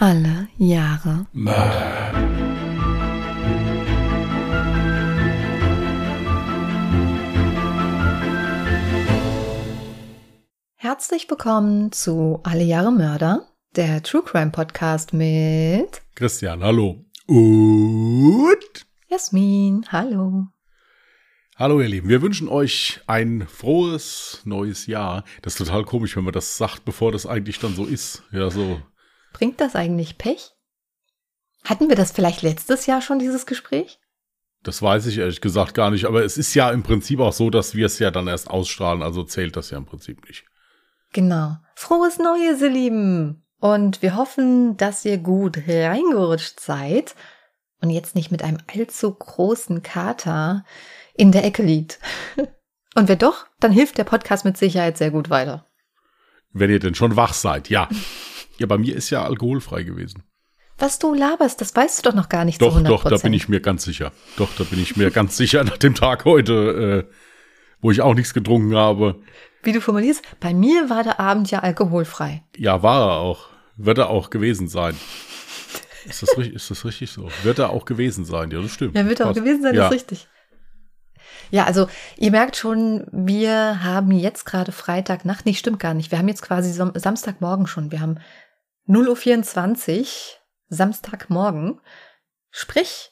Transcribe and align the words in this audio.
Alle 0.00 0.46
Jahre 0.58 1.26
Mörder. 1.32 2.12
Herzlich 10.76 11.28
willkommen 11.28 11.90
zu 11.90 12.38
Alle 12.44 12.62
Jahre 12.62 12.92
Mörder, 12.92 13.48
der 13.74 14.00
True 14.04 14.22
Crime 14.24 14.52
Podcast 14.52 15.12
mit 15.12 16.00
Christian, 16.14 16.62
hallo. 16.62 17.04
Und 17.26 18.86
Jasmin. 19.08 19.84
Hallo. 19.90 20.46
hallo 21.56 21.80
ihr 21.80 21.88
Lieben, 21.88 22.08
wir 22.08 22.22
wünschen 22.22 22.48
euch 22.48 23.00
ein 23.08 23.48
frohes 23.48 24.42
neues 24.44 24.86
Jahr. 24.86 25.24
Das 25.42 25.54
ist 25.54 25.66
total 25.66 25.82
komisch, 25.82 26.16
wenn 26.16 26.22
man 26.22 26.34
das 26.34 26.56
sagt, 26.56 26.84
bevor 26.84 27.10
das 27.10 27.26
eigentlich 27.26 27.58
dann 27.58 27.74
so 27.74 27.84
ist. 27.84 28.22
Ja, 28.30 28.48
so. 28.48 28.80
Bringt 29.32 29.60
das 29.60 29.74
eigentlich 29.74 30.18
Pech? 30.18 30.52
Hatten 31.64 31.88
wir 31.88 31.96
das 31.96 32.12
vielleicht 32.12 32.42
letztes 32.42 32.86
Jahr 32.86 33.02
schon, 33.02 33.18
dieses 33.18 33.46
Gespräch? 33.46 33.98
Das 34.62 34.82
weiß 34.82 35.06
ich 35.06 35.18
ehrlich 35.18 35.40
gesagt 35.40 35.74
gar 35.74 35.90
nicht, 35.90 36.06
aber 36.06 36.24
es 36.24 36.36
ist 36.36 36.54
ja 36.54 36.70
im 36.70 36.82
Prinzip 36.82 37.20
auch 37.20 37.32
so, 37.32 37.50
dass 37.50 37.74
wir 37.74 37.86
es 37.86 37.98
ja 37.98 38.10
dann 38.10 38.26
erst 38.26 38.50
ausstrahlen, 38.50 39.02
also 39.02 39.22
zählt 39.22 39.56
das 39.56 39.70
ja 39.70 39.78
im 39.78 39.86
Prinzip 39.86 40.26
nicht. 40.26 40.44
Genau. 41.12 41.56
Frohes 41.74 42.18
Neues, 42.18 42.60
ihr 42.60 42.70
Lieben. 42.70 43.44
Und 43.60 44.02
wir 44.02 44.16
hoffen, 44.16 44.76
dass 44.76 45.04
ihr 45.04 45.18
gut 45.18 45.58
reingerutscht 45.66 46.60
seid 46.60 47.14
und 47.80 47.90
jetzt 47.90 48.14
nicht 48.14 48.30
mit 48.30 48.42
einem 48.42 48.58
allzu 48.72 49.12
großen 49.12 49.82
Kater 49.82 50.64
in 51.14 51.32
der 51.32 51.44
Ecke 51.44 51.62
liegt. 51.62 51.98
Und 52.94 53.08
wer 53.08 53.16
doch, 53.16 53.46
dann 53.60 53.70
hilft 53.70 53.98
der 53.98 54.04
Podcast 54.04 54.44
mit 54.44 54.56
Sicherheit 54.56 54.98
sehr 54.98 55.10
gut 55.10 55.30
weiter. 55.30 55.66
Wenn 56.52 56.70
ihr 56.70 56.80
denn 56.80 56.94
schon 56.94 57.16
wach 57.16 57.34
seid, 57.34 57.68
ja. 57.68 57.88
Ja, 58.58 58.66
bei 58.66 58.78
mir 58.78 58.96
ist 58.96 59.10
ja 59.10 59.24
alkoholfrei 59.24 59.82
gewesen. 59.82 60.22
Was 60.78 60.98
du 60.98 61.12
laberst, 61.12 61.60
das 61.60 61.74
weißt 61.74 61.98
du 61.98 62.10
doch 62.10 62.16
noch 62.16 62.28
gar 62.28 62.44
nicht 62.44 62.62
Doch, 62.62 62.68
zu 62.68 62.78
100 62.78 62.92
doch, 62.92 63.10
da 63.10 63.16
bin 63.16 63.32
ich 63.32 63.48
mir 63.48 63.60
ganz 63.60 63.84
sicher. 63.84 64.12
Doch, 64.36 64.50
da 64.56 64.64
bin 64.64 64.80
ich 64.80 64.96
mir 64.96 65.10
ganz 65.10 65.36
sicher 65.36 65.64
nach 65.64 65.76
dem 65.76 65.94
Tag 65.94 66.24
heute, 66.24 67.06
äh, 67.08 67.14
wo 67.80 67.90
ich 67.90 68.00
auch 68.00 68.14
nichts 68.14 68.32
getrunken 68.32 68.76
habe. 68.76 69.20
Wie 69.62 69.72
du 69.72 69.80
formulierst, 69.80 70.22
bei 70.38 70.54
mir 70.54 70.88
war 70.88 71.02
der 71.02 71.18
Abend 71.18 71.50
ja 71.50 71.60
alkoholfrei. 71.60 72.44
Ja, 72.56 72.82
war 72.82 73.08
er 73.08 73.16
auch. 73.18 73.48
Wird 73.76 73.98
er 73.98 74.10
auch 74.10 74.30
gewesen 74.30 74.68
sein. 74.68 74.94
Ist 76.04 76.22
das, 76.22 76.38
richtig, 76.38 76.54
ist 76.54 76.70
das 76.70 76.84
richtig 76.84 77.10
so? 77.10 77.28
Wird 77.42 77.58
er 77.58 77.70
auch 77.70 77.84
gewesen 77.84 78.24
sein? 78.24 78.50
Ja, 78.50 78.62
das 78.62 78.72
stimmt. 78.72 78.96
Ja, 78.96 79.06
wird 79.06 79.20
auch 79.20 79.26
Passt. 79.26 79.40
gewesen 79.40 79.62
sein, 79.62 79.74
ja. 79.74 79.86
ist 79.86 79.92
richtig. 79.92 80.28
Ja, 81.50 81.64
also 81.64 81.88
ihr 82.16 82.30
merkt 82.30 82.56
schon, 82.56 83.06
wir 83.10 83.82
haben 83.82 84.10
jetzt 84.12 84.44
gerade 84.44 84.72
Freitagnacht. 84.72 85.44
Nee, 85.44 85.54
stimmt 85.54 85.80
gar 85.80 85.94
nicht. 85.94 86.10
Wir 86.10 86.18
haben 86.18 86.28
jetzt 86.28 86.42
quasi 86.42 86.72
Sam 86.72 86.92
Samstagmorgen 86.94 87.66
schon. 87.66 87.90
Wir 87.90 88.00
haben 88.00 88.18
0.24 88.88 90.00
Uhr, 90.00 90.06
Samstagmorgen. 90.68 91.80
Sprich, 92.50 93.10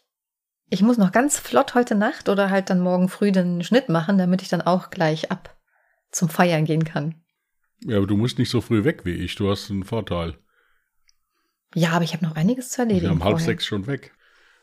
ich 0.68 0.82
muss 0.82 0.98
noch 0.98 1.12
ganz 1.12 1.38
flott 1.38 1.74
heute 1.74 1.94
Nacht 1.94 2.28
oder 2.28 2.50
halt 2.50 2.70
dann 2.70 2.80
morgen 2.80 3.08
früh 3.08 3.30
den 3.30 3.62
Schnitt 3.62 3.88
machen, 3.88 4.18
damit 4.18 4.42
ich 4.42 4.48
dann 4.48 4.62
auch 4.62 4.90
gleich 4.90 5.30
ab 5.30 5.56
zum 6.10 6.28
Feiern 6.28 6.64
gehen 6.64 6.84
kann. 6.84 7.14
Ja, 7.84 7.98
aber 7.98 8.06
du 8.06 8.16
musst 8.16 8.38
nicht 8.38 8.50
so 8.50 8.60
früh 8.60 8.84
weg 8.84 9.04
wie 9.04 9.12
ich. 9.12 9.34
Du 9.36 9.50
hast 9.50 9.70
einen 9.70 9.84
Vorteil. 9.84 10.38
Ja, 11.74 11.90
aber 11.90 12.04
ich 12.04 12.14
habe 12.14 12.24
noch 12.24 12.36
einiges 12.36 12.70
zu 12.70 12.78
Wir 12.78 12.86
erledigen. 12.86 13.10
haben 13.10 13.24
halb 13.24 13.40
sechs 13.40 13.66
schon 13.66 13.86
weg. 13.86 14.12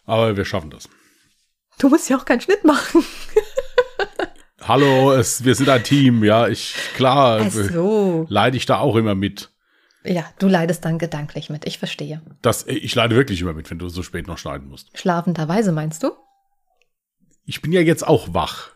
Aber 0.05 0.35
wir 0.35 0.45
schaffen 0.45 0.71
das. 0.71 0.89
Du 1.77 1.89
musst 1.89 2.09
ja 2.09 2.17
auch 2.17 2.25
keinen 2.25 2.41
Schnitt 2.41 2.63
machen. 2.63 3.05
Hallo, 4.61 5.11
es, 5.11 5.43
wir 5.43 5.55
sind 5.55 5.69
ein 5.69 5.83
Team. 5.83 6.23
Ja, 6.23 6.47
ich, 6.47 6.75
klar, 6.95 7.49
so. 7.49 8.25
leide 8.29 8.57
ich 8.57 8.65
da 8.65 8.79
auch 8.79 8.95
immer 8.95 9.13
mit. 9.13 9.52
Ja, 10.05 10.25
du 10.39 10.47
leidest 10.47 10.83
dann 10.85 10.99
gedanklich 10.99 11.49
mit. 11.49 11.65
Ich 11.65 11.77
verstehe. 11.77 12.21
Das, 12.41 12.67
ich 12.67 12.93
leide 12.93 13.15
wirklich 13.15 13.41
immer 13.41 13.53
mit, 13.53 13.69
wenn 13.71 13.79
du 13.79 13.87
so 13.89 14.03
spät 14.03 14.27
noch 14.27 14.37
schneiden 14.37 14.67
musst. 14.67 14.97
Schlafenderweise 14.97 15.71
meinst 15.71 16.03
du? 16.03 16.11
Ich 17.45 17.61
bin 17.61 17.71
ja 17.71 17.81
jetzt 17.81 18.05
auch 18.05 18.33
wach. 18.33 18.71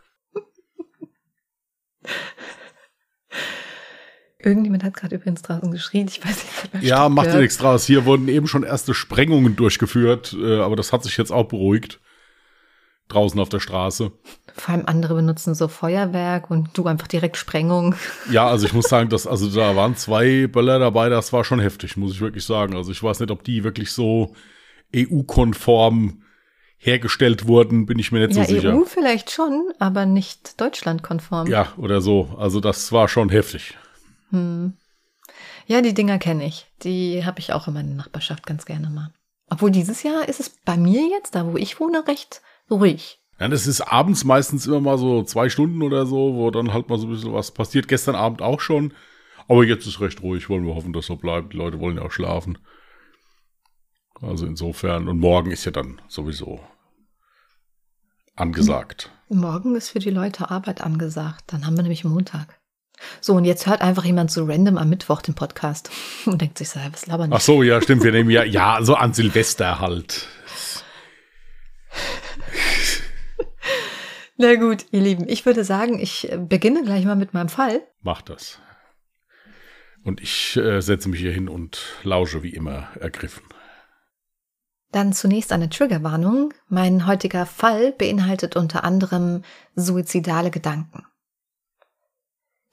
Irgendjemand 4.40 4.84
hat 4.84 4.94
gerade 4.94 5.16
übrigens 5.16 5.42
draußen 5.42 5.72
geschrien. 5.72 6.08
Ich 6.08 6.24
weiß 6.24 6.44
nicht, 6.44 6.76
ob 6.76 6.82
Ja, 6.82 7.10
macht 7.10 7.34
dir 7.34 7.40
nichts 7.40 7.58
draus. 7.58 7.86
Hier 7.86 8.06
wurden 8.06 8.28
eben 8.30 8.48
schon 8.48 8.64
erste 8.64 8.94
Sprengungen 8.94 9.56
durchgeführt, 9.56 10.36
äh, 10.40 10.60
aber 10.60 10.76
das 10.76 10.94
hat 10.94 11.04
sich 11.04 11.18
jetzt 11.18 11.32
auch 11.32 11.48
beruhigt. 11.48 12.00
Draußen 13.10 13.40
auf 13.40 13.50
der 13.50 13.60
Straße. 13.60 14.12
Vor 14.58 14.74
allem 14.74 14.86
andere 14.86 15.16
benutzen 15.16 15.56
so 15.56 15.68
Feuerwerk 15.68 16.50
und 16.50 16.70
du 16.74 16.86
einfach 16.88 17.08
direkt 17.08 17.38
Sprengung. 17.38 17.96
Ja, 18.32 18.48
also 18.48 18.66
ich 18.66 18.74
muss 18.74 18.90
sagen, 18.90 19.10
dass, 19.10 19.28
also 19.28 19.50
da 19.50 19.76
waren 19.76 19.96
zwei 19.96 20.48
Böller 20.48 20.80
dabei, 20.80 21.10
das 21.10 21.32
war 21.32 21.44
schon 21.44 21.60
heftig, 21.60 21.98
muss 21.98 22.14
ich 22.14 22.22
wirklich 22.22 22.46
sagen. 22.46 22.76
Also 22.76 22.92
ich 22.92 23.02
weiß 23.02 23.20
nicht, 23.20 23.32
ob 23.32 23.44
die 23.44 23.64
wirklich 23.64 23.92
so 23.92 24.34
EU-konform 24.96 26.24
hergestellt 26.78 27.48
wurden, 27.48 27.86
bin 27.86 28.00
ich 28.00 28.12
mir 28.12 28.28
nicht 28.28 28.38
ja, 28.38 28.46
so 28.46 28.54
sicher. 28.54 28.76
EU 28.76 28.84
vielleicht 28.86 29.32
schon, 29.32 29.72
aber 29.80 30.06
nicht 30.06 30.60
deutschlandkonform. 30.62 31.48
Ja, 31.48 31.74
oder 31.78 32.02
so. 32.02 32.36
Also 32.38 32.60
das 32.60 32.92
war 32.92 33.08
schon 33.08 33.30
heftig. 33.30 33.78
Hm. 34.30 34.74
Ja, 35.66 35.82
die 35.82 35.94
Dinger 35.94 36.18
kenne 36.18 36.46
ich. 36.46 36.68
Die 36.84 37.26
habe 37.26 37.40
ich 37.40 37.52
auch 37.52 37.68
in 37.68 37.74
meiner 37.74 37.94
Nachbarschaft 37.94 38.46
ganz 38.46 38.66
gerne 38.66 38.90
mal. 38.90 39.12
Obwohl 39.50 39.72
dieses 39.72 40.04
Jahr 40.04 40.28
ist 40.28 40.40
es 40.40 40.50
bei 40.50 40.78
mir 40.78 41.08
jetzt, 41.08 41.36
da 41.36 41.46
wo 41.46 41.58
ich 41.58 41.80
wohne, 41.80 42.08
recht 42.08 42.42
ruhig. 42.70 43.20
Ja, 43.40 43.48
das 43.48 43.68
ist 43.68 43.82
abends 43.82 44.24
meistens 44.24 44.66
immer 44.66 44.80
mal 44.80 44.98
so 44.98 45.24
zwei 45.24 45.50
Stunden 45.50 45.84
oder 45.84 46.06
so, 46.06 46.34
wo 46.36 46.50
dann 46.50 46.74
halt 46.74 46.90
mal 46.90 46.98
so 46.98 47.08
ein 47.08 47.12
bisschen 47.12 47.34
was 47.34 47.52
passiert. 47.52 47.88
Gestern 47.88 48.16
Abend 48.16 48.42
auch 48.42 48.60
schon. 48.60 48.94
Aber 49.48 49.64
jetzt 49.64 49.86
ist 49.86 50.02
recht 50.02 50.22
ruhig. 50.24 50.50
Wollen 50.50 50.66
wir 50.66 50.76
hoffen, 50.76 50.94
dass 50.94 51.06
so 51.06 51.16
bleibt. 51.16 51.54
Die 51.54 51.58
Leute 51.58 51.80
wollen 51.80 51.98
ja 51.98 52.04
auch 52.04 52.12
schlafen. 52.12 52.58
Also 54.22 54.46
insofern. 54.46 55.08
Und 55.08 55.20
morgen 55.20 55.52
ist 55.52 55.66
ja 55.66 55.72
dann 55.72 56.02
sowieso 56.08 56.60
angesagt. 58.36 59.12
Morgen 59.30 59.76
ist 59.76 59.90
für 59.90 60.00
die 60.00 60.10
Leute 60.10 60.50
Arbeit 60.50 60.82
angesagt. 60.82 61.44
Dann 61.48 61.66
haben 61.66 61.76
wir 61.76 61.84
nämlich 61.84 62.04
Montag. 62.04 62.60
So, 63.22 63.36
und 63.36 63.46
jetzt 63.46 63.68
hört 63.68 63.82
einfach 63.82 64.06
jemand 64.06 64.32
so 64.32 64.46
random 64.46 64.78
am 64.78 64.90
Mittwoch 64.90 65.22
den 65.22 65.36
Podcast 65.36 65.92
und 66.26 66.42
denkt 66.42 66.58
sich 66.58 66.70
so, 66.70 66.80
was 66.92 67.06
labern 67.06 67.30
die? 67.30 67.36
Ach 67.36 67.42
so, 67.42 67.62
ja, 67.62 67.82
stimmt. 67.82 68.04
Wir 68.04 68.12
nehmen 68.12 68.30
ja, 68.30 68.44
ja, 68.44 68.80
so 68.82 68.96
an 68.96 69.14
Silvester 69.14 69.80
halt. 69.80 70.28
Na 74.38 74.56
gut, 74.56 74.86
ihr 74.92 75.02
Lieben, 75.02 75.28
ich 75.28 75.46
würde 75.48 75.64
sagen, 75.64 76.00
ich 76.00 76.32
äh, 76.32 76.38
beginne 76.38 76.84
gleich 76.84 77.06
mal 77.06 77.16
mit 77.16 77.34
meinem 77.34 77.50
Fall. 77.50 77.82
Mach 78.02 78.22
das. 78.22 78.60
Und 80.04 80.22
ich 80.22 80.56
äh, 80.56 80.80
setze 80.80 81.10
mich 81.10 81.20
hier 81.20 81.32
hin 81.32 81.50
und 81.50 81.80
lausche 82.04 82.44
wie 82.44 82.54
immer 82.54 82.88
ergriffen. 83.00 83.44
Dann 84.92 85.12
zunächst 85.12 85.52
eine 85.52 85.70
Triggerwarnung. 85.70 86.54
Mein 86.70 87.08
heutiger 87.08 87.46
Fall 87.46 87.92
beinhaltet 87.92 88.56
unter 88.56 88.84
anderem 88.84 89.42
suizidale 89.76 90.52
Gedanken. 90.52 91.04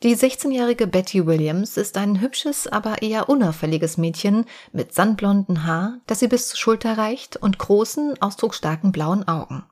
Die 0.02 0.14
16-jährige 0.14 0.86
Betty 0.86 1.26
Williams 1.26 1.78
ist 1.78 1.96
ein 1.96 2.20
hübsches, 2.20 2.66
aber 2.66 3.00
eher 3.00 3.30
unauffälliges 3.30 3.96
Mädchen 3.96 4.44
mit 4.72 4.92
sandblonden 4.92 5.64
Haar, 5.64 6.00
das 6.06 6.20
sie 6.20 6.28
bis 6.28 6.48
zur 6.48 6.58
Schulter 6.58 6.98
reicht 6.98 7.38
und 7.38 7.58
großen, 7.58 8.20
ausdrucksstarken 8.20 8.92
blauen 8.92 9.26
Augen. 9.26 9.64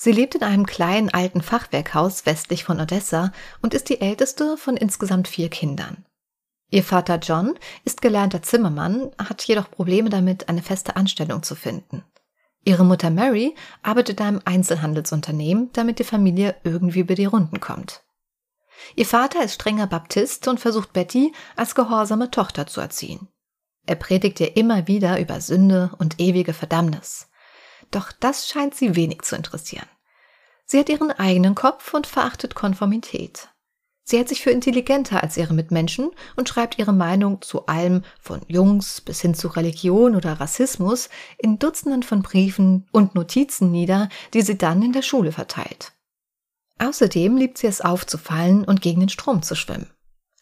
Sie 0.00 0.12
lebt 0.12 0.36
in 0.36 0.44
einem 0.44 0.64
kleinen 0.64 1.12
alten 1.12 1.42
Fachwerkhaus 1.42 2.24
westlich 2.24 2.62
von 2.62 2.80
Odessa 2.80 3.32
und 3.62 3.74
ist 3.74 3.88
die 3.88 4.00
älteste 4.00 4.56
von 4.56 4.76
insgesamt 4.76 5.26
vier 5.26 5.50
Kindern. 5.50 6.06
Ihr 6.70 6.84
Vater 6.84 7.16
John 7.16 7.58
ist 7.84 8.00
gelernter 8.00 8.40
Zimmermann, 8.40 9.10
hat 9.18 9.42
jedoch 9.42 9.68
Probleme 9.68 10.08
damit, 10.08 10.48
eine 10.48 10.62
feste 10.62 10.94
Anstellung 10.94 11.42
zu 11.42 11.56
finden. 11.56 12.04
Ihre 12.62 12.84
Mutter 12.84 13.10
Mary 13.10 13.56
arbeitet 13.82 14.20
in 14.20 14.26
einem 14.26 14.42
Einzelhandelsunternehmen, 14.44 15.70
damit 15.72 15.98
die 15.98 16.04
Familie 16.04 16.54
irgendwie 16.62 17.00
über 17.00 17.16
die 17.16 17.24
Runden 17.24 17.58
kommt. 17.58 18.04
Ihr 18.94 19.06
Vater 19.06 19.42
ist 19.42 19.54
strenger 19.54 19.88
Baptist 19.88 20.46
und 20.46 20.60
versucht 20.60 20.92
Betty 20.92 21.32
als 21.56 21.74
gehorsame 21.74 22.30
Tochter 22.30 22.68
zu 22.68 22.80
erziehen. 22.80 23.26
Er 23.84 23.96
predigt 23.96 24.38
ihr 24.38 24.56
immer 24.56 24.86
wieder 24.86 25.18
über 25.18 25.40
Sünde 25.40 25.90
und 25.98 26.20
ewige 26.20 26.52
Verdammnis. 26.52 27.28
Doch 27.90 28.12
das 28.12 28.48
scheint 28.48 28.74
sie 28.74 28.96
wenig 28.96 29.22
zu 29.22 29.36
interessieren. 29.36 29.86
Sie 30.66 30.78
hat 30.78 30.88
ihren 30.88 31.10
eigenen 31.10 31.54
Kopf 31.54 31.94
und 31.94 32.06
verachtet 32.06 32.54
Konformität. 32.54 33.48
Sie 34.04 34.16
hält 34.16 34.30
sich 34.30 34.42
für 34.42 34.50
intelligenter 34.50 35.22
als 35.22 35.36
ihre 35.36 35.52
Mitmenschen 35.52 36.10
und 36.36 36.48
schreibt 36.48 36.78
ihre 36.78 36.94
Meinung 36.94 37.42
zu 37.42 37.66
allem 37.66 38.04
von 38.20 38.40
Jungs 38.46 39.02
bis 39.02 39.20
hin 39.20 39.34
zu 39.34 39.48
Religion 39.48 40.16
oder 40.16 40.40
Rassismus 40.40 41.10
in 41.36 41.58
Dutzenden 41.58 42.02
von 42.02 42.22
Briefen 42.22 42.88
und 42.90 43.14
Notizen 43.14 43.70
nieder, 43.70 44.08
die 44.32 44.40
sie 44.40 44.56
dann 44.56 44.82
in 44.82 44.92
der 44.92 45.02
Schule 45.02 45.30
verteilt. 45.30 45.92
Außerdem 46.78 47.36
liebt 47.36 47.58
sie 47.58 47.66
es 47.66 47.82
aufzufallen 47.82 48.64
und 48.64 48.80
gegen 48.80 49.00
den 49.00 49.10
Strom 49.10 49.42
zu 49.42 49.54
schwimmen. 49.54 49.90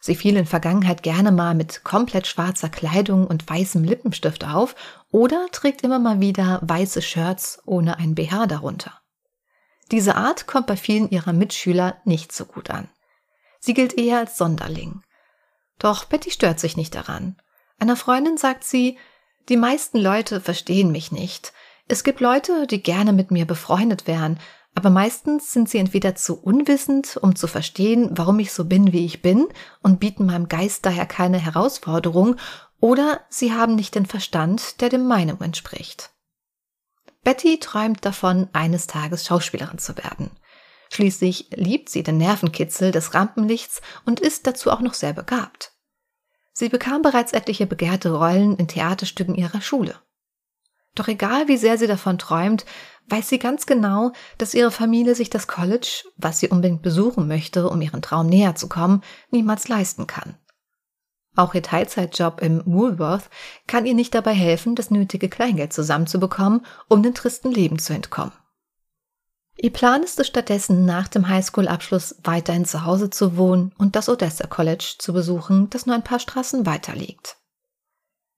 Sie 0.07 0.15
fiel 0.15 0.37
in 0.37 0.45
Vergangenheit 0.45 1.03
gerne 1.03 1.33
mal 1.33 1.53
mit 1.53 1.83
komplett 1.83 2.27
schwarzer 2.27 2.69
Kleidung 2.69 3.27
und 3.27 3.49
weißem 3.49 3.83
Lippenstift 3.83 4.45
auf 4.45 4.73
oder 5.11 5.47
trägt 5.51 5.81
immer 5.81 5.99
mal 5.99 6.21
wieder 6.21 6.61
weiße 6.61 7.01
Shirts 7.01 7.61
ohne 7.65 7.97
ein 7.97 8.15
BH 8.15 8.47
darunter. 8.47 9.01
Diese 9.91 10.15
Art 10.15 10.47
kommt 10.47 10.65
bei 10.65 10.77
vielen 10.77 11.09
ihrer 11.09 11.33
Mitschüler 11.33 11.97
nicht 12.05 12.31
so 12.31 12.45
gut 12.45 12.69
an. 12.69 12.87
Sie 13.59 13.73
gilt 13.73 13.97
eher 13.97 14.19
als 14.19 14.37
Sonderling. 14.37 15.01
Doch 15.77 16.05
Betty 16.05 16.31
stört 16.31 16.61
sich 16.61 16.77
nicht 16.77 16.95
daran. 16.95 17.35
Einer 17.77 17.97
Freundin 17.97 18.37
sagt 18.37 18.63
sie, 18.63 18.97
Die 19.49 19.57
meisten 19.57 19.97
Leute 19.97 20.39
verstehen 20.39 20.89
mich 20.89 21.11
nicht. 21.11 21.51
Es 21.89 22.05
gibt 22.05 22.21
Leute, 22.21 22.65
die 22.65 22.81
gerne 22.81 23.11
mit 23.11 23.29
mir 23.29 23.43
befreundet 23.45 24.07
wären, 24.07 24.39
aber 24.77 24.91
meistens 24.91 25.51
sind 25.51 25.67
sie 25.67 25.79
entweder 25.79 26.13
zu 26.13 26.39
unwissend, 26.39 27.17
um 27.17 27.35
zu 27.35 27.47
verstehen, 27.47 28.11
warum 28.11 28.37
ich 28.37 28.53
so 28.53 28.63
bin, 28.63 28.93
wie 28.93 29.07
ich 29.07 29.23
bin, 29.23 29.47
und 29.81 29.99
bieten 29.99 30.27
meinem 30.27 30.49
Geist 30.49 30.85
daher 30.85 31.07
keine 31.07 31.39
Herausforderung, 31.39 32.35
oder 32.79 33.21
sie 33.27 33.53
haben 33.53 33.73
nicht 33.73 33.95
den 33.95 34.05
Verstand, 34.05 34.79
der 34.79 34.89
dem 34.89 35.07
Meinung 35.07 35.41
entspricht. 35.41 36.11
Betty 37.23 37.59
träumt 37.59 38.05
davon, 38.05 38.49
eines 38.53 38.85
Tages 38.85 39.25
Schauspielerin 39.25 39.79
zu 39.79 39.97
werden. 39.97 40.29
Schließlich 40.91 41.47
liebt 41.55 41.89
sie 41.89 42.03
den 42.03 42.17
Nervenkitzel 42.19 42.91
des 42.91 43.15
Rampenlichts 43.15 43.81
und 44.05 44.19
ist 44.19 44.45
dazu 44.45 44.69
auch 44.69 44.81
noch 44.81 44.93
sehr 44.93 45.13
begabt. 45.13 45.71
Sie 46.53 46.69
bekam 46.69 47.01
bereits 47.01 47.33
etliche 47.33 47.65
begehrte 47.65 48.11
Rollen 48.11 48.55
in 48.57 48.67
Theaterstücken 48.67 49.33
ihrer 49.33 49.59
Schule. 49.59 49.95
Doch 50.97 51.07
egal 51.07 51.47
wie 51.47 51.57
sehr 51.57 51.77
sie 51.77 51.85
davon 51.85 52.17
träumt, 52.17 52.65
weiß 53.09 53.29
sie 53.29 53.37
ganz 53.37 53.67
genau, 53.67 54.13
dass 54.39 54.55
ihre 54.55 54.71
Familie 54.71 55.13
sich 55.13 55.29
das 55.29 55.47
College, 55.47 56.05
was 56.17 56.39
sie 56.39 56.49
unbedingt 56.49 56.81
besuchen 56.81 57.27
möchte, 57.27 57.69
um 57.69 57.79
ihren 57.81 58.01
Traum 58.01 58.25
näher 58.25 58.55
zu 58.55 58.67
kommen, 58.67 59.03
niemals 59.29 59.67
leisten 59.67 60.07
kann. 60.07 60.35
Auch 61.35 61.53
ihr 61.53 61.61
Teilzeitjob 61.61 62.41
im 62.41 62.63
Woolworth 62.65 63.29
kann 63.67 63.85
ihr 63.85 63.93
nicht 63.93 64.15
dabei 64.15 64.33
helfen, 64.33 64.73
das 64.73 64.89
nötige 64.89 65.29
Kleingeld 65.29 65.71
zusammenzubekommen, 65.71 66.65
um 66.89 67.03
dem 67.03 67.13
tristen 67.13 67.51
Leben 67.51 67.77
zu 67.77 67.93
entkommen. 67.93 68.33
Ihr 69.55 69.71
Plan 69.71 70.01
ist 70.01 70.19
es 70.19 70.25
stattdessen, 70.25 70.85
nach 70.85 71.07
dem 71.07 71.29
Highschool-Abschluss 71.29 72.15
weiterhin 72.23 72.65
zu 72.65 72.85
Hause 72.85 73.11
zu 73.11 73.37
wohnen 73.37 73.71
und 73.77 73.95
das 73.95 74.09
Odessa 74.09 74.47
College 74.47 74.95
zu 74.97 75.13
besuchen, 75.13 75.69
das 75.69 75.85
nur 75.85 75.95
ein 75.95 76.03
paar 76.03 76.19
Straßen 76.19 76.65
weiter 76.65 76.95
liegt. 76.95 77.37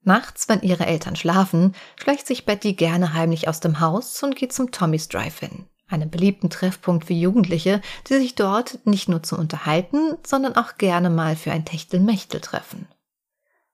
Nachts, 0.04 0.48
wenn 0.48 0.62
ihre 0.62 0.86
Eltern 0.86 1.16
schlafen, 1.16 1.76
schleicht 2.00 2.26
sich 2.26 2.46
Betty 2.46 2.74
gerne 2.74 3.14
heimlich 3.14 3.48
aus 3.48 3.60
dem 3.60 3.80
Haus 3.80 4.22
und 4.24 4.36
geht 4.36 4.54
zum 4.54 4.72
Tommy's 4.72 5.10
Drive-In, 5.10 5.66
einem 5.88 6.10
beliebten 6.10 6.50
Treffpunkt 6.50 7.06
für 7.06 7.14
Jugendliche, 7.14 7.82
die 8.08 8.16
sich 8.16 8.36
dort 8.36 8.80
nicht 8.86 9.10
nur 9.10 9.24
zum 9.24 9.40
Unterhalten, 9.40 10.18
sondern 10.26 10.56
auch 10.56 10.78
gerne 10.78 11.10
mal 11.10 11.36
für 11.36 11.52
ein 11.52 11.66
Techtelmechtel 11.66 12.40
treffen. 12.40 12.88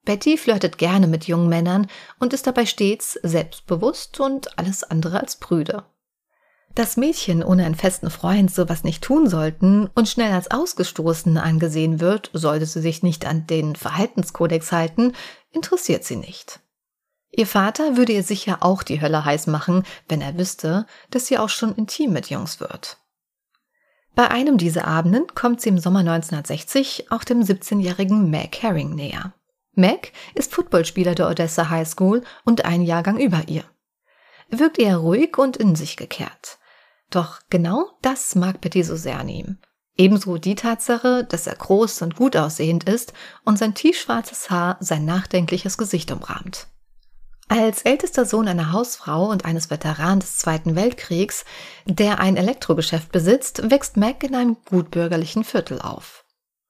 Betty 0.03 0.37
flirtet 0.37 0.77
gerne 0.77 1.07
mit 1.07 1.25
jungen 1.25 1.49
Männern 1.49 1.87
und 2.19 2.33
ist 2.33 2.47
dabei 2.47 2.65
stets 2.65 3.13
selbstbewusst 3.23 4.19
und 4.19 4.57
alles 4.57 4.83
andere 4.83 5.19
als 5.19 5.37
prüde. 5.37 5.83
Dass 6.75 6.97
Mädchen 6.97 7.41
ohne 7.41 7.65
einen 7.65 7.75
festen 7.75 8.09
Freund 8.09 8.53
sowas 8.53 8.83
nicht 8.83 9.01
tun 9.01 9.29
sollten 9.29 9.89
und 9.95 10.09
schnell 10.09 10.33
als 10.33 10.51
ausgestoßen 10.51 11.37
angesehen 11.37 12.01
wird, 12.01 12.29
sollte 12.33 12.65
sie 12.65 12.81
sich 12.81 13.01
nicht 13.01 13.25
an 13.25 13.47
den 13.47 13.77
Verhaltenskodex 13.77 14.73
halten, 14.73 15.13
interessiert 15.51 16.03
sie 16.03 16.17
nicht. 16.17 16.59
Ihr 17.31 17.47
Vater 17.47 17.95
würde 17.95 18.11
ihr 18.11 18.23
sicher 18.23 18.57
auch 18.59 18.83
die 18.83 18.99
Hölle 18.99 19.23
heiß 19.23 19.47
machen, 19.47 19.83
wenn 20.09 20.19
er 20.19 20.37
wüsste, 20.37 20.85
dass 21.11 21.27
sie 21.27 21.37
auch 21.37 21.49
schon 21.49 21.75
intim 21.75 22.11
mit 22.11 22.29
Jungs 22.29 22.59
wird. 22.59 22.97
Bei 24.13 24.29
einem 24.29 24.57
dieser 24.57 24.85
Abenden 24.85 25.27
kommt 25.33 25.61
sie 25.61 25.69
im 25.69 25.79
Sommer 25.79 25.99
1960 25.99 27.09
auch 27.09 27.23
dem 27.23 27.41
17-jährigen 27.41 28.29
Mac 28.29 28.61
Herring 28.61 28.95
näher. 28.95 29.33
Mac 29.73 30.11
ist 30.33 30.53
Footballspieler 30.53 31.15
der 31.15 31.29
Odessa 31.29 31.69
High 31.69 31.87
School 31.87 32.21
und 32.43 32.65
ein 32.65 32.81
Jahrgang 32.81 33.17
über 33.17 33.43
ihr. 33.47 33.63
Er 34.49 34.59
wirkt 34.59 34.77
eher 34.77 34.97
ruhig 34.97 35.37
und 35.37 35.57
in 35.57 35.75
sich 35.75 35.97
gekehrt. 35.97 36.59
Doch 37.09 37.39
genau 37.49 37.91
das 38.01 38.35
mag 38.35 38.61
Betty 38.61 38.83
so 38.83 38.95
sehr 38.95 39.19
an 39.19 39.29
ihm. 39.29 39.57
Ebenso 39.97 40.37
die 40.37 40.55
Tatsache, 40.55 41.23
dass 41.23 41.47
er 41.47 41.55
groß 41.55 42.01
und 42.01 42.15
gut 42.17 42.35
aussehend 42.35 42.83
ist 42.83 43.13
und 43.45 43.57
sein 43.57 43.73
tiefschwarzes 43.73 44.49
Haar 44.49 44.77
sein 44.81 45.05
nachdenkliches 45.05 45.77
Gesicht 45.77 46.11
umrahmt. 46.11 46.67
Als 47.47 47.83
ältester 47.83 48.25
Sohn 48.25 48.47
einer 48.47 48.71
Hausfrau 48.71 49.29
und 49.29 49.45
eines 49.45 49.69
Veteranen 49.69 50.19
des 50.19 50.37
Zweiten 50.37 50.75
Weltkriegs, 50.75 51.45
der 51.85 52.19
ein 52.19 52.37
Elektrogeschäft 52.37 53.11
besitzt, 53.11 53.69
wächst 53.69 53.97
Mac 53.97 54.23
in 54.23 54.35
einem 54.35 54.57
gutbürgerlichen 54.65 55.43
Viertel 55.43 55.79
auf. 55.79 56.25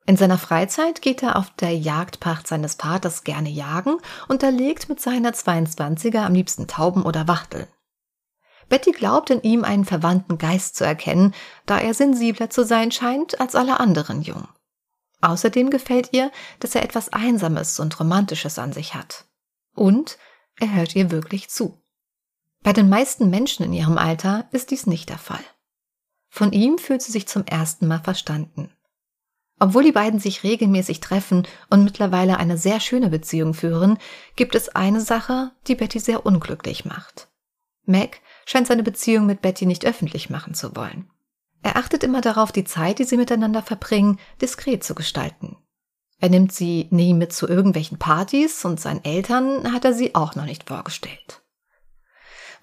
In 0.06 0.18
seiner 0.18 0.38
Freizeit 0.38 1.02
geht 1.02 1.24
er 1.24 1.38
auf 1.38 1.50
der 1.52 1.76
Jagdpacht 1.76 2.46
seines 2.46 2.76
Vaters 2.76 3.24
gerne 3.24 3.50
jagen 3.50 3.98
und 4.28 4.44
erlegt 4.44 4.88
mit 4.90 5.00
seiner 5.00 5.32
22er 5.32 6.20
am 6.20 6.34
liebsten 6.34 6.68
Tauben 6.68 7.04
oder 7.04 7.28
Wachteln. 7.28 7.68
Betty 8.70 8.92
glaubt 8.92 9.30
in 9.30 9.42
ihm 9.42 9.64
einen 9.64 9.86
verwandten 9.86 10.38
Geist 10.38 10.76
zu 10.76 10.84
erkennen, 10.84 11.34
da 11.66 11.80
er 11.80 11.94
sensibler 11.94 12.50
zu 12.50 12.66
sein 12.66 12.92
scheint 12.92 13.40
als 13.40 13.56
alle 13.56 13.80
anderen 13.80 14.22
Jungen. 14.22 14.48
Außerdem 15.22 15.70
gefällt 15.70 16.10
ihr, 16.12 16.32
dass 16.60 16.76
er 16.76 16.84
etwas 16.84 17.14
Einsames 17.14 17.80
und 17.80 18.00
Romantisches 18.00 18.60
an 18.60 18.74
sich 18.74 18.96
hat. 18.96 19.26
Und 19.74 20.18
er 20.60 20.74
hört 20.74 20.96
ihr 20.96 21.12
wirklich 21.12 21.50
zu. 21.50 21.82
Bei 22.64 22.74
den 22.74 22.90
meisten 22.90 23.30
Menschen 23.30 23.64
in 23.66 23.74
ihrem 23.74 23.98
Alter 23.98 24.48
ist 24.52 24.72
dies 24.72 24.88
nicht 24.88 25.10
der 25.10 25.20
Fall. 25.20 25.44
Von 26.30 26.52
ihm 26.52 26.78
fühlt 26.78 27.02
sie 27.02 27.12
sich 27.12 27.28
zum 27.28 27.46
ersten 27.46 27.88
Mal 27.88 28.00
verstanden. 28.00 28.72
Obwohl 29.60 29.84
die 29.84 29.94
beiden 29.94 30.20
sich 30.20 30.44
regelmäßig 30.44 31.00
treffen 31.00 31.48
und 31.70 31.84
mittlerweile 31.84 32.38
eine 32.38 32.58
sehr 32.58 32.80
schöne 32.80 33.10
Beziehung 33.10 33.54
führen, 33.54 33.98
gibt 34.36 34.54
es 34.54 34.70
eine 34.70 35.00
Sache, 35.00 35.52
die 35.68 35.76
Betty 35.76 36.00
sehr 36.00 36.26
unglücklich 36.26 36.84
macht. 36.84 37.30
Mac 37.86 38.20
scheint 38.46 38.68
seine 38.68 38.84
Beziehung 38.84 39.26
mit 39.26 39.42
Betty 39.42 39.66
nicht 39.66 39.86
öffentlich 39.86 40.30
machen 40.30 40.54
zu 40.54 40.76
wollen. 40.76 41.10
Er 41.64 41.78
achtet 41.78 42.04
immer 42.04 42.22
darauf, 42.22 42.52
die 42.52 42.64
Zeit, 42.64 43.00
die 43.00 43.04
sie 43.04 43.18
miteinander 43.18 43.64
verbringen, 43.64 44.20
diskret 44.40 44.84
zu 44.84 44.94
gestalten. 44.94 45.58
Er 46.20 46.30
nimmt 46.30 46.52
sie 46.54 46.88
nie 46.92 47.14
mit 47.14 47.34
zu 47.34 47.48
irgendwelchen 47.48 47.98
Partys 47.98 48.64
und 48.64 48.80
seinen 48.80 49.04
Eltern 49.04 49.74
hat 49.74 49.84
er 49.84 49.94
sie 49.94 50.16
auch 50.16 50.36
noch 50.36 50.46
nicht 50.46 50.68
vorgestellt. 50.68 51.42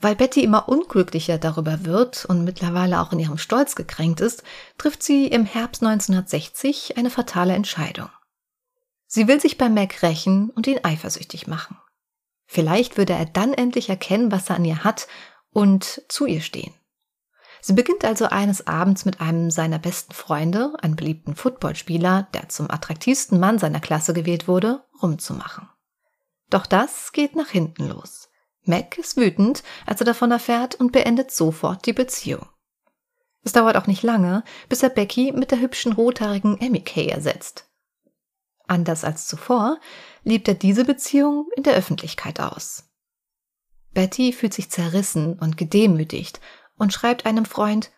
Weil 0.01 0.17
Betty 0.17 0.43
immer 0.43 0.69
unglücklicher 0.69 1.39
darüber 1.39 1.85
wird 1.85 2.25
und 2.25 2.45
mittlerweile 2.45 3.01
auch 3.01 3.13
in 3.13 3.21
ihrem 3.21 3.39
Stolz 3.39 3.77
gekränkt 3.77 4.21
ist, 4.21 4.43
trifft 4.79 5.03
sie 5.03 5.27
im 5.27 5.45
Herbst 5.45 5.83
1960 5.83 6.97
eine 6.97 7.11
fatale 7.11 7.55
Entscheidung. 7.55 8.09
Sie 9.07 9.29
will 9.29 9.41
sich 9.41 9.59
bei 9.59 9.69
Mac 9.69 10.03
rächen 10.03 10.51
und 10.51 10.67
ihn 10.67 10.81
eifersüchtig 10.83 11.47
machen. 11.47 11.77
Vielleicht 12.47 12.97
würde 12.97 13.13
er 13.13 13.27
dann 13.27 13.53
endlich 13.53 13.89
erkennen, 13.89 14.33
was 14.33 14.51
er 14.51 14.57
an 14.57 14.65
ihr 14.65 14.85
hat 14.85 15.07
und 15.53 16.03
zu 16.09 16.27
ihr 16.27 16.41
stehen. 16.41 16.75
Sie 17.61 17.75
beginnt 17.75 18.05
also 18.05 18.27
eines 18.27 18.67
Abends 18.67 19.05
mit 19.05 19.21
einem 19.21 19.51
seiner 19.51 19.79
besten 19.79 20.13
Freunde, 20.13 20.75
einem 20.83 20.97
beliebten 20.97 21.37
Footballspieler, 21.37 22.29
der 22.35 22.49
zum 22.49 22.69
attraktivsten 22.69 23.39
Mann 23.39 23.59
seiner 23.59 23.79
Klasse 23.79 24.15
gewählt 24.15 24.49
wurde, 24.49 24.83
rumzumachen. 25.01 25.69
Doch 26.51 26.67
das 26.67 27.13
geht 27.13 27.37
nach 27.37 27.49
hinten 27.49 27.89
los. 27.89 28.31
Mac 28.65 28.99
ist 28.99 29.17
wütend, 29.17 29.63
als 29.87 30.01
er 30.01 30.07
davon 30.07 30.31
erfährt 30.33 30.75
und 30.75 30.93
beendet 30.93 31.31
sofort 31.31 31.87
die 31.87 31.93
Beziehung. 31.93 32.47
Es 33.45 33.53
dauert 33.53 33.77
auch 33.77 33.87
nicht 33.87 34.03
lange, 34.03 34.45
bis 34.69 34.83
er 34.83 34.89
Becky 34.89 35.33
mit 35.33 35.51
der 35.51 35.61
hübschen 35.61 35.93
rothaarigen 35.93 36.61
Emmy 36.61 36.81
Kay 36.81 37.09
ersetzt. 37.09 37.69
Anders 38.67 39.05
als 39.05 39.27
zuvor 39.27 39.79
lebt 40.25 40.49
er 40.49 40.55
diese 40.55 40.85
Beziehung 40.85 41.49
in 41.57 41.63
der 41.63 41.75
Öffentlichkeit 41.75 42.41
aus. 42.41 42.85
Betty 43.95 44.33
fühlt 44.33 44.55
sich 44.55 44.71
zerrissen 44.71 45.39
und 45.39 45.57
gedemütigt 45.57 46.41
und 46.77 46.93
schreibt 46.93 47.27
einem 47.27 47.45
Freund, 47.45 47.91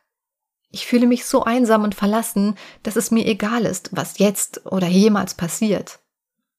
ich 0.71 0.87
fühle 0.87 1.07
mich 1.07 1.25
so 1.25 1.45
einsam 1.45 1.85
und 1.85 1.95
verlassen, 1.95 2.57
dass 2.83 2.97
es 2.97 3.11
mir 3.11 3.27
egal 3.27 3.65
ist, 3.65 3.91
was 3.93 4.19
jetzt 4.19 4.67
oder 4.67 4.89
jemals 4.89 5.35
passiert. 5.35 6.01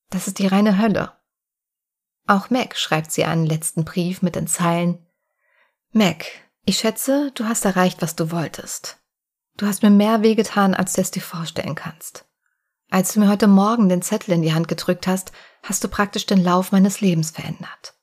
Das 0.09 0.27
ist 0.27 0.39
die 0.39 0.47
reine 0.47 0.79
Hölle. 0.79 1.11
Auch 2.27 2.49
Mac 2.49 2.77
schreibt 2.77 3.11
sie 3.11 3.25
einen 3.25 3.45
letzten 3.45 3.83
Brief 3.83 4.21
mit 4.21 4.35
den 4.35 4.47
Zeilen 4.47 5.05
Mac, 5.91 6.25
ich 6.65 6.79
schätze, 6.79 7.31
du 7.35 7.45
hast 7.45 7.63
erreicht, 7.63 8.01
was 8.01 8.15
du 8.15 8.31
wolltest. 8.31 8.97
Du 9.57 9.65
hast 9.65 9.83
mir 9.83 9.91
mehr 9.91 10.23
wehgetan, 10.23 10.73
als 10.73 10.93
du 10.93 11.01
es 11.01 11.11
dir 11.11 11.21
vorstellen 11.21 11.75
kannst. 11.75 12.25
Als 12.89 13.13
du 13.13 13.19
mir 13.19 13.29
heute 13.29 13.47
Morgen 13.47 13.87
den 13.87 14.01
Zettel 14.01 14.33
in 14.33 14.41
die 14.41 14.53
Hand 14.53 14.67
gedrückt 14.67 15.07
hast, 15.07 15.31
hast 15.63 15.83
du 15.83 15.87
praktisch 15.87 16.25
den 16.25 16.43
Lauf 16.43 16.71
meines 16.71 17.01
Lebens 17.01 17.31
verändert. 17.31 17.94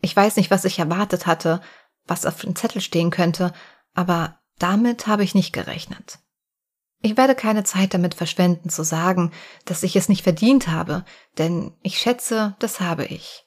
Ich 0.00 0.14
weiß 0.14 0.36
nicht, 0.36 0.50
was 0.50 0.64
ich 0.64 0.78
erwartet 0.78 1.26
hatte, 1.26 1.60
was 2.06 2.26
auf 2.26 2.40
dem 2.40 2.54
Zettel 2.54 2.80
stehen 2.80 3.10
könnte, 3.10 3.52
aber 3.94 4.38
damit 4.58 5.06
habe 5.06 5.24
ich 5.24 5.34
nicht 5.34 5.52
gerechnet. 5.52 6.18
Ich 7.02 7.16
werde 7.16 7.34
keine 7.34 7.64
Zeit 7.64 7.94
damit 7.94 8.14
verschwenden 8.14 8.70
zu 8.70 8.82
sagen, 8.82 9.32
dass 9.64 9.82
ich 9.82 9.96
es 9.96 10.08
nicht 10.08 10.22
verdient 10.22 10.68
habe, 10.68 11.04
denn 11.38 11.72
ich 11.82 11.98
schätze, 11.98 12.56
das 12.58 12.80
habe 12.80 13.04
ich. 13.04 13.46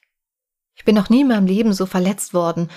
Ich 0.76 0.86
bin 0.86 0.96
noch 0.96 1.10
nie 1.10 1.22
in 1.22 1.28
meinem 1.28 1.48
Leben 1.48 1.74
so 1.74 1.86
verletzt 1.86 2.34
worden, 2.34 2.70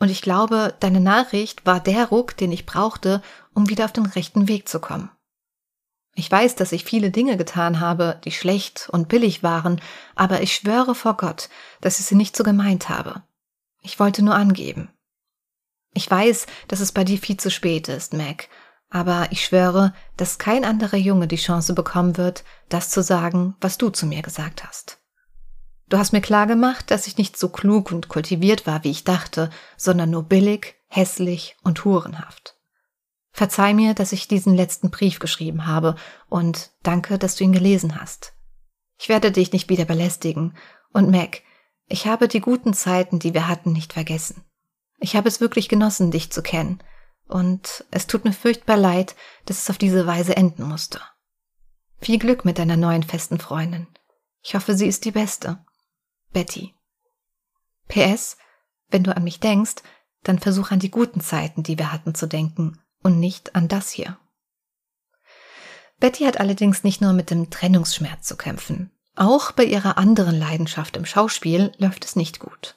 und 0.00 0.10
ich 0.10 0.22
glaube, 0.22 0.76
deine 0.78 1.00
Nachricht 1.00 1.66
war 1.66 1.80
der 1.80 2.06
Ruck, 2.06 2.36
den 2.36 2.52
ich 2.52 2.66
brauchte, 2.66 3.20
um 3.52 3.68
wieder 3.68 3.84
auf 3.84 3.92
den 3.92 4.06
rechten 4.06 4.46
Weg 4.46 4.68
zu 4.68 4.78
kommen. 4.78 5.10
Ich 6.18 6.28
weiß, 6.28 6.56
dass 6.56 6.72
ich 6.72 6.82
viele 6.82 7.12
Dinge 7.12 7.36
getan 7.36 7.78
habe, 7.78 8.20
die 8.24 8.32
schlecht 8.32 8.88
und 8.90 9.06
billig 9.06 9.44
waren, 9.44 9.80
aber 10.16 10.42
ich 10.42 10.52
schwöre 10.52 10.96
vor 10.96 11.16
Gott, 11.16 11.48
dass 11.80 12.00
ich 12.00 12.06
sie 12.06 12.16
nicht 12.16 12.36
so 12.36 12.42
gemeint 12.42 12.88
habe. 12.88 13.22
Ich 13.82 14.00
wollte 14.00 14.24
nur 14.24 14.34
angeben. 14.34 14.90
Ich 15.94 16.10
weiß, 16.10 16.46
dass 16.66 16.80
es 16.80 16.90
bei 16.90 17.04
dir 17.04 17.18
viel 17.18 17.36
zu 17.36 17.52
spät 17.52 17.86
ist, 17.86 18.14
Mac, 18.14 18.48
aber 18.90 19.28
ich 19.30 19.44
schwöre, 19.44 19.94
dass 20.16 20.38
kein 20.38 20.64
anderer 20.64 20.96
Junge 20.96 21.28
die 21.28 21.36
Chance 21.36 21.72
bekommen 21.72 22.16
wird, 22.16 22.42
das 22.68 22.90
zu 22.90 23.00
sagen, 23.00 23.54
was 23.60 23.78
du 23.78 23.90
zu 23.90 24.04
mir 24.04 24.22
gesagt 24.22 24.66
hast. 24.66 24.98
Du 25.88 25.98
hast 25.98 26.12
mir 26.12 26.20
klargemacht, 26.20 26.90
dass 26.90 27.06
ich 27.06 27.16
nicht 27.16 27.36
so 27.36 27.48
klug 27.48 27.92
und 27.92 28.08
kultiviert 28.08 28.66
war, 28.66 28.82
wie 28.82 28.90
ich 28.90 29.04
dachte, 29.04 29.50
sondern 29.76 30.10
nur 30.10 30.24
billig, 30.24 30.74
hässlich 30.88 31.56
und 31.62 31.84
hurenhaft. 31.84 32.57
Verzeih 33.38 33.72
mir, 33.72 33.94
dass 33.94 34.10
ich 34.10 34.26
diesen 34.26 34.56
letzten 34.56 34.90
Brief 34.90 35.20
geschrieben 35.20 35.68
habe 35.68 35.94
und 36.28 36.72
danke, 36.82 37.20
dass 37.20 37.36
du 37.36 37.44
ihn 37.44 37.52
gelesen 37.52 38.00
hast. 38.00 38.32
Ich 38.98 39.08
werde 39.08 39.30
dich 39.30 39.52
nicht 39.52 39.68
wieder 39.68 39.84
belästigen 39.84 40.56
und 40.92 41.08
Mac, 41.08 41.42
ich 41.86 42.08
habe 42.08 42.26
die 42.26 42.40
guten 42.40 42.74
Zeiten, 42.74 43.20
die 43.20 43.34
wir 43.34 43.46
hatten, 43.46 43.70
nicht 43.70 43.92
vergessen. 43.92 44.44
Ich 44.98 45.14
habe 45.14 45.28
es 45.28 45.40
wirklich 45.40 45.68
genossen, 45.68 46.10
dich 46.10 46.32
zu 46.32 46.42
kennen 46.42 46.82
und 47.28 47.84
es 47.92 48.08
tut 48.08 48.24
mir 48.24 48.32
furchtbar 48.32 48.76
leid, 48.76 49.14
dass 49.44 49.62
es 49.62 49.70
auf 49.70 49.78
diese 49.78 50.04
Weise 50.04 50.36
enden 50.36 50.64
musste. 50.64 51.00
Viel 52.00 52.18
Glück 52.18 52.44
mit 52.44 52.58
deiner 52.58 52.76
neuen 52.76 53.04
festen 53.04 53.38
Freundin. 53.38 53.86
Ich 54.42 54.56
hoffe, 54.56 54.74
sie 54.74 54.88
ist 54.88 55.04
die 55.04 55.12
beste. 55.12 55.64
Betty. 56.32 56.74
PS, 57.86 58.36
wenn 58.88 59.04
du 59.04 59.16
an 59.16 59.22
mich 59.22 59.38
denkst, 59.38 59.76
dann 60.24 60.40
versuch 60.40 60.72
an 60.72 60.80
die 60.80 60.90
guten 60.90 61.20
Zeiten, 61.20 61.62
die 61.62 61.78
wir 61.78 61.92
hatten, 61.92 62.16
zu 62.16 62.26
denken 62.26 62.80
und 63.08 63.18
nicht 63.18 63.56
an 63.56 63.68
das 63.68 63.90
hier. 63.90 64.18
Betty 65.98 66.24
hat 66.24 66.38
allerdings 66.38 66.84
nicht 66.84 67.00
nur 67.00 67.14
mit 67.14 67.30
dem 67.30 67.48
Trennungsschmerz 67.48 68.26
zu 68.26 68.36
kämpfen. 68.36 68.90
Auch 69.16 69.50
bei 69.50 69.64
ihrer 69.64 69.96
anderen 69.96 70.38
Leidenschaft 70.38 70.94
im 70.98 71.06
Schauspiel 71.06 71.72
läuft 71.78 72.04
es 72.04 72.16
nicht 72.16 72.38
gut. 72.38 72.76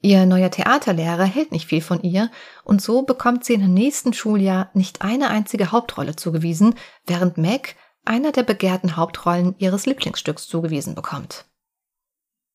Ihr 0.00 0.24
neuer 0.24 0.52
Theaterlehrer 0.52 1.24
hält 1.24 1.50
nicht 1.50 1.66
viel 1.66 1.82
von 1.82 2.00
ihr 2.02 2.30
und 2.62 2.80
so 2.80 3.02
bekommt 3.02 3.44
sie 3.44 3.58
dem 3.58 3.74
nächsten 3.74 4.14
Schuljahr 4.14 4.70
nicht 4.72 5.02
eine 5.02 5.28
einzige 5.28 5.72
Hauptrolle 5.72 6.14
zugewiesen, 6.14 6.76
während 7.04 7.36
Meg 7.36 7.74
einer 8.04 8.30
der 8.30 8.44
begehrten 8.44 8.96
Hauptrollen 8.96 9.56
ihres 9.58 9.84
Lieblingsstücks 9.84 10.46
zugewiesen 10.46 10.94
bekommt. 10.94 11.44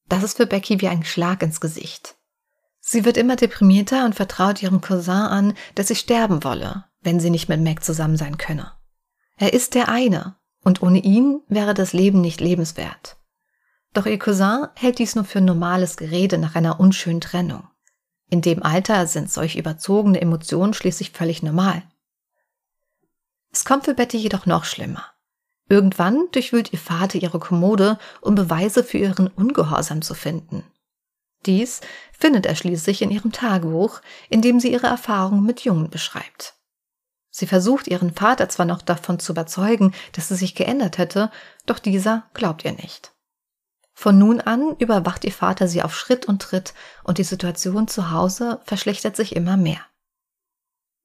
Das 0.07 0.23
ist 0.23 0.37
für 0.37 0.47
Becky 0.47 0.79
wie 0.79 0.87
ein 0.87 1.03
Schlag 1.03 1.43
ins 1.43 1.59
Gesicht. 1.59 2.15
Sie 2.88 3.04
wird 3.04 3.18
immer 3.18 3.36
deprimierter 3.36 4.06
und 4.06 4.13
vertraut 4.13 4.62
ihrem 4.62 4.80
Cousin 4.80 5.10
an, 5.10 5.54
dass 5.74 5.88
sie 5.88 5.96
sterben 5.96 6.44
wolle, 6.44 6.86
wenn 7.01 7.20
sie 7.20 7.32
nicht 7.32 7.50
mit 7.50 7.60
Meg 7.60 7.84
zusammen 7.84 8.15
sein 8.15 8.38
könne. 8.38 8.74
Er 9.38 9.54
ist 9.54 9.74
der 9.74 9.89
eine, 9.89 10.36
und 10.63 10.84
ohne 10.84 11.00
ihn 11.00 11.42
wäre 11.48 11.74
das 11.74 11.94
Leben 11.94 12.22
nicht 12.22 12.42
lebenswert. 12.42 13.18
Doch 13.96 14.06
ihr 14.06 14.20
Cousin 14.20 14.68
hält 14.75 15.00
dies 15.00 15.15
nur 15.15 15.25
für 15.25 15.42
normales 15.42 15.98
Gerede 15.98 16.38
nach 16.38 16.54
einer 16.54 16.80
unschönen 16.80 17.22
Trennung. 17.22 17.68
In 18.30 18.44
dem 18.44 18.62
Alter 18.62 19.08
sind 19.08 19.32
solch 19.32 19.56
überzogene 19.56 20.22
Emotionen 20.22 20.75
schließlich 20.75 21.10
völlig 21.10 21.42
normal. 21.42 21.82
Es 23.51 23.65
kommt 23.65 23.86
für 23.86 23.96
Betty 23.96 24.18
jedoch 24.18 24.46
noch 24.46 24.63
schlimmer. 24.63 25.06
Irgendwann 25.68 26.27
durchwühlt 26.34 26.72
ihr 26.72 26.77
Vater 26.77 27.18
ihre 27.18 27.39
Kommode, 27.39 27.98
um 28.22 28.36
Beweise 28.36 28.84
für 28.84 29.00
ihren 29.00 29.25
Ungehorsam 29.25 30.04
zu 30.04 30.13
finden. 30.13 30.63
Dies 31.45 31.81
findet 32.11 32.45
er 32.45 32.55
schließlich 32.55 33.01
in 33.01 33.11
ihrem 33.11 33.31
Tagebuch, 33.31 34.01
in 34.29 34.41
dem 34.41 34.59
sie 34.59 34.71
ihre 34.71 34.87
Erfahrungen 34.87 35.43
mit 35.43 35.61
Jungen 35.61 35.89
beschreibt. 35.89 36.55
Sie 37.29 37.47
versucht 37.47 37.87
ihren 37.87 38.13
Vater 38.13 38.47
zwar 38.49 38.65
noch 38.65 38.81
davon 38.81 39.19
zu 39.19 39.33
überzeugen, 39.33 39.93
dass 40.13 40.29
sie 40.29 40.35
sich 40.35 40.55
geändert 40.55 40.97
hätte, 40.97 41.31
doch 41.65 41.79
dieser 41.79 42.29
glaubt 42.33 42.63
ihr 42.63 42.71
nicht. 42.71 43.11
Von 43.93 44.17
nun 44.17 44.41
an 44.41 44.75
überwacht 44.77 45.23
ihr 45.25 45.31
Vater 45.31 45.67
sie 45.67 45.83
auf 45.83 45.95
Schritt 45.95 46.25
und 46.25 46.41
Tritt 46.41 46.73
und 47.03 47.17
die 47.17 47.23
Situation 47.23 47.87
zu 47.87 48.11
Hause 48.11 48.59
verschlechtert 48.63 49.15
sich 49.15 49.35
immer 49.35 49.57
mehr. 49.57 49.81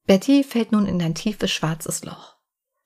Betty 0.06 0.44
fällt 0.44 0.72
nun 0.72 0.86
in 0.86 1.02
ein 1.02 1.14
tiefes 1.14 1.50
schwarzes 1.50 2.04
Loch. 2.04 2.36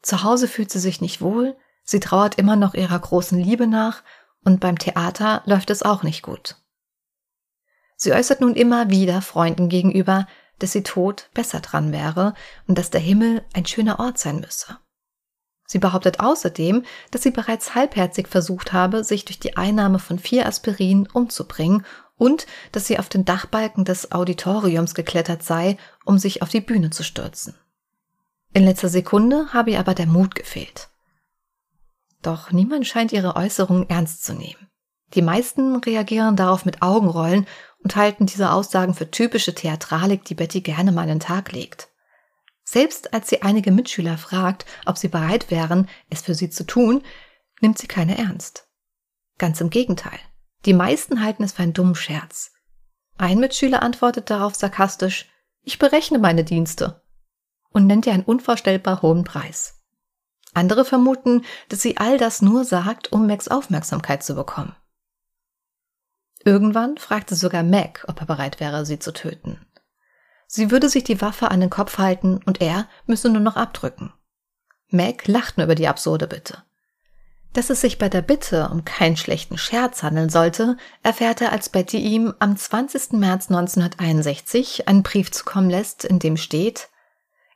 Zu 0.03 0.23
Hause 0.23 0.49
fühlt 0.49 0.71
sie 0.71 0.81
sich 0.81 1.01
nicht 1.01 1.21
wohl, 1.21 1.57
Sie 1.85 2.01
trauert 2.01 2.37
immer 2.37 2.57
noch 2.57 2.75
ihrer 2.75 2.99
großen 2.99 3.39
Liebe 3.39 3.67
nach 3.67 4.03
und 4.43 4.59
beim 4.59 4.79
Theater 4.79 5.43
läuft 5.45 5.71
es 5.71 5.83
auch 5.83 6.03
nicht 6.03 6.23
gut. 6.23 6.57
Sie 7.97 8.13
äußert 8.13 8.41
nun 8.41 8.55
immer 8.55 8.91
wieder 8.91 9.23
Freunden 9.23 9.69
gegenüber, 9.69 10.27
dass 10.59 10.73
sie 10.73 10.83
tot 10.83 11.31
besser 11.35 11.61
dran 11.61 11.93
wäre 11.93 12.35
und 12.67 12.79
dass 12.79 12.91
der 12.91 13.01
Himmel 13.01 13.43
ein 13.53 13.67
schöner 13.67 13.99
Ort 13.99 14.19
sein 14.19 14.41
müsse. 14.41 14.79
Sie 15.67 15.79
behauptet 15.79 16.21
außerdem, 16.21 16.85
dass 17.11 17.23
sie 17.23 17.31
bereits 17.31 17.75
halbherzig 17.75 18.29
versucht 18.29 18.73
habe, 18.73 19.03
sich 19.03 19.25
durch 19.25 19.41
die 19.41 19.57
Einnahme 19.57 19.99
von 19.99 20.19
vier 20.19 20.47
Aspirin 20.47 21.09
umzubringen 21.13 21.85
und 22.17 22.47
dass 22.73 22.87
sie 22.87 22.99
auf 22.99 23.09
den 23.09 23.25
Dachbalken 23.25 23.85
des 23.85 24.13
Auditoriums 24.13 24.95
geklettert 24.95 25.43
sei, 25.43 25.79
um 26.05 26.19
sich 26.19 26.43
auf 26.43 26.51
die 26.51 26.61
Bühne 26.61 26.91
zu 26.91 27.03
stürzen. 27.03 27.55
In 28.53 28.65
letzter 28.65 28.89
Sekunde 28.89 29.53
habe 29.53 29.73
ihr 29.73 29.81
aber 29.81 29.95
der 29.95 30.07
Mut 30.07 30.35
gefehlt. 30.35 30.91
Doch 32.23 32.53
niemand 32.53 32.87
scheint 32.87 33.13
ihre 33.13 33.37
Äußerungen 33.37 33.89
ernst 33.91 34.25
zu 34.25 34.35
nehmen. 34.35 34.69
Die 35.15 35.23
meisten 35.23 35.77
reagieren 35.77 36.37
darauf 36.37 36.65
mit 36.65 36.83
Augenrollen 36.83 37.47
und 37.85 37.95
halten 37.97 38.27
diese 38.27 38.51
Aussagen 38.51 38.95
für 38.95 39.11
typische 39.11 39.55
Theatralik, 39.55 40.25
die 40.25 40.35
Betty 40.35 40.63
gerne 40.63 40.91
mal 40.91 41.03
an 41.03 41.09
den 41.09 41.21
Tag 41.21 41.53
legt. 41.53 41.89
Selbst 42.65 43.13
als 43.13 43.29
sie 43.29 43.43
einige 43.43 43.71
Mitschüler 43.71 44.17
fragt, 44.17 44.65
ob 44.87 44.97
sie 44.97 45.09
bereit 45.09 45.51
wären, 45.51 45.89
es 46.09 46.23
für 46.23 46.35
sie 46.35 46.49
zu 46.49 46.65
tun, 46.65 47.05
nimmt 47.61 47.79
sie 47.79 47.87
keine 47.87 48.17
ernst. 48.17 48.67
Ganz 49.37 49.61
im 49.61 49.69
Gegenteil. 49.69 50.19
Die 50.65 50.73
meisten 50.73 51.23
halten 51.23 51.45
es 51.45 51.53
für 51.53 51.63
einen 51.63 51.75
dummen 51.75 51.95
Scherz. 51.95 52.53
Ein 53.19 53.39
Mitschüler 53.39 53.83
antwortet 53.83 54.31
darauf 54.31 54.55
sarkastisch, 54.55 55.29
ich 55.63 55.79
berechne 55.79 56.19
meine 56.19 56.43
Dienste 56.43 57.03
und 57.71 57.87
nennt 57.87 58.07
ihr 58.07 58.15
einen 58.15 58.23
unvorstellbar 58.23 59.03
hohen 59.03 59.25
Preis. 59.25 59.83
Andere 60.55 60.85
vermuten, 60.85 61.45
dass 61.69 61.83
sie 61.83 61.99
all 61.99 62.17
das 62.17 62.41
nur 62.41 62.65
sagt, 62.65 63.13
um 63.13 63.27
Macs 63.27 63.49
Aufmerksamkeit 63.49 64.23
zu 64.23 64.35
bekommen. 64.35 64.75
Irgendwann 66.45 66.99
fragte 66.99 67.35
sogar 67.35 67.63
Mac, 67.63 68.05
ob 68.07 68.21
er 68.21 68.27
bereit 68.27 68.61
wäre, 68.61 68.85
sie 68.85 68.99
zu 68.99 69.13
töten. 69.13 69.59
Sie 70.47 70.71
würde 70.71 70.89
sich 70.89 71.05
die 71.05 71.21
Waffe 71.21 71.51
an 71.51 71.61
den 71.61 71.71
Kopf 71.71 71.99
halten 71.99 72.41
und 72.45 72.61
er 72.61 72.87
müsse 73.07 73.31
nur 73.31 73.41
noch 73.41 73.57
abdrücken. 73.57 74.13
Mac 74.89 75.27
lacht 75.27 75.57
nur 75.57 75.65
über 75.65 75.75
die 75.75 75.89
absurde 75.89 76.27
Bitte. 76.27 76.63
Dass 77.55 77.71
es 77.71 77.81
sich 77.81 77.99
bei 77.99 78.09
der 78.09 78.21
Bitte 78.21 78.69
um 78.71 78.85
keinen 78.85 79.17
schlechten 79.17 79.57
Scherz 79.57 80.03
handeln 80.03 80.29
sollte, 80.29 80.77
erfährt 81.03 81.41
er, 81.41 81.53
als 81.53 81.69
Betty 81.69 81.99
ihm 81.99 82.35
am 82.41 82.57
20. 82.57 83.13
März 83.13 83.49
1961 83.49 84.89
einen 84.89 85.03
Brief 85.03 85.31
zukommen 85.31 85.71
lässt, 85.71 86.05
in 86.05 86.19
dem 86.19 86.37
steht, 86.37 86.89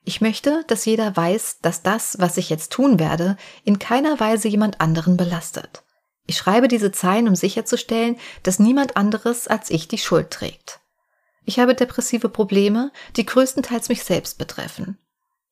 ich 0.04 0.22
möchte, 0.22 0.64
dass 0.68 0.86
jeder 0.86 1.14
weiß, 1.14 1.58
dass 1.60 1.82
das, 1.82 2.16
was 2.18 2.38
ich 2.38 2.48
jetzt 2.48 2.72
tun 2.72 2.98
werde, 2.98 3.36
in 3.64 3.78
keiner 3.78 4.18
Weise 4.18 4.48
jemand 4.48 4.80
anderen 4.80 5.18
belastet. 5.18 5.82
Ich 6.28 6.36
schreibe 6.36 6.68
diese 6.68 6.92
Zeilen, 6.92 7.26
um 7.26 7.34
sicherzustellen, 7.34 8.18
dass 8.42 8.58
niemand 8.58 8.98
anderes 8.98 9.48
als 9.48 9.70
ich 9.70 9.88
die 9.88 9.96
Schuld 9.96 10.30
trägt. 10.30 10.78
Ich 11.46 11.58
habe 11.58 11.74
depressive 11.74 12.28
Probleme, 12.28 12.92
die 13.16 13.24
größtenteils 13.24 13.88
mich 13.88 14.04
selbst 14.04 14.36
betreffen. 14.36 14.98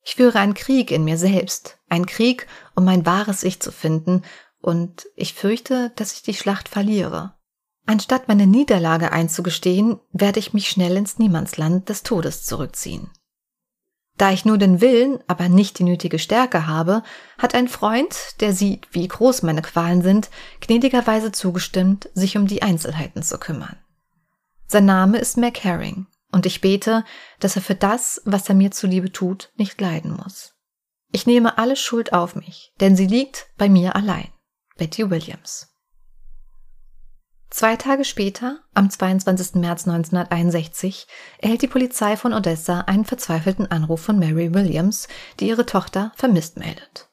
Ich 0.03 0.15
führe 0.15 0.37
einen 0.37 0.53
Krieg 0.53 0.91
in 0.91 1.03
mir 1.03 1.17
selbst, 1.17 1.79
einen 1.89 2.05
Krieg, 2.05 2.45
um 2.75 2.85
mein 2.85 3.07
wahres 3.07 3.41
Ich 3.41 3.59
zu 3.59 3.71
finden, 3.71 4.21
und 4.61 5.07
ich 5.15 5.33
fürchte, 5.33 5.91
dass 5.95 6.13
ich 6.13 6.21
die 6.21 6.35
Schlacht 6.35 6.69
verliere. 6.69 7.33
Anstatt 7.87 8.27
meine 8.27 8.45
Niederlage 8.45 9.11
einzugestehen, 9.11 9.99
werde 10.11 10.37
ich 10.37 10.53
mich 10.53 10.69
schnell 10.69 10.95
ins 10.95 11.17
Niemandsland 11.17 11.89
des 11.89 12.03
Todes 12.03 12.45
zurückziehen. 12.45 13.09
Da 14.17 14.31
ich 14.31 14.45
nur 14.45 14.57
den 14.57 14.81
Willen, 14.81 15.19
aber 15.27 15.47
nicht 15.47 15.77
die 15.77 15.83
nötige 15.83 16.17
Stärke 16.17 16.65
habe, 16.65 17.03
hat 17.37 17.53
ein 17.53 17.67
Freund, 17.67 18.41
der 18.41 18.51
sieht, 18.53 18.87
wie 18.91 19.07
groß 19.07 19.43
meine 19.43 19.61
Qualen 19.61 20.01
sind, 20.01 20.29
gnädigerweise 20.59 21.31
zugestimmt, 21.31 22.09
sich 22.15 22.35
um 22.35 22.47
die 22.47 22.63
Einzelheiten 22.63 23.21
zu 23.21 23.37
kümmern. 23.37 23.77
Sein 24.65 24.85
Name 24.85 25.19
ist 25.19 25.37
Mac 25.37 25.63
Herring, 25.63 26.07
und 26.31 26.45
ich 26.47 26.61
bete, 26.61 27.05
dass 27.39 27.55
er 27.55 27.61
für 27.61 27.75
das, 27.75 28.21
was 28.25 28.49
er 28.49 28.55
mir 28.55 28.71
zuliebe 28.71 29.11
tut, 29.11 29.51
nicht 29.55 29.79
leiden 29.79 30.11
muss. 30.11 30.55
Ich 31.11 31.27
nehme 31.27 31.57
alle 31.57 31.75
Schuld 31.75 32.11
auf 32.11 32.35
mich, 32.35 32.73
denn 32.79 32.95
sie 32.95 33.07
liegt 33.07 33.47
bei 33.57 33.69
mir 33.69 33.95
allein. 33.95 34.29
Betty 34.77 35.09
Williams 35.09 35.76
Zwei 37.49 37.77
Tage 37.77 38.03
später, 38.03 38.59
am 38.73 38.89
22. 38.89 39.55
März 39.55 39.87
1961, 39.87 41.07
erhält 41.39 41.61
die 41.61 41.67
Polizei 41.67 42.17
von 42.17 42.33
Odessa 42.33 42.81
einen 42.81 43.05
verzweifelten 43.05 43.71
Anruf 43.71 44.01
von 44.01 44.19
Mary 44.19 44.53
Williams, 44.53 45.07
die 45.39 45.47
ihre 45.47 45.65
Tochter 45.65 46.11
vermisst 46.15 46.57
meldet. 46.57 47.09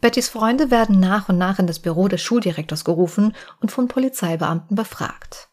Bettys 0.00 0.30
Freunde 0.30 0.70
werden 0.70 0.98
nach 0.98 1.28
und 1.28 1.36
nach 1.36 1.58
in 1.58 1.66
das 1.66 1.78
Büro 1.78 2.08
des 2.08 2.22
Schuldirektors 2.22 2.84
gerufen 2.84 3.34
und 3.60 3.70
von 3.70 3.88
Polizeibeamten 3.88 4.74
befragt. 4.74 5.50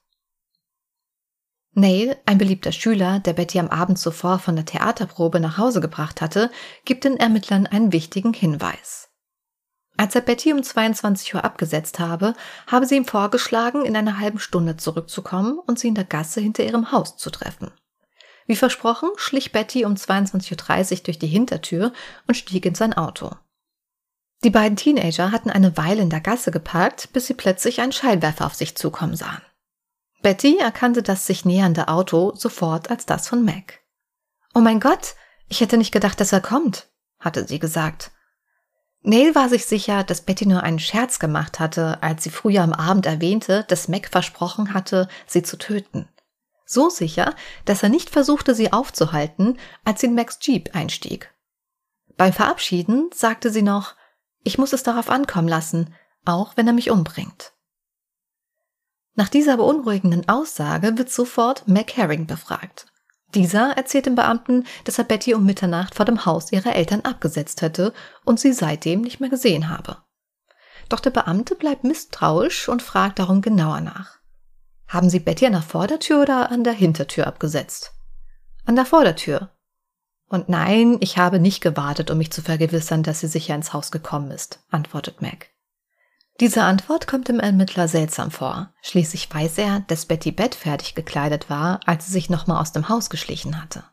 Neil, 1.73 2.17
ein 2.25 2.37
beliebter 2.37 2.71
Schüler, 2.71 3.19
der 3.19 3.33
Betty 3.33 3.59
am 3.59 3.67
Abend 3.67 3.99
zuvor 3.99 4.39
von 4.39 4.55
der 4.55 4.65
Theaterprobe 4.65 5.39
nach 5.39 5.57
Hause 5.57 5.81
gebracht 5.81 6.21
hatte, 6.21 6.49
gibt 6.85 7.03
den 7.03 7.17
Ermittlern 7.17 7.67
einen 7.67 7.91
wichtigen 7.91 8.33
Hinweis. 8.33 9.06
Als 9.97 10.13
er 10.13 10.21
Betty 10.21 10.53
um 10.53 10.61
22 10.61 11.33
Uhr 11.33 11.43
abgesetzt 11.43 11.97
habe, 11.97 12.35
habe 12.67 12.85
sie 12.85 12.95
ihm 12.95 13.05
vorgeschlagen, 13.05 13.83
in 13.83 13.97
einer 13.97 14.19
halben 14.19 14.39
Stunde 14.39 14.77
zurückzukommen 14.77 15.57
und 15.57 15.79
sie 15.79 15.87
in 15.87 15.95
der 15.95 16.03
Gasse 16.03 16.39
hinter 16.39 16.63
ihrem 16.63 16.91
Haus 16.91 17.17
zu 17.17 17.31
treffen. 17.31 17.71
Wie 18.45 18.55
versprochen, 18.55 19.09
schlich 19.17 19.51
Betty 19.51 19.85
um 19.85 19.95
22.30 19.95 20.91
Uhr 20.91 21.03
durch 21.03 21.19
die 21.19 21.27
Hintertür 21.27 21.91
und 22.27 22.35
stieg 22.35 22.65
in 22.65 22.75
sein 22.75 22.93
Auto. 22.93 23.31
Die 24.43 24.51
beiden 24.51 24.77
Teenager 24.77 25.31
hatten 25.31 25.49
eine 25.49 25.75
Weile 25.77 26.03
in 26.03 26.11
der 26.11 26.21
Gasse 26.21 26.51
geparkt, 26.51 27.09
bis 27.11 27.25
sie 27.25 27.33
plötzlich 27.33 27.81
einen 27.81 27.91
Scheinwerfer 27.91 28.45
auf 28.45 28.53
sich 28.53 28.77
zukommen 28.77 29.15
sahen. 29.15 29.41
Betty 30.21 30.57
erkannte 30.59 31.01
das 31.01 31.25
sich 31.25 31.43
nähernde 31.43 31.87
Auto 31.87 32.35
sofort 32.35 32.91
als 32.91 33.07
das 33.07 33.27
von 33.27 33.43
Mac. 33.43 33.79
Oh 34.53 34.59
mein 34.59 34.79
Gott, 34.79 35.15
ich 35.47 35.61
hätte 35.61 35.77
nicht 35.77 35.91
gedacht, 35.91 36.19
dass 36.19 36.33
er 36.33 36.41
kommt, 36.41 36.87
hatte 37.19 37.47
sie 37.47 37.59
gesagt. 37.59 38.11
Neil 39.01 39.35
war 39.35 39.47
sich 39.47 39.65
sicher, 39.65 40.03
dass 40.03 40.21
Betty 40.21 40.45
nur 40.45 40.63
einen 40.63 40.79
Scherz 40.79 41.19
gemacht 41.19 41.59
hatte, 41.59 42.01
als 42.01 42.23
sie 42.23 42.29
früher 42.29 42.63
am 42.63 42.73
Abend 42.73 43.05
erwähnte, 43.05 43.63
dass 43.67 43.87
Mac 43.87 44.09
versprochen 44.09 44.73
hatte, 44.73 45.07
sie 45.25 45.43
zu 45.43 45.57
töten. 45.57 46.09
So 46.65 46.89
sicher, 46.89 47.33
dass 47.63 47.83
er 47.83 47.89
nicht 47.89 48.09
versuchte, 48.09 48.53
sie 48.53 48.73
aufzuhalten, 48.73 49.57
als 49.85 50.01
sie 50.01 50.07
in 50.07 50.15
Macs 50.15 50.39
Jeep 50.41 50.75
einstieg. 50.75 51.33
Beim 52.17 52.33
Verabschieden 52.33 53.09
sagte 53.13 53.51
sie 53.51 53.61
noch, 53.61 53.95
ich 54.43 54.57
muss 54.57 54.73
es 54.73 54.83
darauf 54.83 55.09
ankommen 55.09 55.47
lassen, 55.47 55.93
auch 56.25 56.57
wenn 56.57 56.67
er 56.67 56.73
mich 56.73 56.89
umbringt. 56.89 57.53
Nach 59.13 59.29
dieser 59.29 59.57
beunruhigenden 59.57 60.27
Aussage 60.27 60.97
wird 60.97 61.09
sofort 61.09 61.67
Mac 61.67 61.95
Herring 61.95 62.27
befragt. 62.27 62.87
Dieser 63.33 63.71
erzählt 63.75 64.05
dem 64.05 64.15
Beamten, 64.15 64.65
dass 64.85 64.97
er 64.97 65.03
Betty 65.03 65.33
um 65.33 65.45
Mitternacht 65.45 65.95
vor 65.95 66.05
dem 66.05 66.25
Haus 66.25 66.51
ihrer 66.51 66.75
Eltern 66.75 67.01
abgesetzt 67.01 67.61
hätte 67.61 67.93
und 68.23 68.39
sie 68.39 68.53
seitdem 68.53 69.01
nicht 69.01 69.19
mehr 69.19 69.29
gesehen 69.29 69.69
habe. 69.69 69.97
Doch 70.89 71.01
der 71.01 71.09
Beamte 71.09 71.55
bleibt 71.55 71.83
misstrauisch 71.83 72.69
und 72.69 72.81
fragt 72.81 73.19
darum 73.19 73.41
genauer 73.41 73.81
nach. 73.81 74.17
Haben 74.87 75.09
Sie 75.09 75.19
Betty 75.19 75.45
an 75.45 75.51
der 75.51 75.61
Vordertür 75.61 76.21
oder 76.21 76.49
an 76.49 76.63
der 76.63 76.71
Hintertür 76.71 77.27
abgesetzt? 77.27 77.93
An 78.65 78.77
der 78.77 78.85
Vordertür. 78.85 79.51
Und 80.29 80.47
nein, 80.47 80.97
ich 81.01 81.17
habe 81.17 81.39
nicht 81.39 81.61
gewartet, 81.61 82.09
um 82.09 82.17
mich 82.17 82.31
zu 82.31 82.41
vergewissern, 82.41 83.03
dass 83.03 83.19
sie 83.19 83.27
sicher 83.27 83.55
ins 83.55 83.73
Haus 83.73 83.91
gekommen 83.91 84.31
ist, 84.31 84.59
antwortet 84.69 85.21
Mac. 85.21 85.49
Diese 86.39 86.63
Antwort 86.63 87.07
kommt 87.07 87.29
dem 87.29 87.39
Ermittler 87.39 87.87
seltsam 87.87 88.29
vor. 88.29 88.69
Schließlich 88.83 89.33
weiß 89.33 89.57
er, 89.57 89.79
dass 89.87 90.05
Betty 90.05 90.31
Bett 90.31 90.53
fertig 90.53 90.93
gekleidet 90.93 91.49
war, 91.49 91.79
als 91.85 92.05
sie 92.05 92.11
sich 92.11 92.29
nochmal 92.29 92.61
aus 92.61 92.71
dem 92.71 92.89
Haus 92.89 93.09
geschlichen 93.09 93.59
hatte. 93.59 93.83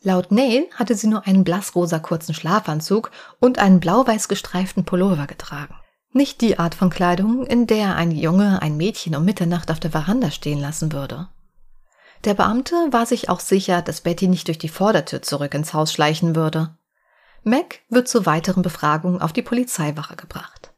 Laut 0.00 0.30
Neil 0.30 0.66
hatte 0.76 0.94
sie 0.94 1.08
nur 1.08 1.26
einen 1.26 1.42
blassrosa 1.42 1.98
kurzen 1.98 2.32
Schlafanzug 2.32 3.10
und 3.40 3.58
einen 3.58 3.80
blau-weiß 3.80 4.28
gestreiften 4.28 4.84
Pullover 4.84 5.26
getragen. 5.26 5.74
Nicht 6.12 6.40
die 6.40 6.60
Art 6.60 6.76
von 6.76 6.90
Kleidung, 6.90 7.44
in 7.44 7.66
der 7.66 7.96
ein 7.96 8.12
Junge 8.12 8.62
ein 8.62 8.76
Mädchen 8.76 9.16
um 9.16 9.24
Mitternacht 9.24 9.72
auf 9.72 9.80
der 9.80 9.90
Veranda 9.90 10.30
stehen 10.30 10.60
lassen 10.60 10.92
würde. 10.92 11.28
Der 12.24 12.34
Beamte 12.34 12.74
war 12.90 13.06
sich 13.06 13.28
auch 13.28 13.40
sicher, 13.40 13.82
dass 13.82 14.00
Betty 14.00 14.28
nicht 14.28 14.46
durch 14.46 14.58
die 14.58 14.68
Vordertür 14.68 15.22
zurück 15.22 15.54
ins 15.54 15.74
Haus 15.74 15.92
schleichen 15.92 16.36
würde. 16.36 16.76
Mac 17.42 17.80
wird 17.88 18.08
zur 18.08 18.26
weiteren 18.26 18.62
Befragung 18.62 19.20
auf 19.20 19.32
die 19.32 19.42
Polizeiwache 19.42 20.16
gebracht. 20.16 20.72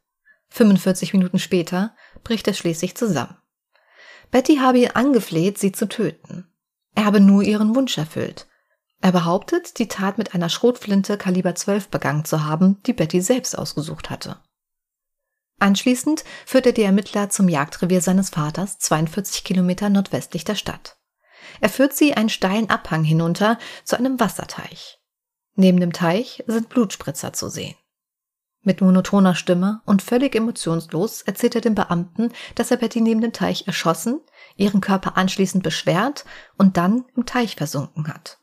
45 0.51 1.13
Minuten 1.13 1.39
später 1.39 1.95
bricht 2.23 2.47
er 2.49 2.55
schließlich 2.55 2.97
zusammen. 2.97 3.37
Betty 4.31 4.57
habe 4.57 4.79
ihn 4.79 4.91
angefleht, 4.91 5.59
sie 5.59 5.73
zu 5.73 5.89
töten. 5.89 6.53
Er 6.95 7.05
habe 7.05 7.21
nur 7.21 7.43
ihren 7.43 7.75
Wunsch 7.75 7.97
erfüllt. 7.99 8.47
Er 9.01 9.13
behauptet, 9.13 9.79
die 9.79 9.89
Tat 9.89 10.19
mit 10.19 10.35
einer 10.35 10.49
Schrotflinte 10.49 11.17
Kaliber 11.17 11.55
12 11.55 11.89
begangen 11.89 12.25
zu 12.25 12.45
haben, 12.45 12.83
die 12.85 12.93
Betty 12.93 13.21
selbst 13.21 13.57
ausgesucht 13.57 14.11
hatte. 14.11 14.39
Anschließend 15.59 16.25
führt 16.47 16.67
er 16.67 16.73
die 16.73 16.83
Ermittler 16.83 17.31
zum 17.31 17.49
Jagdrevier 17.49 18.01
seines 18.01 18.31
Vaters, 18.31 18.79
42 18.79 19.45
Kilometer 19.45 19.89
nordwestlich 19.91 20.45
der 20.45 20.55
Stadt. 20.55 20.97
Er 21.61 21.69
führt 21.69 21.95
sie 21.95 22.15
einen 22.15 22.29
steilen 22.29 22.71
Abhang 22.71 23.05
hinunter 23.05 23.59
zu 23.85 23.97
einem 23.97 24.21
Wasserteich. 24.21 24.99
Neben 25.55 25.81
dem 25.81 25.93
Teich 25.93 26.45
sind 26.47 26.69
Blutspritzer 26.69 27.33
zu 27.33 27.49
sehen. 27.49 27.75
Mit 28.63 28.83
monotoner 28.83 29.35
Stimme 29.35 29.81
und 29.87 30.03
völlig 30.03 30.35
emotionslos 30.35 31.23
erzählt 31.23 31.55
er 31.55 31.61
dem 31.63 31.75
Beamten, 31.75 32.31
dass 32.55 32.71
er 32.71 32.77
Betty 32.77 33.01
neben 33.01 33.23
dem 33.23 33.33
Teich 33.33 33.67
erschossen, 33.67 34.21
ihren 34.57 34.83
Körper 34.83 35.17
anschließend 35.17 35.63
beschwert 35.63 36.27
und 36.59 36.77
dann 36.77 37.07
im 37.17 37.25
Teich 37.25 37.57
versunken 37.57 38.09
hat. 38.09 38.39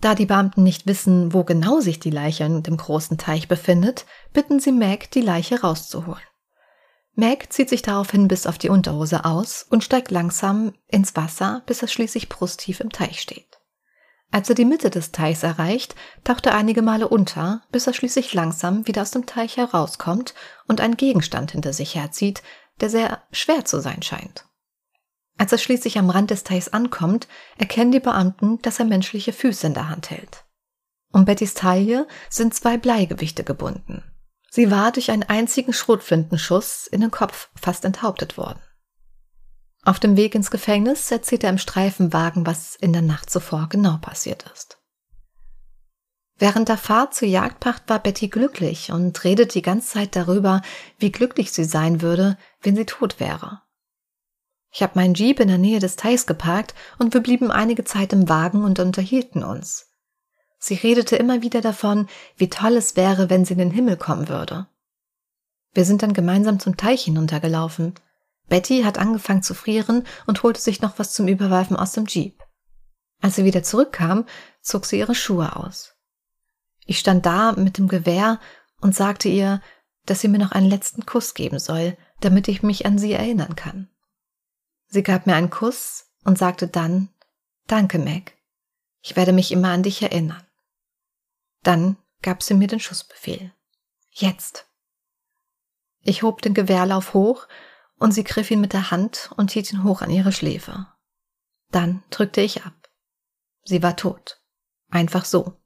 Da 0.00 0.14
die 0.14 0.26
Beamten 0.26 0.62
nicht 0.62 0.86
wissen, 0.86 1.32
wo 1.32 1.42
genau 1.42 1.80
sich 1.80 1.98
die 1.98 2.10
Leiche 2.10 2.44
in 2.44 2.62
dem 2.62 2.76
großen 2.76 3.18
Teich 3.18 3.48
befindet, 3.48 4.06
bitten 4.32 4.60
sie 4.60 4.72
Meg, 4.72 5.10
die 5.10 5.22
Leiche 5.22 5.60
rauszuholen. 5.62 6.22
Meg 7.14 7.50
zieht 7.52 7.70
sich 7.70 7.82
daraufhin 7.82 8.28
bis 8.28 8.46
auf 8.46 8.58
die 8.58 8.68
Unterhose 8.68 9.24
aus 9.24 9.66
und 9.68 9.82
steigt 9.82 10.10
langsam 10.10 10.74
ins 10.86 11.16
Wasser, 11.16 11.62
bis 11.66 11.80
er 11.80 11.88
schließlich 11.88 12.28
brusttief 12.28 12.80
im 12.80 12.90
Teich 12.90 13.20
steht. 13.20 13.55
Als 14.32 14.48
er 14.48 14.54
die 14.54 14.64
Mitte 14.64 14.90
des 14.90 15.12
Teichs 15.12 15.42
erreicht, 15.42 15.94
taucht 16.24 16.46
er 16.46 16.54
einige 16.54 16.82
Male 16.82 17.08
unter, 17.08 17.62
bis 17.70 17.86
er 17.86 17.94
schließlich 17.94 18.34
langsam 18.34 18.86
wieder 18.86 19.02
aus 19.02 19.12
dem 19.12 19.26
Teich 19.26 19.56
herauskommt 19.56 20.34
und 20.66 20.80
einen 20.80 20.96
Gegenstand 20.96 21.52
hinter 21.52 21.72
sich 21.72 21.94
herzieht, 21.94 22.42
der 22.80 22.90
sehr 22.90 23.22
schwer 23.30 23.64
zu 23.64 23.80
sein 23.80 24.02
scheint. 24.02 24.44
Als 25.38 25.52
er 25.52 25.58
schließlich 25.58 25.98
am 25.98 26.10
Rand 26.10 26.30
des 26.30 26.44
Teichs 26.44 26.68
ankommt, 26.68 27.28
erkennen 27.58 27.92
die 27.92 28.00
Beamten, 28.00 28.60
dass 28.62 28.78
er 28.78 28.86
menschliche 28.86 29.32
Füße 29.32 29.66
in 29.66 29.74
der 29.74 29.88
Hand 29.88 30.10
hält. 30.10 30.44
Um 31.12 31.24
Bettys 31.24 31.54
Taille 31.54 32.06
sind 32.28 32.54
zwei 32.54 32.76
Bleigewichte 32.76 33.44
gebunden. 33.44 34.02
Sie 34.50 34.70
war 34.70 34.92
durch 34.92 35.10
einen 35.10 35.22
einzigen 35.22 35.72
Schrotflintenschuss 35.72 36.86
in 36.86 37.00
den 37.00 37.10
Kopf 37.10 37.50
fast 37.54 37.84
enthauptet 37.84 38.38
worden. 38.38 38.60
Auf 39.86 40.00
dem 40.00 40.16
Weg 40.16 40.34
ins 40.34 40.50
Gefängnis 40.50 41.12
erzählt 41.12 41.44
er 41.44 41.50
im 41.50 41.58
Streifenwagen, 41.58 42.44
was 42.44 42.74
in 42.74 42.92
der 42.92 43.02
Nacht 43.02 43.30
zuvor 43.30 43.68
genau 43.70 43.98
passiert 43.98 44.44
ist. 44.52 44.78
Während 46.38 46.68
der 46.68 46.76
Fahrt 46.76 47.14
zur 47.14 47.28
Jagdpacht 47.28 47.84
war 47.86 48.00
Betty 48.00 48.26
glücklich 48.26 48.90
und 48.90 49.22
redet 49.22 49.54
die 49.54 49.62
ganze 49.62 49.90
Zeit 49.90 50.16
darüber, 50.16 50.60
wie 50.98 51.12
glücklich 51.12 51.52
sie 51.52 51.62
sein 51.62 52.02
würde, 52.02 52.36
wenn 52.62 52.74
sie 52.74 52.84
tot 52.84 53.20
wäre. 53.20 53.62
Ich 54.72 54.82
habe 54.82 54.94
meinen 54.96 55.14
Jeep 55.14 55.38
in 55.38 55.46
der 55.46 55.56
Nähe 55.56 55.78
des 55.78 55.94
Teichs 55.94 56.26
geparkt 56.26 56.74
und 56.98 57.14
wir 57.14 57.20
blieben 57.20 57.52
einige 57.52 57.84
Zeit 57.84 58.12
im 58.12 58.28
Wagen 58.28 58.64
und 58.64 58.80
unterhielten 58.80 59.44
uns. 59.44 59.86
Sie 60.58 60.74
redete 60.74 61.14
immer 61.14 61.42
wieder 61.42 61.60
davon, 61.60 62.08
wie 62.36 62.50
toll 62.50 62.72
es 62.72 62.96
wäre, 62.96 63.30
wenn 63.30 63.44
sie 63.44 63.52
in 63.52 63.60
den 63.60 63.70
Himmel 63.70 63.96
kommen 63.96 64.28
würde. 64.28 64.66
Wir 65.74 65.84
sind 65.84 66.02
dann 66.02 66.12
gemeinsam 66.12 66.58
zum 66.58 66.76
Teich 66.76 67.04
hinuntergelaufen. 67.04 67.94
Betty 68.48 68.82
hat 68.82 68.98
angefangen 68.98 69.42
zu 69.42 69.54
frieren 69.54 70.06
und 70.26 70.42
holte 70.42 70.60
sich 70.60 70.80
noch 70.80 70.98
was 70.98 71.12
zum 71.12 71.28
Überwerfen 71.28 71.76
aus 71.76 71.92
dem 71.92 72.06
Jeep. 72.06 72.42
Als 73.20 73.36
sie 73.36 73.44
wieder 73.44 73.62
zurückkam, 73.62 74.26
zog 74.60 74.86
sie 74.86 74.98
ihre 74.98 75.14
Schuhe 75.14 75.56
aus. 75.56 75.94
Ich 76.84 76.98
stand 76.98 77.26
da 77.26 77.52
mit 77.52 77.78
dem 77.78 77.88
Gewehr 77.88 78.40
und 78.80 78.94
sagte 78.94 79.28
ihr, 79.28 79.60
dass 80.04 80.20
sie 80.20 80.28
mir 80.28 80.38
noch 80.38 80.52
einen 80.52 80.70
letzten 80.70 81.04
Kuss 81.04 81.34
geben 81.34 81.58
soll, 81.58 81.96
damit 82.20 82.46
ich 82.48 82.62
mich 82.62 82.86
an 82.86 82.98
sie 82.98 83.12
erinnern 83.12 83.56
kann. 83.56 83.88
Sie 84.86 85.02
gab 85.02 85.26
mir 85.26 85.34
einen 85.34 85.50
Kuss 85.50 86.06
und 86.24 86.38
sagte 86.38 86.68
dann, 86.68 87.08
Danke, 87.66 87.98
Meg. 87.98 88.36
Ich 89.02 89.16
werde 89.16 89.32
mich 89.32 89.50
immer 89.50 89.70
an 89.70 89.82
dich 89.82 90.02
erinnern. 90.02 90.42
Dann 91.64 91.96
gab 92.22 92.42
sie 92.42 92.54
mir 92.54 92.68
den 92.68 92.78
Schussbefehl. 92.78 93.52
Jetzt. 94.10 94.66
Ich 96.02 96.22
hob 96.22 96.42
den 96.42 96.54
Gewehrlauf 96.54 97.12
hoch 97.14 97.48
und 97.98 98.12
sie 98.12 98.24
griff 98.24 98.50
ihn 98.50 98.60
mit 98.60 98.72
der 98.72 98.90
Hand 98.90 99.30
und 99.36 99.50
hielt 99.50 99.72
ihn 99.72 99.84
hoch 99.84 100.02
an 100.02 100.10
ihre 100.10 100.32
Schläfe. 100.32 100.86
Dann 101.70 102.02
drückte 102.10 102.40
ich 102.40 102.64
ab. 102.64 102.90
Sie 103.64 103.82
war 103.82 103.96
tot. 103.96 104.40
Einfach 104.90 105.24
so. 105.24 105.58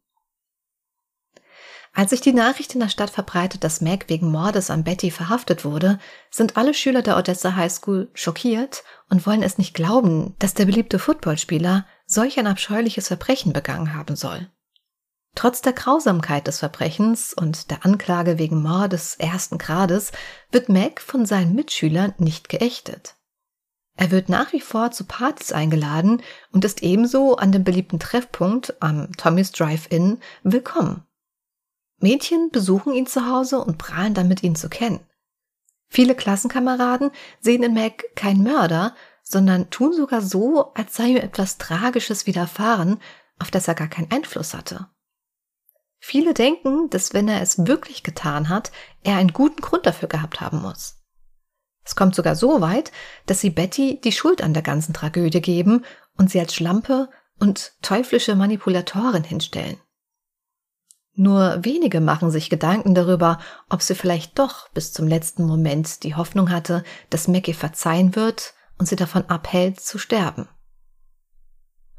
Als 1.92 2.10
sich 2.10 2.20
die 2.20 2.32
Nachricht 2.32 2.72
in 2.74 2.80
der 2.80 2.88
Stadt 2.88 3.10
verbreitet, 3.10 3.64
dass 3.64 3.80
Meg 3.80 4.08
wegen 4.08 4.30
Mordes 4.30 4.70
an 4.70 4.84
Betty 4.84 5.10
verhaftet 5.10 5.64
wurde, 5.64 5.98
sind 6.30 6.56
alle 6.56 6.72
Schüler 6.72 7.02
der 7.02 7.16
Odessa 7.16 7.56
High 7.56 7.72
School 7.72 8.10
schockiert 8.14 8.84
und 9.08 9.26
wollen 9.26 9.42
es 9.42 9.58
nicht 9.58 9.74
glauben, 9.74 10.36
dass 10.38 10.54
der 10.54 10.66
beliebte 10.66 11.00
Footballspieler 11.00 11.86
solch 12.06 12.38
ein 12.38 12.46
abscheuliches 12.46 13.08
Verbrechen 13.08 13.52
begangen 13.52 13.94
haben 13.94 14.14
soll. 14.14 14.48
Trotz 15.34 15.62
der 15.62 15.72
Grausamkeit 15.72 16.46
des 16.46 16.58
Verbrechens 16.58 17.32
und 17.32 17.70
der 17.70 17.84
Anklage 17.84 18.38
wegen 18.38 18.62
Mordes 18.62 19.14
ersten 19.16 19.58
Grades 19.58 20.12
wird 20.50 20.68
Mac 20.68 21.00
von 21.00 21.24
seinen 21.24 21.54
Mitschülern 21.54 22.14
nicht 22.18 22.48
geächtet. 22.48 23.16
Er 23.96 24.10
wird 24.10 24.28
nach 24.28 24.52
wie 24.52 24.60
vor 24.60 24.90
zu 24.90 25.04
Partys 25.04 25.52
eingeladen 25.52 26.22
und 26.52 26.64
ist 26.64 26.82
ebenso 26.82 27.36
an 27.36 27.52
dem 27.52 27.64
beliebten 27.64 27.98
Treffpunkt 27.98 28.74
am 28.80 29.12
Tommy's 29.16 29.52
Drive-In 29.52 30.18
willkommen. 30.42 31.04
Mädchen 31.98 32.50
besuchen 32.50 32.94
ihn 32.94 33.06
zu 33.06 33.26
Hause 33.26 33.60
und 33.60 33.78
prahlen 33.78 34.14
damit, 34.14 34.42
ihn 34.42 34.56
zu 34.56 34.68
kennen. 34.68 35.00
Viele 35.88 36.14
Klassenkameraden 36.14 37.10
sehen 37.40 37.62
in 37.62 37.74
Mac 37.74 38.04
keinen 38.14 38.42
Mörder, 38.42 38.94
sondern 39.22 39.70
tun 39.70 39.92
sogar 39.92 40.22
so, 40.22 40.72
als 40.74 40.96
sei 40.96 41.08
ihm 41.08 41.16
etwas 41.16 41.58
Tragisches 41.58 42.26
widerfahren, 42.26 43.00
auf 43.38 43.50
das 43.50 43.68
er 43.68 43.74
gar 43.74 43.88
keinen 43.88 44.10
Einfluss 44.10 44.54
hatte. 44.54 44.88
Viele 46.00 46.32
denken, 46.34 46.88
dass 46.90 47.12
wenn 47.12 47.28
er 47.28 47.42
es 47.42 47.66
wirklich 47.66 48.02
getan 48.02 48.48
hat, 48.48 48.72
er 49.04 49.16
einen 49.16 49.32
guten 49.32 49.60
Grund 49.60 49.86
dafür 49.86 50.08
gehabt 50.08 50.40
haben 50.40 50.62
muss. 50.62 50.96
Es 51.84 51.94
kommt 51.94 52.14
sogar 52.14 52.34
so 52.36 52.60
weit, 52.60 52.90
dass 53.26 53.40
sie 53.40 53.50
Betty 53.50 54.00
die 54.02 54.12
Schuld 54.12 54.42
an 54.42 54.54
der 54.54 54.62
ganzen 54.62 54.94
Tragödie 54.94 55.40
geben 55.40 55.84
und 56.16 56.30
sie 56.30 56.40
als 56.40 56.54
Schlampe 56.54 57.08
und 57.38 57.72
teuflische 57.82 58.34
Manipulatorin 58.34 59.24
hinstellen. 59.24 59.78
Nur 61.14 61.64
wenige 61.64 62.00
machen 62.00 62.30
sich 62.30 62.48
Gedanken 62.48 62.94
darüber, 62.94 63.38
ob 63.68 63.82
sie 63.82 63.94
vielleicht 63.94 64.38
doch 64.38 64.68
bis 64.70 64.92
zum 64.92 65.06
letzten 65.06 65.44
Moment 65.44 66.02
die 66.02 66.14
Hoffnung 66.14 66.50
hatte, 66.50 66.82
dass 67.10 67.28
ihr 67.28 67.54
verzeihen 67.54 68.16
wird 68.16 68.54
und 68.78 68.86
sie 68.86 68.96
davon 68.96 69.26
abhält, 69.26 69.80
zu 69.80 69.98
sterben. 69.98 70.48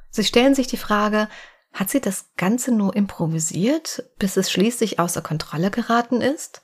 Sie 0.09 0.23
stellen 0.23 0.55
sich 0.55 0.67
die 0.67 0.77
Frage, 0.77 1.27
hat 1.73 1.89
sie 1.89 2.01
das 2.01 2.31
Ganze 2.37 2.71
nur 2.71 2.95
improvisiert, 2.95 4.03
bis 4.19 4.37
es 4.37 4.51
schließlich 4.51 4.99
außer 4.99 5.21
Kontrolle 5.21 5.71
geraten 5.71 6.21
ist? 6.21 6.61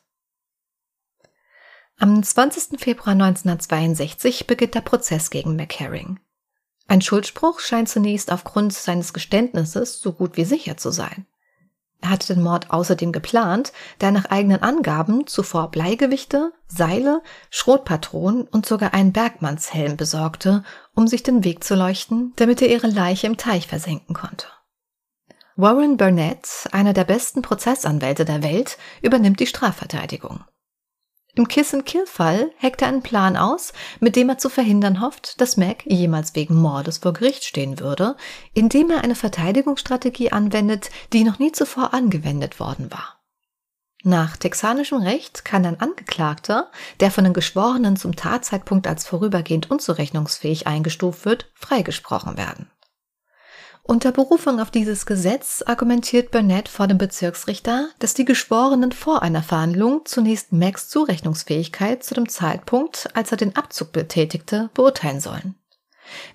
Am 2.00 2.22
20. 2.22 2.80
Februar 2.80 3.14
1962 3.14 4.46
beginnt 4.46 4.76
der 4.76 4.82
Prozess 4.82 5.30
gegen 5.30 5.56
McHerring. 5.56 6.20
Ein 6.88 7.02
Schuldspruch 7.02 7.60
scheint 7.60 7.90
zunächst 7.90 8.32
aufgrund 8.32 8.74
seines 8.74 9.14
Geständnisses 9.14 10.00
so 10.00 10.14
gut 10.14 10.38
wie 10.38 10.46
sicher 10.46 10.78
zu 10.78 10.92
sein. 10.92 11.26
Er 12.00 12.12
hatte 12.12 12.36
den 12.36 12.44
Mord 12.44 12.70
außerdem 12.70 13.12
geplant, 13.12 13.74
da 13.98 14.08
er 14.08 14.12
nach 14.12 14.26
eigenen 14.26 14.62
Angaben 14.62 15.26
zuvor 15.26 15.72
Bleigewichte, 15.72 16.54
Seile, 16.68 17.24
Schrotpatronen 17.50 18.44
und 18.44 18.68
sogar 18.68 18.94
einen 18.94 19.14
Bergmannshelm 19.14 19.98
besorgte, 19.98 20.64
um 20.94 21.08
sich 21.08 21.24
den 21.24 21.44
Weg 21.44 21.64
zu 21.64 21.76
leuchten, 21.76 22.34
damit 22.36 22.62
er 22.62 22.70
ihre 22.70 22.88
Leiche 22.88 23.26
im 23.26 23.38
Teich 23.38 23.68
versenken 23.68 24.14
konnte. 24.14 24.48
Warren 25.60 25.98
Burnett, 25.98 26.48
einer 26.72 26.94
der 26.94 27.04
besten 27.04 27.42
Prozessanwälte 27.42 28.26
der 28.26 28.44
Welt, 28.44 28.78
übernimmt 29.02 29.40
die 29.40 29.48
Strafverteidigung. 29.48 30.44
Im 31.34 31.48
Kiss-and-Kill-Fall 31.48 32.52
heckt 32.58 32.84
er 32.84 32.90
einen 32.90 33.02
Plan 33.02 33.36
aus, 33.36 33.74
mit 34.00 34.16
dem 34.16 34.30
er 34.30 34.38
zu 34.38 34.50
verhindern 34.50 35.02
hofft, 35.02 35.42
dass 35.42 35.58
Mac 35.58 35.84
jemals 35.88 36.36
wegen 36.36 36.56
Mordes 36.56 37.00
vor 37.00 37.14
Gericht 37.14 37.44
stehen 37.44 37.80
würde, 37.80 38.16
indem 38.54 38.92
er 38.92 39.04
eine 39.04 39.16
Verteidigungsstrategie 39.16 40.32
anwendet, 40.32 40.92
die 41.12 41.24
noch 41.24 41.40
nie 41.40 41.52
zuvor 41.52 41.92
angewendet 41.92 42.60
worden 42.60 42.92
war. 42.92 43.20
Nach 44.04 44.38
texanischem 44.38 45.02
Recht 45.02 45.44
kann 45.44 45.66
ein 45.66 45.80
Angeklagter, 45.80 46.70
der 47.00 47.10
von 47.10 47.24
den 47.24 47.34
Geschworenen 47.34 47.98
zum 47.98 48.16
Tatzeitpunkt 48.16 48.86
als 48.86 49.08
vorübergehend 49.08 49.72
unzurechnungsfähig 49.72 50.68
eingestuft 50.68 51.26
wird, 51.26 51.52
freigesprochen 51.56 52.38
werden. 52.38 52.70
Unter 53.90 54.12
Berufung 54.12 54.60
auf 54.60 54.70
dieses 54.70 55.06
Gesetz 55.06 55.64
argumentiert 55.66 56.30
Burnett 56.30 56.68
vor 56.68 56.88
dem 56.88 56.98
Bezirksrichter, 56.98 57.88
dass 58.00 58.14
die 58.14 58.26
Geschworenen 58.26 58.92
vor 58.92 59.22
einer 59.22 59.42
Verhandlung 59.42 60.02
zunächst 60.04 60.52
Macs 60.52 60.90
Zurechnungsfähigkeit 60.90 62.04
zu 62.04 62.14
dem 62.14 62.28
Zeitpunkt, 62.28 63.08
als 63.14 63.32
er 63.32 63.38
den 63.38 63.56
Abzug 63.56 63.94
betätigte, 63.94 64.70
beurteilen 64.74 65.22
sollen. 65.22 65.56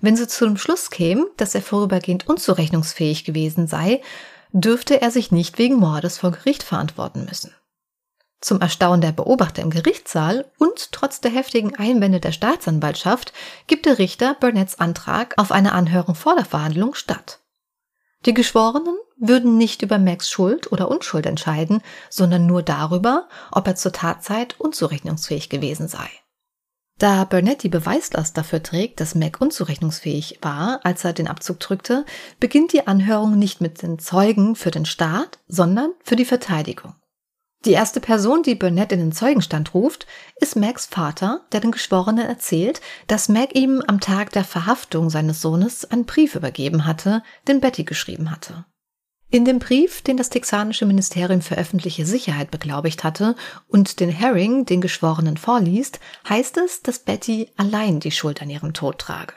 Wenn 0.01 0.17
sie 0.17 0.27
zu 0.27 0.45
dem 0.45 0.57
Schluss 0.57 0.89
kämen, 0.89 1.27
dass 1.37 1.53
er 1.53 1.61
vorübergehend 1.61 2.27
unzurechnungsfähig 2.27 3.23
gewesen 3.23 3.67
sei, 3.67 4.01
dürfte 4.51 5.03
er 5.03 5.11
sich 5.11 5.31
nicht 5.31 5.59
wegen 5.59 5.75
Mordes 5.75 6.17
vor 6.17 6.31
Gericht 6.31 6.63
verantworten 6.63 7.25
müssen. 7.25 7.53
Zum 8.41 8.61
Erstaunen 8.61 9.01
der 9.01 9.11
Beobachter 9.11 9.61
im 9.61 9.69
Gerichtssaal 9.69 10.51
und 10.57 10.91
trotz 10.91 11.21
der 11.21 11.31
heftigen 11.31 11.75
Einwände 11.75 12.19
der 12.19 12.31
Staatsanwaltschaft 12.31 13.31
gibt 13.67 13.85
der 13.85 13.99
Richter 13.99 14.35
Burnett's 14.39 14.79
Antrag 14.79 15.35
auf 15.37 15.51
eine 15.51 15.73
Anhörung 15.73 16.15
vor 16.15 16.35
der 16.35 16.45
Verhandlung 16.45 16.95
statt. 16.95 17.41
Die 18.25 18.33
Geschworenen 18.33 18.97
würden 19.17 19.57
nicht 19.57 19.81
über 19.81 19.99
Max 19.99 20.29
Schuld 20.29 20.71
oder 20.71 20.89
Unschuld 20.89 21.25
entscheiden, 21.25 21.81
sondern 22.09 22.45
nur 22.45 22.63
darüber, 22.63 23.27
ob 23.51 23.67
er 23.67 23.75
zur 23.75 23.91
Tatzeit 23.91 24.59
unzurechnungsfähig 24.59 25.49
gewesen 25.49 25.87
sei. 25.87 26.09
Da 26.99 27.25
Burnett 27.25 27.63
die 27.63 27.69
Beweislast 27.69 28.37
dafür 28.37 28.61
trägt, 28.63 29.01
dass 29.01 29.15
Mac 29.15 29.41
unzurechnungsfähig 29.41 30.39
war, 30.41 30.79
als 30.83 31.03
er 31.03 31.13
den 31.13 31.27
Abzug 31.27 31.59
drückte, 31.59 32.05
beginnt 32.39 32.71
die 32.71 32.87
Anhörung 32.87 33.37
nicht 33.37 33.61
mit 33.61 33.81
den 33.81 33.99
Zeugen 33.99 34.55
für 34.55 34.71
den 34.71 34.85
Staat, 34.85 35.39
sondern 35.47 35.91
für 36.03 36.15
die 36.15 36.25
Verteidigung. 36.25 36.95
Die 37.65 37.71
erste 37.71 38.01
Person, 38.01 38.43
die 38.43 38.55
Burnett 38.55 38.91
in 38.91 38.99
den 38.99 39.11
Zeugenstand 39.13 39.73
ruft, 39.73 40.05
ist 40.35 40.57
Macs 40.57 40.85
Vater, 40.85 41.45
der 41.53 41.61
den 41.61 41.71
Geschworenen 41.71 42.27
erzählt, 42.27 42.81
dass 43.07 43.29
Mac 43.29 43.55
ihm 43.55 43.81
am 43.87 44.01
Tag 44.01 44.31
der 44.31 44.43
Verhaftung 44.43 45.09
seines 45.09 45.41
Sohnes 45.41 45.85
einen 45.85 46.05
Brief 46.05 46.35
übergeben 46.35 46.85
hatte, 46.85 47.23
den 47.47 47.61
Betty 47.61 47.85
geschrieben 47.85 48.31
hatte. 48.31 48.65
In 49.29 49.45
dem 49.45 49.59
Brief, 49.59 50.01
den 50.01 50.17
das 50.17 50.29
texanische 50.29 50.85
Ministerium 50.85 51.41
für 51.41 51.57
öffentliche 51.57 52.05
Sicherheit 52.05 52.51
beglaubigt 52.51 53.03
hatte 53.03 53.35
und 53.67 54.01
den 54.01 54.09
Herring 54.09 54.65
den 54.65 54.81
Geschworenen 54.81 55.37
vorliest, 55.37 55.99
heißt 56.27 56.57
es, 56.57 56.83
dass 56.83 56.99
Betty 56.99 57.49
allein 57.55 58.01
die 58.01 58.11
Schuld 58.11 58.41
an 58.41 58.49
ihrem 58.49 58.73
Tod 58.73 58.99
trage. 58.99 59.33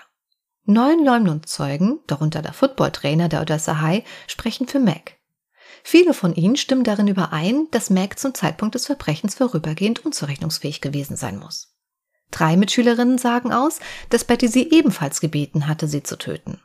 Neun 0.64 1.04
Leumundzeugen, 1.04 2.00
darunter 2.08 2.42
der 2.42 2.52
Footballtrainer 2.52 3.28
der 3.28 3.40
Odessa 3.40 3.80
High, 3.80 4.02
sprechen 4.26 4.66
für 4.66 4.80
Mac. 4.80 5.16
Viele 5.88 6.14
von 6.14 6.34
ihnen 6.34 6.56
stimmen 6.56 6.82
darin 6.82 7.06
überein, 7.06 7.68
dass 7.70 7.90
Mac 7.90 8.18
zum 8.18 8.34
Zeitpunkt 8.34 8.74
des 8.74 8.86
Verbrechens 8.86 9.36
vorübergehend 9.36 10.04
unzurechnungsfähig 10.04 10.80
gewesen 10.80 11.16
sein 11.16 11.38
muss. 11.38 11.76
Drei 12.32 12.56
Mitschülerinnen 12.56 13.18
sagen 13.18 13.52
aus, 13.52 13.78
dass 14.10 14.24
Betty 14.24 14.48
sie 14.48 14.68
ebenfalls 14.72 15.20
gebeten 15.20 15.68
hatte, 15.68 15.86
sie 15.86 16.02
zu 16.02 16.18
töten. 16.18 16.60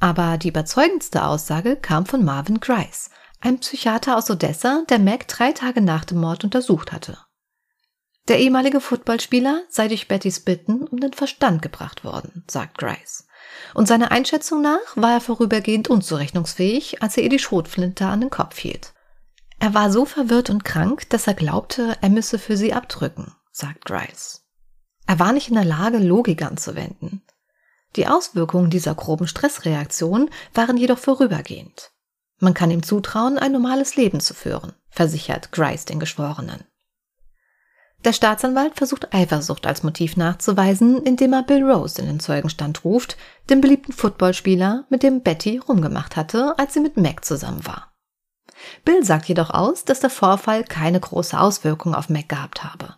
Aber 0.00 0.36
die 0.36 0.48
überzeugendste 0.48 1.24
Aussage 1.24 1.76
kam 1.76 2.06
von 2.06 2.24
Marvin 2.24 2.58
Grice, 2.58 3.10
einem 3.38 3.60
Psychiater 3.60 4.16
aus 4.16 4.28
Odessa, 4.28 4.82
der 4.88 4.98
Mac 4.98 5.28
drei 5.28 5.52
Tage 5.52 5.80
nach 5.80 6.04
dem 6.04 6.18
Mord 6.18 6.42
untersucht 6.42 6.90
hatte. 6.90 7.16
Der 8.26 8.40
ehemalige 8.40 8.80
Footballspieler 8.80 9.62
sei 9.68 9.86
durch 9.86 10.08
Bettys 10.08 10.40
Bitten 10.40 10.82
um 10.82 10.98
den 10.98 11.12
Verstand 11.12 11.62
gebracht 11.62 12.02
worden, 12.02 12.42
sagt 12.48 12.78
Grice 12.78 13.23
und 13.74 13.88
seiner 13.88 14.10
Einschätzung 14.10 14.62
nach 14.62 14.96
war 14.96 15.12
er 15.12 15.20
vorübergehend 15.20 15.88
unzurechnungsfähig, 15.88 17.02
als 17.02 17.16
er 17.16 17.24
ihr 17.24 17.28
die 17.28 17.38
Schrotflinte 17.38 18.06
an 18.06 18.20
den 18.20 18.30
Kopf 18.30 18.58
hielt. 18.58 18.92
Er 19.58 19.74
war 19.74 19.90
so 19.90 20.04
verwirrt 20.04 20.50
und 20.50 20.64
krank, 20.64 21.08
dass 21.10 21.26
er 21.26 21.34
glaubte, 21.34 21.96
er 22.00 22.10
müsse 22.10 22.38
für 22.38 22.56
sie 22.56 22.72
abdrücken, 22.72 23.34
sagt 23.52 23.84
Grice. 23.84 24.42
Er 25.06 25.18
war 25.18 25.32
nicht 25.32 25.48
in 25.48 25.54
der 25.54 25.64
Lage, 25.64 25.98
Logik 25.98 26.42
anzuwenden. 26.42 27.22
Die 27.96 28.06
Auswirkungen 28.06 28.70
dieser 28.70 28.94
groben 28.94 29.28
Stressreaktion 29.28 30.30
waren 30.52 30.76
jedoch 30.76 30.98
vorübergehend. 30.98 31.92
Man 32.40 32.54
kann 32.54 32.70
ihm 32.70 32.82
zutrauen, 32.82 33.38
ein 33.38 33.52
normales 33.52 33.96
Leben 33.96 34.20
zu 34.20 34.34
führen, 34.34 34.72
versichert 34.90 35.52
Grice 35.52 35.84
den 35.84 36.00
Geschworenen. 36.00 36.64
Der 38.04 38.12
Staatsanwalt 38.12 38.76
versucht 38.76 39.14
Eifersucht 39.14 39.66
als 39.66 39.82
Motiv 39.82 40.18
nachzuweisen, 40.18 41.02
indem 41.02 41.32
er 41.32 41.42
Bill 41.42 41.64
Rose 41.64 42.00
in 42.00 42.06
den 42.06 42.20
Zeugenstand 42.20 42.84
ruft, 42.84 43.16
den 43.48 43.62
beliebten 43.62 43.94
Footballspieler, 43.94 44.84
mit 44.90 45.02
dem 45.02 45.22
Betty 45.22 45.56
rumgemacht 45.58 46.14
hatte, 46.16 46.58
als 46.58 46.74
sie 46.74 46.80
mit 46.80 46.98
Mac 46.98 47.24
zusammen 47.24 47.66
war. 47.66 47.94
Bill 48.84 49.04
sagt 49.04 49.26
jedoch 49.26 49.50
aus, 49.50 49.84
dass 49.86 50.00
der 50.00 50.10
Vorfall 50.10 50.64
keine 50.64 51.00
große 51.00 51.38
Auswirkung 51.38 51.94
auf 51.94 52.10
Mac 52.10 52.28
gehabt 52.28 52.62
habe. 52.62 52.96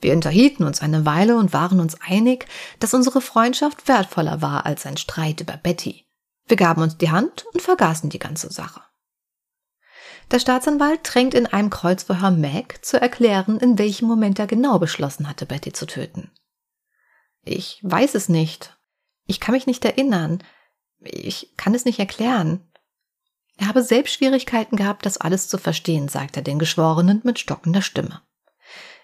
Wir 0.00 0.12
unterhielten 0.12 0.64
uns 0.64 0.82
eine 0.82 1.04
Weile 1.04 1.36
und 1.36 1.52
waren 1.52 1.80
uns 1.80 2.00
einig, 2.00 2.46
dass 2.78 2.94
unsere 2.94 3.20
Freundschaft 3.20 3.88
wertvoller 3.88 4.40
war 4.40 4.64
als 4.64 4.86
ein 4.86 4.96
Streit 4.96 5.40
über 5.40 5.56
Betty. 5.56 6.06
Wir 6.46 6.56
gaben 6.56 6.82
uns 6.82 6.96
die 6.96 7.10
Hand 7.10 7.44
und 7.52 7.60
vergaßen 7.60 8.08
die 8.08 8.20
ganze 8.20 8.52
Sache. 8.52 8.80
Der 10.30 10.40
Staatsanwalt 10.40 11.00
drängt 11.02 11.32
in 11.32 11.46
einem 11.46 11.70
Kreuzverhör 11.70 12.30
Mac 12.30 12.84
zu 12.84 13.00
erklären, 13.00 13.58
in 13.58 13.78
welchem 13.78 14.06
Moment 14.06 14.38
er 14.38 14.46
genau 14.46 14.78
beschlossen 14.78 15.28
hatte, 15.28 15.46
Betty 15.46 15.72
zu 15.72 15.86
töten. 15.86 16.30
Ich 17.42 17.80
weiß 17.82 18.14
es 18.14 18.28
nicht. 18.28 18.76
Ich 19.26 19.40
kann 19.40 19.54
mich 19.54 19.66
nicht 19.66 19.84
erinnern. 19.84 20.42
Ich 21.00 21.54
kann 21.56 21.74
es 21.74 21.86
nicht 21.86 21.98
erklären. 21.98 22.70
Er 23.56 23.68
habe 23.68 23.82
selbst 23.82 24.14
Schwierigkeiten 24.14 24.76
gehabt, 24.76 25.06
das 25.06 25.18
alles 25.18 25.48
zu 25.48 25.56
verstehen, 25.58 26.08
sagt 26.08 26.36
er 26.36 26.42
den 26.42 26.58
Geschworenen 26.58 27.22
mit 27.24 27.38
stockender 27.38 27.82
Stimme. 27.82 28.20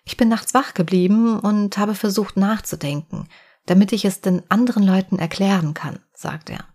Ich 0.04 0.16
bin 0.18 0.28
nachts 0.28 0.52
wach 0.52 0.74
geblieben 0.74 1.40
und 1.40 1.78
habe 1.78 1.94
versucht 1.94 2.36
nachzudenken, 2.36 3.28
damit 3.64 3.92
ich 3.92 4.04
es 4.04 4.20
den 4.20 4.48
anderen 4.50 4.82
Leuten 4.82 5.18
erklären 5.18 5.72
kann, 5.72 6.00
sagt 6.12 6.50
er. 6.50 6.68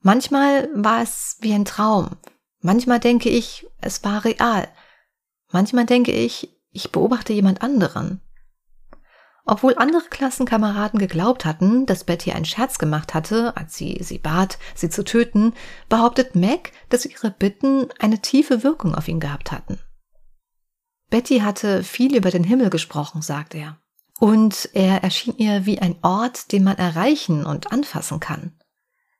Manchmal 0.00 0.68
war 0.74 1.02
es 1.02 1.38
wie 1.40 1.54
ein 1.54 1.64
Traum, 1.64 2.16
Manchmal 2.62 3.00
denke 3.00 3.28
ich, 3.28 3.66
es 3.80 4.02
war 4.04 4.24
real. 4.24 4.68
Manchmal 5.50 5.84
denke 5.84 6.12
ich, 6.12 6.48
ich 6.70 6.92
beobachte 6.92 7.32
jemand 7.32 7.60
anderen. 7.60 8.20
Obwohl 9.44 9.74
andere 9.76 10.08
Klassenkameraden 10.08 11.00
geglaubt 11.00 11.44
hatten, 11.44 11.84
dass 11.86 12.04
Betty 12.04 12.30
einen 12.30 12.44
Scherz 12.44 12.78
gemacht 12.78 13.12
hatte, 13.12 13.56
als 13.56 13.74
sie 13.74 13.98
sie 14.00 14.18
bat, 14.18 14.58
sie 14.76 14.88
zu 14.88 15.02
töten, 15.02 15.52
behauptet 15.88 16.36
Mac, 16.36 16.70
dass 16.88 17.04
ihre 17.04 17.32
Bitten 17.32 17.88
eine 17.98 18.20
tiefe 18.20 18.62
Wirkung 18.62 18.94
auf 18.94 19.08
ihn 19.08 19.18
gehabt 19.18 19.50
hatten. 19.50 19.80
Betty 21.10 21.40
hatte 21.40 21.82
viel 21.82 22.16
über 22.16 22.30
den 22.30 22.44
Himmel 22.44 22.70
gesprochen, 22.70 23.20
sagt 23.20 23.56
er. 23.56 23.78
Und 24.20 24.70
er 24.72 25.02
erschien 25.02 25.36
ihr 25.36 25.66
wie 25.66 25.80
ein 25.80 25.96
Ort, 26.02 26.52
den 26.52 26.62
man 26.62 26.78
erreichen 26.78 27.44
und 27.44 27.72
anfassen 27.72 28.20
kann. 28.20 28.56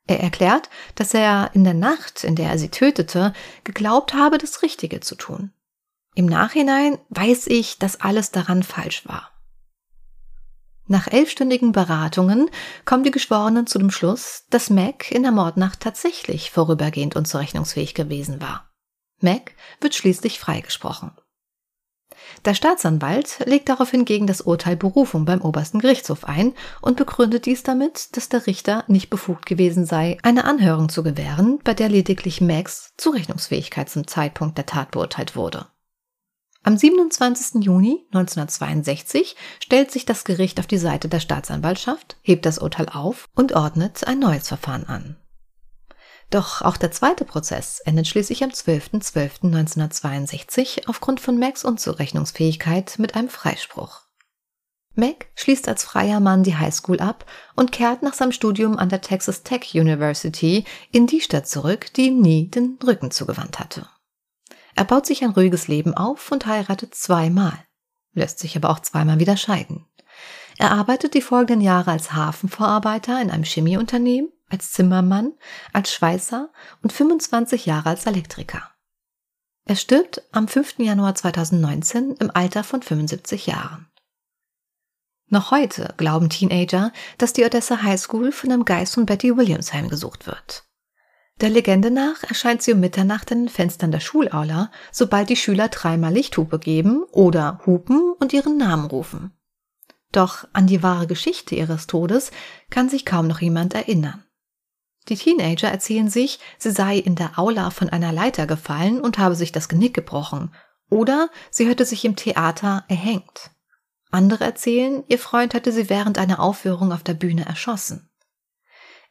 Er 0.05 0.19
erklärt, 0.19 0.69
dass 0.95 1.13
er 1.13 1.51
in 1.53 1.63
der 1.63 1.73
Nacht, 1.73 2.23
in 2.23 2.35
der 2.35 2.49
er 2.49 2.57
sie 2.57 2.69
tötete, 2.69 3.33
geglaubt 3.63 4.13
habe, 4.13 4.37
das 4.37 4.61
Richtige 4.61 4.99
zu 4.99 5.15
tun. 5.15 5.51
Im 6.15 6.25
Nachhinein 6.25 6.99
weiß 7.09 7.47
ich, 7.47 7.79
dass 7.79 8.01
alles 8.01 8.31
daran 8.31 8.63
falsch 8.63 9.07
war. 9.07 9.31
Nach 10.85 11.07
elfstündigen 11.07 11.71
Beratungen 11.71 12.49
kommen 12.83 13.05
die 13.05 13.11
Geschworenen 13.11 13.65
zu 13.65 13.79
dem 13.79 13.89
Schluss, 13.89 14.45
dass 14.49 14.69
Mac 14.69 15.11
in 15.11 15.23
der 15.23 15.31
Mordnacht 15.31 15.79
tatsächlich 15.79 16.51
vorübergehend 16.51 17.15
unzurechnungsfähig 17.15 17.93
gewesen 17.93 18.41
war. 18.41 18.69
Mac 19.21 19.53
wird 19.79 19.95
schließlich 19.95 20.39
freigesprochen. 20.39 21.11
Der 22.45 22.53
Staatsanwalt 22.53 23.39
legt 23.45 23.69
daraufhin 23.69 24.05
gegen 24.05 24.27
das 24.27 24.41
Urteil 24.41 24.75
Berufung 24.75 25.25
beim 25.25 25.41
obersten 25.41 25.79
Gerichtshof 25.79 26.25
ein 26.25 26.53
und 26.81 26.97
begründet 26.97 27.45
dies 27.45 27.63
damit, 27.63 28.15
dass 28.17 28.29
der 28.29 28.47
Richter 28.47 28.83
nicht 28.87 29.09
befugt 29.09 29.45
gewesen 29.45 29.85
sei, 29.85 30.17
eine 30.23 30.45
Anhörung 30.45 30.89
zu 30.89 31.03
gewähren, 31.03 31.59
bei 31.63 31.73
der 31.73 31.89
lediglich 31.89 32.41
Max 32.41 32.93
Zurechnungsfähigkeit 32.97 33.89
zum 33.89 34.07
Zeitpunkt 34.07 34.57
der 34.57 34.65
Tat 34.65 34.91
beurteilt 34.91 35.35
wurde. 35.35 35.67
Am 36.65 36.77
27. 36.77 37.63
Juni 37.63 38.05
1962 38.13 39.35
stellt 39.59 39.91
sich 39.91 40.05
das 40.05 40.23
Gericht 40.23 40.59
auf 40.59 40.67
die 40.67 40.77
Seite 40.77 41.09
der 41.09 41.19
Staatsanwaltschaft, 41.19 42.15
hebt 42.21 42.45
das 42.45 42.57
Urteil 42.57 42.87
auf 42.87 43.27
und 43.35 43.53
ordnet 43.53 44.07
ein 44.07 44.19
neues 44.19 44.47
Verfahren 44.47 44.87
an. 44.87 45.17
Doch 46.33 46.63
auch 46.63 46.77
der 46.77 46.91
zweite 46.91 47.25
Prozess 47.25 47.79
endet 47.81 48.07
schließlich 48.07 48.43
am 48.43 48.49
12.12.1962 48.49 50.87
aufgrund 50.87 51.19
von 51.19 51.37
Macs 51.37 51.63
Unzurechnungsfähigkeit 51.63 52.97
mit 52.97 53.15
einem 53.15 53.29
Freispruch. 53.29 54.01
Mac 54.95 55.27
schließt 55.35 55.67
als 55.67 55.83
freier 55.83 56.19
Mann 56.19 56.41
die 56.41 56.55
Highschool 56.55 56.99
ab 56.99 57.27
und 57.55 57.71
kehrt 57.71 58.01
nach 58.01 58.15
seinem 58.15 58.31
Studium 58.31 58.79
an 58.79 58.89
der 58.89 59.01
Texas 59.01 59.43
Tech 59.43 59.75
University 59.75 60.65
in 60.91 61.05
die 61.05 61.21
Stadt 61.21 61.47
zurück, 61.47 61.93
die 61.93 62.07
ihm 62.07 62.21
nie 62.21 62.47
den 62.47 62.79
Rücken 62.83 63.11
zugewandt 63.11 63.59
hatte. 63.59 63.87
Er 64.73 64.85
baut 64.85 65.05
sich 65.05 65.23
ein 65.23 65.29
ruhiges 65.29 65.67
Leben 65.67 65.93
auf 65.93 66.31
und 66.31 66.47
heiratet 66.47 66.95
zweimal, 66.95 67.53
lässt 68.13 68.39
sich 68.39 68.57
aber 68.57 68.71
auch 68.71 68.79
zweimal 68.79 69.19
wieder 69.19 69.37
scheiden. 69.37 69.85
Er 70.57 70.71
arbeitet 70.71 71.13
die 71.13 71.21
folgenden 71.21 71.61
Jahre 71.61 71.91
als 71.91 72.13
Hafenvorarbeiter 72.13 73.21
in 73.21 73.29
einem 73.29 73.43
Chemieunternehmen 73.43 74.31
als 74.53 74.71
Zimmermann, 74.71 75.33
als 75.73 75.91
Schweißer 75.91 76.49
und 76.81 76.93
25 76.93 77.65
Jahre 77.65 77.89
als 77.89 78.05
Elektriker. 78.05 78.69
Er 79.65 79.75
stirbt 79.75 80.21
am 80.31 80.47
5. 80.47 80.79
Januar 80.79 81.15
2019 81.15 82.17
im 82.19 82.31
Alter 82.33 82.63
von 82.63 82.81
75 82.81 83.47
Jahren. 83.47 83.87
Noch 85.27 85.51
heute 85.51 85.93
glauben 85.97 86.29
Teenager, 86.29 86.91
dass 87.17 87.33
die 87.33 87.43
Odessa 87.43 87.81
High 87.81 87.99
School 87.99 88.31
von 88.31 88.51
einem 88.51 88.65
Geist 88.65 88.93
von 88.93 89.05
Betty 89.05 89.35
Williams 89.35 89.73
heimgesucht 89.73 90.27
wird. 90.27 90.65
Der 91.41 91.49
Legende 91.49 91.89
nach 91.89 92.23
erscheint 92.23 92.61
sie 92.61 92.73
um 92.73 92.79
Mitternacht 92.79 93.31
in 93.31 93.45
den 93.45 93.49
Fenstern 93.49 93.91
der 93.91 94.01
Schulaula, 94.01 94.69
sobald 94.91 95.29
die 95.29 95.35
Schüler 95.35 95.69
dreimal 95.69 96.13
Lichthupe 96.13 96.59
geben 96.59 97.03
oder 97.11 97.61
hupen 97.65 98.13
und 98.19 98.33
ihren 98.33 98.57
Namen 98.57 98.85
rufen. 98.85 99.31
Doch 100.11 100.47
an 100.53 100.67
die 100.67 100.83
wahre 100.83 101.07
Geschichte 101.07 101.55
ihres 101.55 101.87
Todes 101.87 102.31
kann 102.69 102.87
sich 102.87 103.03
kaum 103.03 103.27
noch 103.27 103.41
jemand 103.41 103.73
erinnern. 103.73 104.23
Die 105.09 105.17
Teenager 105.17 105.69
erzählen 105.69 106.09
sich, 106.09 106.39
sie 106.57 106.71
sei 106.71 106.97
in 106.97 107.15
der 107.15 107.37
Aula 107.37 107.69
von 107.71 107.89
einer 107.89 108.11
Leiter 108.11 108.47
gefallen 108.47 109.01
und 109.01 109.17
habe 109.17 109.35
sich 109.35 109.51
das 109.51 109.67
Genick 109.67 109.93
gebrochen. 109.93 110.53
Oder 110.89 111.29
sie 111.51 111.67
hätte 111.67 111.85
sich 111.85 112.05
im 112.05 112.15
Theater 112.15 112.85
erhängt. 112.87 113.51
Andere 114.11 114.43
erzählen, 114.43 115.03
ihr 115.07 115.19
Freund 115.19 115.53
hätte 115.53 115.71
sie 115.71 115.89
während 115.89 116.17
einer 116.17 116.39
Aufführung 116.39 116.93
auf 116.93 117.03
der 117.03 117.15
Bühne 117.15 117.45
erschossen. 117.45 118.09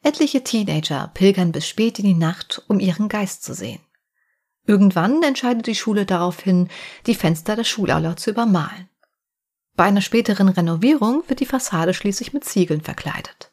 Etliche 0.03 0.43
Teenager 0.43 1.11
pilgern 1.15 1.53
bis 1.53 1.67
spät 1.67 1.99
in 1.99 2.05
die 2.05 2.15
Nacht, 2.15 2.63
um 2.69 2.81
ihren 2.81 3.09
Geist 3.09 3.45
zu 3.45 3.55
sehen. 3.55 3.81
Irgendwann 4.65 5.23
entscheidet 5.23 5.67
die 5.67 5.75
Schule 5.75 6.07
daraufhin, 6.07 6.69
die 7.07 7.15
Fenster 7.15 7.57
der 7.57 7.65
Schulaula 7.65 8.17
zu 8.17 8.31
übermalen. 8.31 8.89
Bei 9.75 9.85
einer 9.85 10.03
späteren 10.03 10.49
Renovierung 10.49 11.25
wird 11.29 11.41
die 11.41 11.47
Fassade 11.47 11.95
schließlich 11.95 12.33
mit 12.33 12.45
Ziegeln 12.45 12.81
verkleidet. 12.81 13.52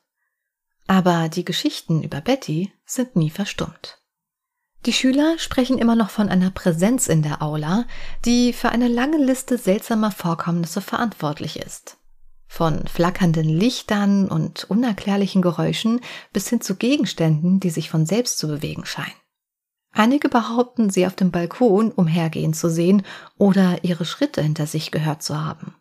Aber 0.90 1.30
die 1.30 1.46
Geschichten 1.46 2.02
über 2.02 2.20
Betty 2.20 2.74
sind 2.84 3.16
nie 3.16 3.30
verstummt. 3.30 4.00
Die 4.88 4.94
Schüler 4.94 5.38
sprechen 5.38 5.78
immer 5.78 5.96
noch 5.96 6.10
von 6.10 6.30
einer 6.30 6.50
Präsenz 6.50 7.08
in 7.08 7.22
der 7.22 7.44
Aula, 7.44 7.86
die 8.26 8.54
für 8.54 8.70
eine 8.70 8.88
lange 8.88 9.24
Liste 9.24 9.60
seltsamer 9.60 10.10
Vorkommnisse 10.10 10.82
verantwortlich 10.82 11.60
ist. 11.60 11.98
Von 12.48 12.88
flackernden 12.88 13.48
Lichtern 13.48 14.30
und 14.30 14.64
unerklärlichen 14.64 15.44
Geräuschen 15.44 16.02
bis 16.34 16.50
hin 16.50 16.60
zu 16.60 16.76
Gegenständen, 16.76 17.60
die 17.60 17.70
sich 17.70 17.92
von 17.92 18.08
selbst 18.08 18.40
zu 18.40 18.48
bewegen 18.48 18.88
scheinen. 18.88 19.14
Einige 19.92 20.28
behaupten, 20.28 20.90
sie 20.90 21.06
auf 21.06 21.14
dem 21.14 21.30
Balkon 21.30 21.92
umhergehen 21.92 22.56
zu 22.56 22.68
sehen 22.68 23.04
oder 23.38 23.84
ihre 23.84 24.06
Schritte 24.06 24.42
hinter 24.42 24.66
sich 24.66 24.90
gehört 24.90 25.22
zu 25.22 25.40
haben. 25.40 25.76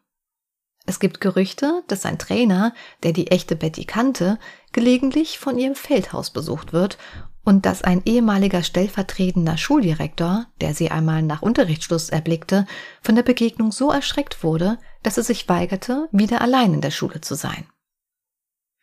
Es 0.88 1.00
gibt 1.00 1.20
Gerüchte, 1.20 1.84
dass 1.86 2.06
ein 2.06 2.18
Trainer, 2.18 2.72
der 3.02 3.12
die 3.12 3.30
echte 3.30 3.56
Betty 3.56 3.84
kannte, 3.84 4.38
gelegentlich 4.72 5.38
von 5.38 5.58
ihrem 5.58 5.74
Feldhaus 5.74 6.30
besucht 6.30 6.72
wird 6.72 6.96
und 7.44 7.66
dass 7.66 7.82
ein 7.82 8.00
ehemaliger 8.06 8.62
stellvertretender 8.62 9.58
Schuldirektor, 9.58 10.46
der 10.62 10.72
sie 10.72 10.90
einmal 10.90 11.20
nach 11.22 11.42
Unterrichtsschluss 11.42 12.08
erblickte, 12.08 12.66
von 13.02 13.16
der 13.16 13.22
Begegnung 13.22 13.70
so 13.70 13.90
erschreckt 13.90 14.42
wurde, 14.42 14.78
dass 15.02 15.18
er 15.18 15.24
sich 15.24 15.46
weigerte, 15.46 16.08
wieder 16.10 16.40
allein 16.40 16.72
in 16.72 16.80
der 16.80 16.90
Schule 16.90 17.20
zu 17.20 17.34
sein. 17.34 17.66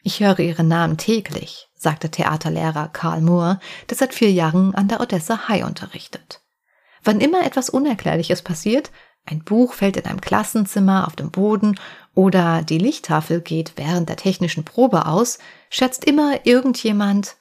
Ich 0.04 0.20
höre 0.20 0.38
ihren 0.38 0.68
Namen 0.68 0.98
täglich, 0.98 1.70
sagte 1.74 2.12
Theaterlehrer 2.12 2.90
Karl 2.90 3.22
Moore, 3.22 3.60
der 3.90 3.98
seit 3.98 4.14
vier 4.14 4.32
Jahren 4.32 4.76
an 4.76 4.90
der 4.90 5.02
Odessa 5.02 5.48
High 5.48 5.66
unterrichtet. 5.66 6.44
Wann 7.04 7.20
immer 7.20 7.44
etwas 7.44 7.72
Unerklärliches 7.72 8.44
passiert, 8.44 8.92
ein 9.26 9.44
Buch 9.44 9.74
fällt 9.74 9.98
in 9.98 10.06
einem 10.06 10.22
Klassenzimmer 10.22 11.08
auf 11.08 11.16
dem 11.16 11.32
Boden 11.32 11.80
oder 12.14 12.62
die 12.62 12.78
Lichttafel 12.78 13.42
geht 13.42 13.74
während 13.76 14.08
der 14.08 14.18
technischen 14.18 14.64
Probe 14.64 15.08
aus, 15.08 15.40
schätzt 15.70 16.06
immer 16.06 16.46
irgendjemand, 16.46 17.36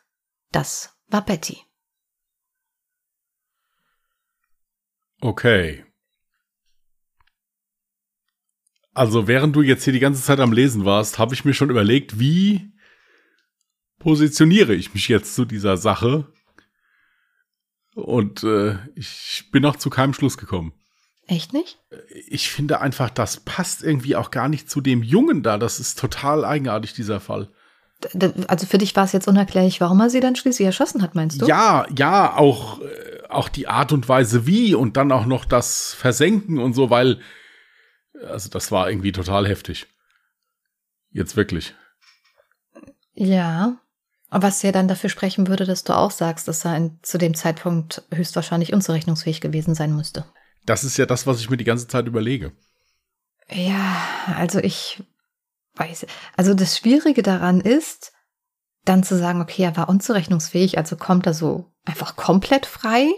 das 0.50 0.96
war 1.08 1.24
Betty. 1.24 1.58
Okay. 5.20 5.84
Also 8.92 9.26
während 9.26 9.56
du 9.56 9.62
jetzt 9.62 9.84
hier 9.84 9.92
die 9.92 9.98
ganze 9.98 10.22
Zeit 10.22 10.40
am 10.40 10.52
Lesen 10.52 10.84
warst, 10.84 11.18
habe 11.18 11.34
ich 11.34 11.44
mir 11.44 11.54
schon 11.54 11.70
überlegt, 11.70 12.18
wie 12.18 12.72
positioniere 13.98 14.74
ich 14.74 14.94
mich 14.94 15.08
jetzt 15.08 15.34
zu 15.34 15.44
dieser 15.44 15.76
Sache. 15.76 16.32
Und 17.94 18.44
äh, 18.44 18.78
ich 18.94 19.48
bin 19.50 19.62
noch 19.62 19.76
zu 19.76 19.90
keinem 19.90 20.14
Schluss 20.14 20.38
gekommen. 20.38 20.72
Echt 21.26 21.52
nicht? 21.52 21.78
Ich 22.26 22.50
finde 22.50 22.80
einfach, 22.80 23.08
das 23.08 23.38
passt 23.38 23.82
irgendwie 23.82 24.16
auch 24.16 24.30
gar 24.30 24.48
nicht 24.48 24.68
zu 24.68 24.80
dem 24.80 25.02
Jungen 25.02 25.42
da. 25.42 25.56
Das 25.56 25.80
ist 25.80 25.98
total 25.98 26.44
eigenartig, 26.44 26.92
dieser 26.92 27.20
Fall. 27.20 27.48
Also 28.48 28.66
für 28.66 28.76
dich 28.76 28.94
war 28.94 29.04
es 29.04 29.12
jetzt 29.12 29.28
unerklärlich, 29.28 29.80
warum 29.80 30.00
er 30.00 30.10
sie 30.10 30.20
dann 30.20 30.36
schließlich 30.36 30.66
erschossen 30.66 31.00
hat, 31.00 31.14
meinst 31.14 31.40
du? 31.40 31.46
Ja, 31.46 31.86
ja, 31.96 32.36
auch, 32.36 32.80
äh, 32.82 33.22
auch 33.30 33.48
die 33.48 33.68
Art 33.68 33.92
und 33.92 34.08
Weise 34.08 34.46
wie 34.46 34.74
und 34.74 34.98
dann 34.98 35.12
auch 35.12 35.24
noch 35.24 35.46
das 35.46 35.94
Versenken 35.94 36.58
und 36.58 36.74
so, 36.74 36.90
weil, 36.90 37.20
also 38.28 38.50
das 38.50 38.70
war 38.70 38.90
irgendwie 38.90 39.12
total 39.12 39.48
heftig. 39.48 39.86
Jetzt 41.10 41.36
wirklich. 41.36 41.74
Ja, 43.14 43.78
was 44.28 44.62
ja 44.62 44.72
dann 44.72 44.88
dafür 44.88 45.08
sprechen 45.08 45.46
würde, 45.46 45.64
dass 45.64 45.84
du 45.84 45.96
auch 45.96 46.10
sagst, 46.10 46.48
dass 46.48 46.64
er 46.64 46.76
in, 46.76 46.98
zu 47.02 47.18
dem 47.18 47.34
Zeitpunkt 47.34 48.02
höchstwahrscheinlich 48.12 48.72
unzurechnungsfähig 48.72 49.40
gewesen 49.40 49.74
sein 49.74 49.94
müsste. 49.94 50.24
Das 50.66 50.84
ist 50.84 50.96
ja 50.96 51.06
das, 51.06 51.26
was 51.26 51.40
ich 51.40 51.50
mir 51.50 51.56
die 51.56 51.64
ganze 51.64 51.88
Zeit 51.88 52.06
überlege. 52.06 52.52
Ja, 53.50 54.34
also 54.36 54.58
ich 54.58 55.02
weiß. 55.74 56.06
Also 56.36 56.54
das 56.54 56.78
Schwierige 56.78 57.22
daran 57.22 57.60
ist, 57.60 58.12
dann 58.84 59.02
zu 59.02 59.16
sagen, 59.16 59.40
okay, 59.40 59.62
er 59.62 59.76
war 59.76 59.88
unzurechnungsfähig, 59.88 60.78
also 60.78 60.96
kommt 60.96 61.26
er 61.26 61.34
so 61.34 61.72
einfach 61.84 62.16
komplett 62.16 62.66
frei. 62.66 63.10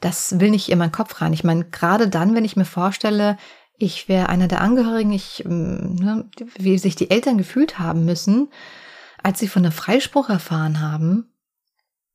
Das 0.00 0.40
will 0.40 0.50
nicht 0.50 0.70
in 0.70 0.78
meinen 0.78 0.92
Kopf 0.92 1.20
rein. 1.20 1.32
Ich 1.32 1.44
meine, 1.44 1.66
gerade 1.66 2.08
dann, 2.08 2.34
wenn 2.34 2.44
ich 2.44 2.56
mir 2.56 2.64
vorstelle, 2.64 3.36
ich 3.76 4.08
wäre 4.08 4.28
einer 4.28 4.48
der 4.48 4.60
Angehörigen, 4.60 5.12
ich, 5.12 5.44
ähm, 5.44 5.94
ne, 5.96 6.30
wie 6.56 6.78
sich 6.78 6.96
die 6.96 7.10
Eltern 7.10 7.38
gefühlt 7.38 7.78
haben 7.78 8.04
müssen, 8.04 8.48
als 9.22 9.38
sie 9.38 9.48
von 9.48 9.64
einem 9.64 9.72
Freispruch 9.72 10.28
erfahren 10.28 10.80
haben, 10.80 11.29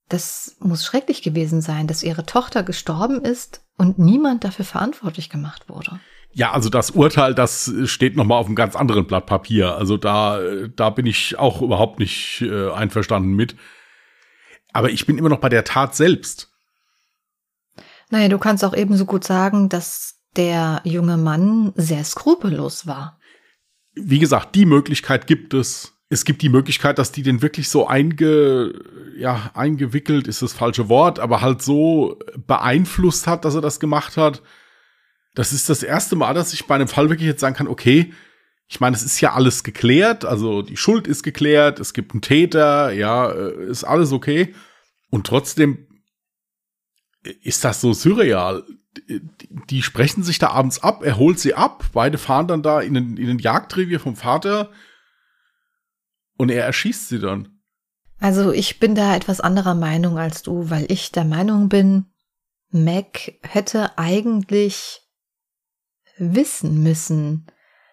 das 0.10 0.56
muss 0.60 0.86
schrecklich 0.86 1.22
gewesen 1.22 1.62
sein, 1.62 1.88
dass 1.88 2.04
ihre 2.04 2.26
Tochter 2.26 2.63
gestorben 2.63 3.22
ist 3.22 3.62
und 3.78 4.00
niemand 4.00 4.44
dafür 4.44 4.65
verantwortlich 4.65 5.30
gemacht 5.30 5.68
wurde. 5.68 6.00
Ja, 6.32 6.52
also 6.52 6.70
das 6.70 6.91
Urteil, 6.91 7.34
das 7.34 7.72
steht 7.86 8.18
noch 8.18 8.26
mal 8.26 8.38
auf 8.38 8.48
einem 8.48 8.56
ganz 8.56 8.76
anderen 8.76 9.08
Blatt 9.08 9.26
Papier. 9.26 9.76
Also 9.76 9.96
da, 9.96 10.39
da 10.76 10.89
bin 10.89 11.06
ich 11.06 11.39
auch 11.39 11.62
überhaupt 11.62 11.98
nicht 11.98 12.41
äh, 12.41 12.72
einverstanden 12.72 13.34
mit. 13.34 13.56
Aber 14.74 14.89
ich 14.89 15.06
bin 15.06 15.18
immer 15.18 15.30
noch 15.30 15.39
bei 15.39 15.48
der 15.48 15.63
Tat 15.63 15.96
selbst. 15.96 16.52
Naja, 18.10 18.28
du 18.28 18.38
kannst 18.38 18.65
auch 18.65 18.76
ebenso 18.76 19.06
gut 19.06 19.24
sagen, 19.24 19.70
dass 19.70 20.20
der 20.36 20.82
junge 20.84 21.15
Mann 21.15 21.72
sehr 21.76 22.04
skrupellos 22.04 22.86
war. 22.86 23.18
Wie 23.94 24.20
gesagt, 24.20 24.56
die 24.56 24.65
Möglichkeit 24.65 25.28
gibt 25.28 25.54
es. 25.54 25.95
Es 26.15 26.23
gibt 26.23 26.41
die 26.41 26.47
Möglichkeit, 26.47 26.97
dass 26.97 27.12
die 27.12 27.23
den 27.23 27.41
wirklich 27.41 27.67
so 27.67 27.88
einge, 27.88 28.71
ja, 29.17 29.51
eingewickelt 29.54 30.30
ist 30.30 30.41
das 30.41 30.54
falsche 30.54 30.88
Wort, 30.88 31.19
aber 31.19 31.41
halt 31.41 31.62
so 31.62 32.17
beeinflusst 32.47 33.28
hat, 33.28 33.43
dass 33.43 33.54
er 33.54 33.60
das 33.60 33.82
gemacht 33.82 34.15
hat. 34.15 34.41
Das 35.34 35.51
ist 35.51 35.67
das 35.69 35.84
erste 35.84 36.15
Mal, 36.15 36.34
dass 36.34 36.54
ich 36.54 36.67
bei 36.67 36.75
einem 36.75 36.88
Fall 36.88 37.10
wirklich 37.10 37.28
jetzt 37.28 37.41
sagen 37.41 37.58
kann, 37.58 37.67
okay, 37.67 38.13
ich 38.69 38.80
meine, 38.80 38.95
es 38.95 39.04
ist 39.04 39.19
ja 39.19 39.34
alles 39.34 39.65
geklärt, 39.65 40.23
also 40.23 40.62
die 40.62 40.78
Schuld 40.78 41.06
ist 41.06 41.21
geklärt, 41.21 41.82
es 41.82 41.93
gibt 41.93 42.13
einen 42.13 42.21
Täter, 42.21 42.93
ja, 42.93 43.30
äh, 43.30 43.65
ist 43.65 43.84
alles 43.84 44.13
okay. 44.13 44.56
Und 45.10 45.28
trotzdem 45.28 45.86
ist 47.41 47.65
das 47.65 47.82
so 47.82 47.91
surreal. 47.91 48.63
Die 49.69 49.84
sprechen 49.84 50.23
sich 50.23 50.39
da 50.39 50.51
abends 50.51 50.82
ab, 50.82 51.04
er 51.04 51.17
holt 51.17 51.39
sie 51.39 51.56
ab, 51.56 51.84
beide 51.91 52.17
fahren 52.17 52.47
dann 52.47 52.63
da 52.63 52.80
in 52.80 52.93
den, 52.93 53.17
in 53.17 53.28
den 53.28 53.39
Jagdrevier 53.39 53.99
vom 53.99 54.15
Vater 54.15 54.71
und 56.38 56.52
er 56.52 56.65
erschießt 56.65 57.10
sie 57.10 57.19
dann. 57.19 57.56
Also 58.19 58.52
ich 58.52 58.80
bin 58.80 58.95
da 58.95 59.15
etwas 59.15 59.41
anderer 59.41 59.76
Meinung 59.76 60.17
als 60.17 60.41
du, 60.41 60.69
weil 60.69 60.89
ich 60.91 61.12
der 61.12 61.26
Meinung 61.26 61.69
bin, 61.69 62.06
Mac 62.69 63.34
hätte 63.41 63.98
eigentlich 63.98 65.02
wissen 66.17 66.82
müssen, 66.82 67.48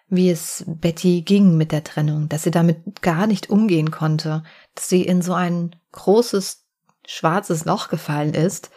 wie 0.07 0.29
es 0.29 0.63
Betty 0.67 1.21
ging 1.21 1.57
mit 1.57 1.71
der 1.71 1.83
Trennung, 1.83 2.29
dass 2.29 2.43
sie 2.43 2.51
damit 2.51 3.01
gar 3.01 3.27
nicht 3.27 3.49
umgehen 3.49 3.91
konnte, 3.91 4.43
dass 4.75 4.89
sie 4.89 5.03
in 5.03 5.21
so 5.21 5.33
ein 5.33 5.75
großes 5.91 6.65
schwarzes 7.05 7.65
Loch 7.65 7.89
gefallen 7.89 8.33
ist. 8.33 8.71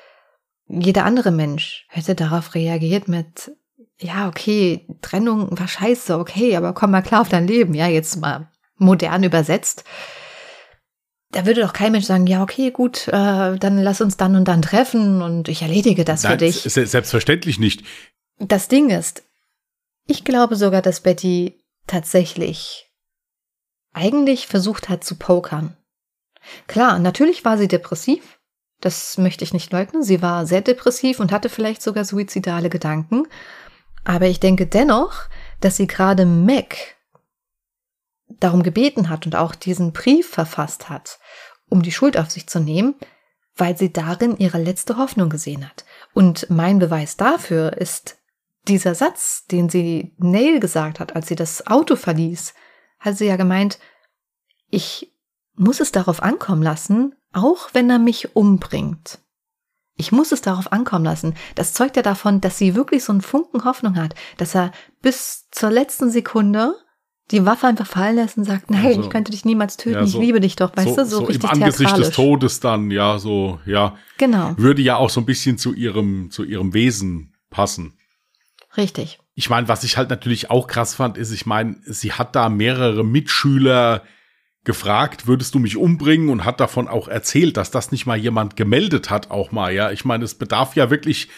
Jeder 0.69 1.05
andere 1.05 1.31
Mensch 1.31 1.87
hätte 1.89 2.15
darauf 2.15 2.55
reagiert 2.55 3.07
mit, 3.07 3.53
ja, 3.99 4.29
okay, 4.29 4.87
Trennung 5.01 5.59
war 5.59 5.69
scheiße, 5.69 6.19
okay, 6.19 6.57
aber 6.57 6.73
komm 6.73 6.91
mal 6.91 7.03
klar 7.03 7.21
auf 7.21 7.29
dein 7.29 7.47
Leben, 7.47 7.75
ja, 7.75 7.87
jetzt 7.87 8.17
mal 8.17 8.51
modern 8.77 9.23
übersetzt. 9.23 9.85
Da 11.33 11.45
würde 11.45 11.63
doch 11.63 11.73
kein 11.73 11.93
Mensch 11.93 12.07
sagen, 12.07 12.27
ja, 12.27 12.43
okay, 12.43 12.71
gut, 12.71 13.09
äh, 13.09 13.59
dann 13.59 13.79
lass 13.79 14.01
uns 14.01 14.17
dann 14.17 14.37
und 14.37 14.47
dann 14.47 14.63
treffen 14.63 15.23
und 15.23 15.49
ich 15.49 15.63
erledige 15.63 16.05
das 16.05 16.23
Nein, 16.23 16.33
für 16.33 16.39
dich. 16.39 16.63
Selbstverständlich 16.63 17.59
nicht. 17.59 17.85
Das 18.39 18.69
Ding 18.69 18.91
ist, 18.91 19.25
ich 20.07 20.25
glaube 20.25 20.57
sogar, 20.57 20.83
dass 20.83 21.01
Betty 21.01 21.59
tatsächlich 21.87 22.91
eigentlich 23.93 24.47
versucht 24.47 24.89
hat 24.89 25.05
zu 25.05 25.17
pokern. 25.17 25.77
Klar, 26.67 26.99
natürlich 26.99 27.45
war 27.45 27.59
sie 27.59 27.69
depressiv. 27.69 28.39
Das 28.81 29.17
möchte 29.19 29.43
ich 29.43 29.53
nicht 29.53 29.73
leugnen. 29.73 30.03
Sie 30.03 30.21
war 30.23 30.47
sehr 30.47 30.61
depressiv 30.61 31.19
und 31.19 31.33
hatte 31.33 31.49
vielleicht 31.49 31.83
sogar 31.83 32.05
suizidale 32.05 32.69
Gedanken. 32.69 33.27
Aber 34.05 34.27
ich 34.27 34.39
denke 34.39 34.67
dennoch, 34.67 35.23
dass 35.61 35.77
sie 35.77 35.87
gerade 35.87 36.27
Mac 36.27 36.96
darum 38.29 38.63
gebeten 38.63 39.09
hat 39.09 39.27
und 39.27 39.37
auch 39.37 39.55
diesen 39.55 39.93
Brief 39.93 40.29
verfasst 40.29 40.89
hat, 40.89 41.19
um 41.69 41.83
die 41.83 41.93
Schuld 41.93 42.19
auf 42.19 42.31
sich 42.31 42.47
zu 42.49 42.61
nehmen, 42.61 42.95
weil 43.57 43.77
sie 43.77 43.93
darin 43.93 44.37
ihre 44.37 44.59
letzte 44.59 44.97
Hoffnung 44.99 45.31
gesehen 45.31 45.67
hat. 45.67 45.85
Und 46.13 46.51
mein 46.51 46.79
Beweis 46.79 47.17
dafür 47.17 47.73
ist 47.75 48.19
dieser 48.69 48.95
Satz, 48.95 49.47
den 49.47 49.69
sie 49.69 50.15
Neil 50.19 50.61
gesagt 50.61 51.01
hat, 51.01 51.15
als 51.15 51.29
sie 51.29 51.37
das 51.37 51.67
Auto 51.67 51.97
verließ, 51.97 52.55
hat 52.99 53.17
sie 53.17 53.27
ja 53.27 53.37
gemeint, 53.37 53.79
ich 54.69 55.13
muss 55.55 55.81
es 55.81 55.93
darauf 55.93 56.23
ankommen 56.23 56.63
lassen, 56.63 57.15
auch 57.33 57.71
wenn 57.73 57.89
er 57.89 57.99
mich 57.99 58.35
umbringt. 58.35 59.21
Ich 59.95 60.13
muss 60.13 60.33
es 60.33 60.43
darauf 60.43 60.73
ankommen 60.73 61.07
lassen. 61.07 61.35
Das 61.55 61.73
zeugt 61.73 61.97
ja 61.97 62.03
davon, 62.03 62.43
dass 62.43 62.59
sie 62.59 62.75
wirklich 62.75 63.03
so 63.05 63.13
einen 63.13 63.23
Funken 63.23 63.65
Hoffnung 63.65 63.97
hat, 63.97 64.15
dass 64.37 64.55
er 64.55 64.73
bis 65.01 65.49
zur 65.51 65.71
letzten 65.71 66.11
Sekunde 66.11 66.75
die 67.31 67.45
Waffe 67.45 67.67
einfach 67.67 67.87
fallen 67.87 68.17
lässt 68.17 68.39
und 68.39 68.45
sagt, 68.45 68.71
nein, 68.71 68.87
also, 68.87 69.01
ich 69.01 69.11
könnte 69.11 69.33
dich 69.33 69.45
niemals 69.45 69.77
töten, 69.77 69.97
ja, 69.97 70.07
so, 70.07 70.21
ich 70.21 70.27
liebe 70.27 70.41
dich 70.41 70.55
doch, 70.57 70.77
weißt 70.77 70.91
so, 70.91 70.97
du, 70.97 71.05
so, 71.05 71.19
so 71.19 71.25
richtig 71.25 71.53
im 71.53 71.63
Angesicht 71.63 71.99
des 71.99 72.11
Todes 72.11 72.61
dann, 72.61 72.91
ja, 72.91 73.19
so, 73.19 73.59
ja. 73.67 73.97
Genau. 74.19 74.55
Würde 74.57 74.83
ja 74.83 74.97
auch 74.97 75.11
so 75.11 75.21
ein 75.21 75.27
bisschen 75.27 75.59
zu 75.59 75.75
ihrem, 75.75 76.31
zu 76.31 76.45
ihrem 76.45 76.73
Wesen 76.73 77.35
passen. 77.51 77.99
Richtig. 78.77 79.19
Ich 79.35 79.51
meine, 79.51 79.69
was 79.69 79.83
ich 79.83 79.97
halt 79.97 80.11
natürlich 80.11 80.51
auch 80.51 80.67
krass 80.67 80.95
fand, 80.95 81.19
ist, 81.19 81.33
ich 81.33 81.47
meine, 81.47 81.77
sie 81.85 82.13
hat 82.13 82.37
da 82.37 82.49
mehrere 82.49 83.05
Mitschüler 83.05 84.03
gefragt, 84.65 85.27
würdest 85.27 85.55
du 85.55 85.59
mich 85.59 85.77
umbringen 85.77 86.29
und 86.29 86.45
hat 86.45 86.61
davon 86.61 86.89
auch 86.89 87.09
erzählt, 87.09 87.57
dass 87.57 87.71
das 87.71 87.93
nicht 87.93 88.07
mal 88.07 88.17
jemand 88.17 88.57
gemeldet 88.57 89.11
hat, 89.11 89.31
auch 89.31 89.51
mal, 89.51 89.73
ja. 89.73 89.91
Ich 89.91 90.05
meine, 90.05 90.25
es 90.25 90.35
bedarf 90.35 90.77
ja 90.77 90.91
wirklich 90.91 91.29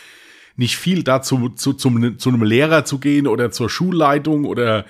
nicht 0.57 0.77
viel 0.77 1.03
dazu, 1.03 1.49
zu, 1.51 1.73
zum, 1.73 2.19
zu 2.19 2.29
einem 2.29 2.43
Lehrer 2.43 2.85
zu 2.85 2.99
gehen 2.99 3.27
oder 3.27 3.51
zur 3.51 3.71
Schulleitung 3.71 4.45
oder 4.45 4.85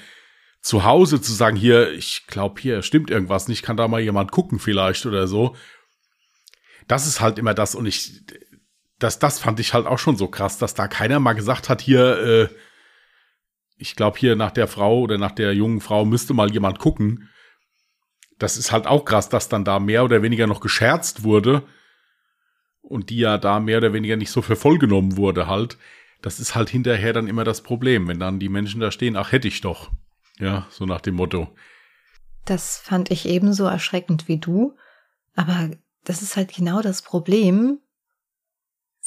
zu 0.61 0.85
Hause 0.85 1.21
zu 1.21 1.33
sagen, 1.33 1.57
hier, 1.57 1.93
ich 1.93 2.27
glaube, 2.27 2.61
hier 2.61 2.83
stimmt 2.83 3.11
irgendwas 3.11 3.49
nicht, 3.49 3.63
kann 3.63 3.77
da 3.77 3.89
mal 3.89 4.01
jemand 4.01 4.33
gucken 4.33 4.59
vielleicht 4.59 5.07
oder 5.07 5.27
so. 5.27 5.57
Das 6.87 7.07
ist 7.07 7.21
halt 7.21 7.39
immer 7.39 7.55
das 7.55 7.75
und 7.75 7.87
ich, 7.87 8.23
das, 8.99 9.19
das 9.19 9.39
fand 9.39 9.61
ich 9.61 9.75
halt 9.75 9.87
auch 9.87 9.99
schon 9.99 10.17
so 10.17 10.29
krass, 10.29 10.59
dass 10.59 10.75
da 10.75 10.89
keiner 10.89 11.21
mal 11.21 11.35
gesagt 11.35 11.69
hat, 11.69 11.81
hier, 11.81 12.19
äh, 12.19 12.49
ich 13.77 13.95
glaube, 13.95 14.19
hier 14.19 14.35
nach 14.35 14.51
der 14.51 14.67
Frau 14.67 15.01
oder 15.01 15.19
nach 15.19 15.31
der 15.31 15.55
jungen 15.55 15.81
Frau 15.81 16.05
müsste 16.05 16.35
mal 16.35 16.51
jemand 16.51 16.79
gucken. 16.79 17.29
Das 18.39 18.57
ist 18.57 18.73
halt 18.73 18.87
auch 18.87 19.05
krass, 19.05 19.29
dass 19.29 19.49
dann 19.49 19.65
da 19.65 19.79
mehr 19.79 20.05
oder 20.05 20.23
weniger 20.23 20.47
noch 20.47 20.61
gescherzt 20.61 21.23
wurde 21.23 21.63
und 22.83 23.11
die 23.11 23.19
ja 23.19 23.39
da 23.39 23.61
mehr 23.61 23.79
oder 23.79 23.93
weniger 23.93 24.17
nicht 24.17 24.31
so 24.31 24.43
für 24.43 24.57
voll 24.57 24.79
genommen 24.79 25.17
wurde 25.17 25.47
halt. 25.47 25.79
Das 26.23 26.41
ist 26.41 26.57
halt 26.57 26.69
hinterher 26.69 27.13
dann 27.13 27.29
immer 27.29 27.45
das 27.45 27.63
Problem, 27.63 28.09
wenn 28.09 28.19
dann 28.19 28.41
die 28.41 28.49
Menschen 28.49 28.81
da 28.81 28.91
stehen, 28.91 29.17
ach 29.17 29.31
hätte 29.31 29.47
ich 29.47 29.61
doch. 29.61 29.91
Ja, 30.39 30.67
so 30.71 30.87
nach 30.87 31.01
dem 31.01 31.17
Motto. 31.17 31.49
Das 32.45 32.79
fand 32.79 33.11
ich 33.11 33.27
ebenso 33.27 33.67
erschreckend 33.67 34.29
wie 34.29 34.39
du, 34.39 34.77
aber 35.35 35.71
das 36.05 36.23
ist 36.23 36.37
halt 36.37 36.55
genau 36.55 36.81
das 36.81 37.03
Problem, 37.03 37.81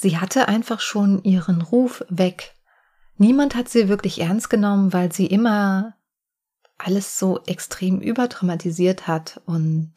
Sie 0.02 0.17
hatte 0.17 0.48
einfach 0.48 0.80
schon 0.80 1.24
ihren 1.24 1.62
Ruf 1.62 2.04
weg. 2.10 2.56
Niemand 3.17 3.54
hat 3.54 3.70
sie 3.70 3.88
wirklich 3.88 4.20
ernst 4.20 4.50
genommen, 4.50 4.94
weil 4.94 5.12
sie 5.12 5.28
immer 5.28 5.94
alles 6.80 7.20
so 7.20 7.44
extrem 7.44 8.02
überdramatisiert 8.02 9.06
hat 9.08 9.41
und 9.46 9.94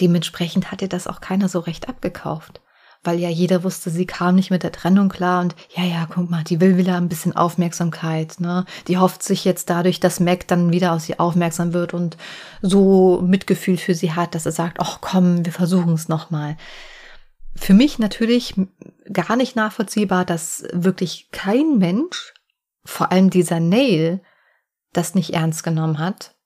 dementsprechend 0.00 0.72
hat 0.72 0.82
ihr 0.82 0.88
das 0.88 1.06
auch 1.06 1.20
keiner 1.20 1.48
so 1.48 1.60
recht 1.60 1.88
abgekauft. 1.88 2.60
Weil 3.08 3.20
ja 3.20 3.30
jeder 3.30 3.64
wusste, 3.64 3.88
sie 3.88 4.04
kam 4.04 4.34
nicht 4.34 4.50
mit 4.50 4.62
der 4.62 4.72
Trennung 4.72 5.08
klar 5.08 5.40
und 5.40 5.56
ja, 5.74 5.82
ja, 5.82 6.06
guck 6.12 6.28
mal, 6.28 6.44
die 6.44 6.60
will 6.60 6.76
wieder 6.76 6.96
ein 6.96 7.08
bisschen 7.08 7.34
Aufmerksamkeit, 7.34 8.38
ne? 8.38 8.66
Die 8.86 8.98
hofft 8.98 9.22
sich 9.22 9.46
jetzt 9.46 9.70
dadurch, 9.70 9.98
dass 9.98 10.20
Mac 10.20 10.46
dann 10.46 10.72
wieder 10.72 10.92
aus 10.92 11.08
ihr 11.08 11.18
aufmerksam 11.18 11.72
wird 11.72 11.94
und 11.94 12.18
so 12.60 13.22
Mitgefühl 13.22 13.78
für 13.78 13.94
sie 13.94 14.12
hat, 14.12 14.34
dass 14.34 14.44
er 14.44 14.52
sagt, 14.52 14.78
ach 14.78 14.98
komm, 15.00 15.46
wir 15.46 15.52
versuchen 15.52 15.94
es 15.94 16.08
nochmal 16.08 16.58
für 17.58 17.74
mich 17.74 17.98
natürlich 17.98 18.54
gar 19.12 19.36
nicht 19.36 19.56
nachvollziehbar, 19.56 20.24
dass 20.24 20.64
wirklich 20.72 21.30
kein 21.32 21.78
Mensch, 21.78 22.34
vor 22.84 23.10
allem 23.10 23.30
dieser 23.30 23.58
Nail, 23.58 24.22
das 24.92 25.14
nicht 25.14 25.34
ernst 25.34 25.64
genommen 25.64 25.98
hat. 25.98 26.36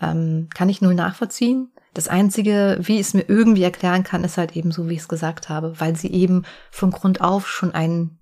Ähm, 0.00 0.48
kann 0.54 0.68
ich 0.68 0.80
null 0.80 0.94
nachvollziehen. 0.94 1.72
Das 1.96 2.08
Einzige, 2.08 2.76
wie 2.82 2.96
ich 2.96 3.06
es 3.06 3.14
mir 3.14 3.26
irgendwie 3.26 3.62
erklären 3.62 4.04
kann, 4.04 4.22
ist 4.22 4.36
halt 4.36 4.54
eben 4.54 4.70
so, 4.70 4.86
wie 4.90 4.92
ich 4.92 5.00
es 5.00 5.08
gesagt 5.08 5.48
habe, 5.48 5.80
weil 5.80 5.96
sie 5.96 6.12
eben 6.12 6.44
von 6.70 6.90
Grund 6.90 7.22
auf 7.22 7.48
schon 7.48 7.72
ein 7.72 8.18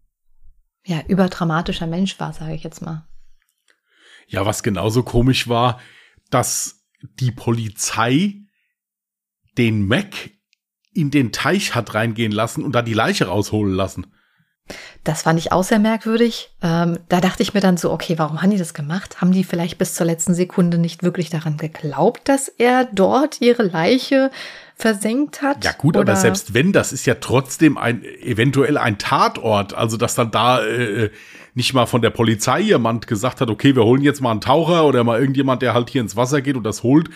ja, 0.87 1.03
überdramatischer 1.09 1.89
Mensch 1.89 2.21
war, 2.21 2.33
sage 2.33 2.55
ich 2.55 2.63
jetzt 2.63 2.83
mal. 2.83 3.09
Ja, 4.29 4.47
was 4.47 4.63
genauso 4.63 5.03
komisch 5.03 5.49
war, 5.49 5.81
dass 6.31 6.87
die 7.19 7.33
Polizei 7.33 8.45
den 9.59 9.89
Mac 9.89 10.31
in 10.93 11.11
den 11.11 11.33
Teich 11.33 11.75
hat 11.75 11.95
reingehen 11.95 12.31
lassen 12.31 12.63
und 12.63 12.77
da 12.77 12.83
die 12.83 12.95
Leiche 12.95 13.27
rausholen 13.27 13.75
lassen. 13.75 14.14
Das 15.05 15.23
fand 15.23 15.39
ich 15.39 15.53
auch 15.53 15.63
sehr 15.63 15.79
merkwürdig. 15.79 16.51
Ähm, 16.63 16.99
da 17.11 17.21
dachte 17.21 17.43
ich 17.43 17.53
mir 17.53 17.61
dann 17.61 17.77
so, 17.77 17.93
okay, 17.93 18.15
warum 18.17 18.41
haben 18.41 18.51
die 18.51 18.57
das 18.57 18.73
gemacht? 18.73 19.21
Haben 19.21 19.33
die 19.33 19.45
vielleicht 19.45 19.77
bis 19.77 19.95
zur 19.95 20.07
letzten 20.07 20.35
Sekunde 20.35 20.79
nicht 20.79 21.03
wirklich 21.03 21.29
daran 21.29 21.59
geglaubt, 21.59 22.23
dass 22.29 22.49
er 22.49 22.87
dort 22.87 23.43
ihre 23.43 23.65
Leiche 23.65 24.31
versenkt 24.75 25.43
hat? 25.43 25.63
Ja 25.63 25.73
gut, 25.73 25.97
oder? 25.97 26.13
aber 26.13 26.17
selbst 26.17 26.55
wenn, 26.55 26.73
das 26.73 26.95
ist 26.95 27.05
ja 27.05 27.17
trotzdem 27.17 27.77
ein 27.77 28.03
eventuell 28.03 28.79
ein 28.79 28.97
Tatort. 28.97 29.75
Also 29.75 29.99
dass 29.99 30.15
dann 30.15 30.31
da 30.31 30.65
äh, 30.65 31.11
nicht 31.53 31.75
mal 31.75 31.85
von 31.85 32.01
der 32.01 32.11
Polizei 32.11 32.61
jemand 32.61 33.07
gesagt 33.07 33.43
hat, 33.43 33.51
okay, 33.51 33.77
wir 33.77 33.85
holen 33.85 34.03
jetzt 34.03 34.23
mal 34.23 34.31
einen 34.31 34.41
Taucher 34.41 34.87
oder 34.87 35.05
mal 35.05 35.21
irgendjemand, 35.21 35.61
der 35.61 35.75
halt 35.75 35.91
hier 35.91 36.01
ins 36.01 36.17
Wasser 36.17 36.41
geht 36.41 36.57
und 36.57 36.65
das 36.65 36.83
holt 36.83 37.11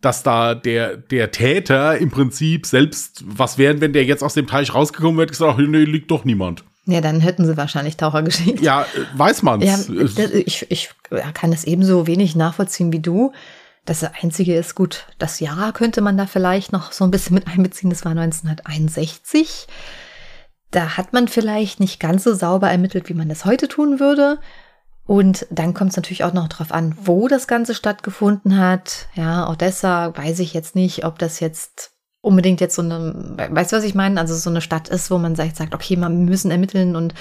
dass 0.00 0.22
da 0.22 0.54
der, 0.54 0.96
der 0.96 1.30
Täter 1.30 1.98
im 1.98 2.10
Prinzip 2.10 2.64
selbst, 2.64 3.22
was 3.26 3.58
wären, 3.58 3.82
wenn 3.82 3.92
der 3.92 4.04
jetzt 4.04 4.24
aus 4.24 4.32
dem 4.32 4.46
Teich 4.46 4.74
rausgekommen 4.74 5.18
wäre, 5.18 5.26
gesagt, 5.26 5.58
nee, 5.58 5.84
liegt 5.84 6.10
doch 6.10 6.24
niemand. 6.24 6.64
Ja, 6.86 7.00
dann 7.00 7.20
hätten 7.20 7.44
sie 7.44 7.56
wahrscheinlich 7.56 7.96
Taucher 7.96 8.22
geschickt. 8.22 8.60
Ja, 8.60 8.86
weiß 9.14 9.42
man's. 9.42 9.64
Ja, 9.64 9.78
ich, 10.32 10.70
ich 10.70 10.90
kann 11.34 11.50
das 11.50 11.64
ebenso 11.64 12.06
wenig 12.06 12.36
nachvollziehen 12.36 12.92
wie 12.92 13.00
du. 13.00 13.32
Das 13.84 14.04
Einzige 14.04 14.56
ist 14.56 14.74
gut, 14.74 15.06
das 15.18 15.40
Jahr 15.40 15.72
könnte 15.72 16.00
man 16.00 16.16
da 16.16 16.26
vielleicht 16.26 16.72
noch 16.72 16.92
so 16.92 17.04
ein 17.04 17.10
bisschen 17.10 17.34
mit 17.34 17.46
einbeziehen. 17.48 17.90
Das 17.90 18.04
war 18.04 18.12
1961. 18.12 19.66
Da 20.70 20.96
hat 20.96 21.12
man 21.12 21.28
vielleicht 21.28 21.80
nicht 21.80 21.98
ganz 21.98 22.24
so 22.24 22.34
sauber 22.34 22.70
ermittelt, 22.70 23.08
wie 23.08 23.14
man 23.14 23.28
das 23.28 23.44
heute 23.44 23.68
tun 23.68 23.98
würde. 23.98 24.38
Und 25.06 25.46
dann 25.50 25.74
kommt 25.74 25.90
es 25.90 25.96
natürlich 25.96 26.22
auch 26.22 26.32
noch 26.32 26.46
darauf 26.46 26.70
an, 26.70 26.96
wo 27.02 27.26
das 27.26 27.48
Ganze 27.48 27.74
stattgefunden 27.74 28.58
hat. 28.58 29.08
Ja, 29.14 29.50
Odessa 29.50 30.16
weiß 30.16 30.38
ich 30.38 30.54
jetzt 30.54 30.76
nicht, 30.76 31.04
ob 31.04 31.18
das 31.18 31.40
jetzt 31.40 31.90
unbedingt 32.20 32.60
jetzt 32.60 32.74
so 32.74 32.82
eine, 32.82 33.34
weißt 33.50 33.72
du, 33.72 33.76
was 33.76 33.84
ich 33.84 33.94
meine? 33.94 34.20
Also 34.20 34.34
so 34.34 34.50
eine 34.50 34.60
Stadt 34.60 34.88
ist, 34.88 35.10
wo 35.10 35.18
man 35.18 35.34
sagt, 35.34 35.74
okay, 35.74 35.96
wir 35.96 36.08
müssen 36.08 36.50
ermitteln 36.50 36.96
und 36.96 37.14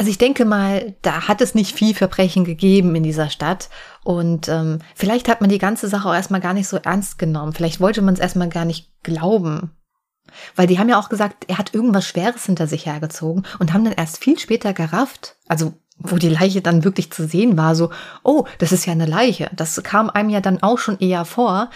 also 0.00 0.10
ich 0.10 0.18
denke 0.18 0.46
mal, 0.46 0.94
da 1.02 1.28
hat 1.28 1.42
es 1.42 1.54
nicht 1.54 1.76
viel 1.76 1.94
Verbrechen 1.94 2.46
gegeben 2.46 2.94
in 2.94 3.02
dieser 3.02 3.28
Stadt. 3.28 3.68
Und 4.02 4.48
ähm, 4.48 4.78
vielleicht 4.94 5.28
hat 5.28 5.42
man 5.42 5.50
die 5.50 5.58
ganze 5.58 5.88
Sache 5.88 6.08
auch 6.08 6.14
erstmal 6.14 6.40
gar 6.40 6.54
nicht 6.54 6.68
so 6.68 6.78
ernst 6.78 7.18
genommen. 7.18 7.52
Vielleicht 7.52 7.80
wollte 7.80 8.00
man 8.00 8.14
es 8.14 8.20
erstmal 8.20 8.48
gar 8.48 8.64
nicht 8.64 8.90
glauben. 9.02 9.72
Weil 10.56 10.66
die 10.66 10.78
haben 10.78 10.88
ja 10.88 10.98
auch 10.98 11.10
gesagt, 11.10 11.44
er 11.48 11.58
hat 11.58 11.74
irgendwas 11.74 12.06
Schweres 12.06 12.46
hinter 12.46 12.66
sich 12.66 12.86
hergezogen 12.86 13.44
und 13.58 13.74
haben 13.74 13.84
dann 13.84 13.92
erst 13.92 14.24
viel 14.24 14.38
später 14.38 14.72
gerafft, 14.72 15.36
also 15.48 15.74
wo 15.98 16.16
die 16.16 16.30
Leiche 16.30 16.62
dann 16.62 16.82
wirklich 16.82 17.12
zu 17.12 17.26
sehen 17.26 17.58
war, 17.58 17.74
so, 17.74 17.90
oh, 18.22 18.46
das 18.56 18.72
ist 18.72 18.86
ja 18.86 18.92
eine 18.92 19.04
Leiche. 19.04 19.50
Das 19.54 19.82
kam 19.82 20.08
einem 20.08 20.30
ja 20.30 20.40
dann 20.40 20.62
auch 20.62 20.78
schon 20.78 20.98
eher 20.98 21.26
vor, 21.26 21.68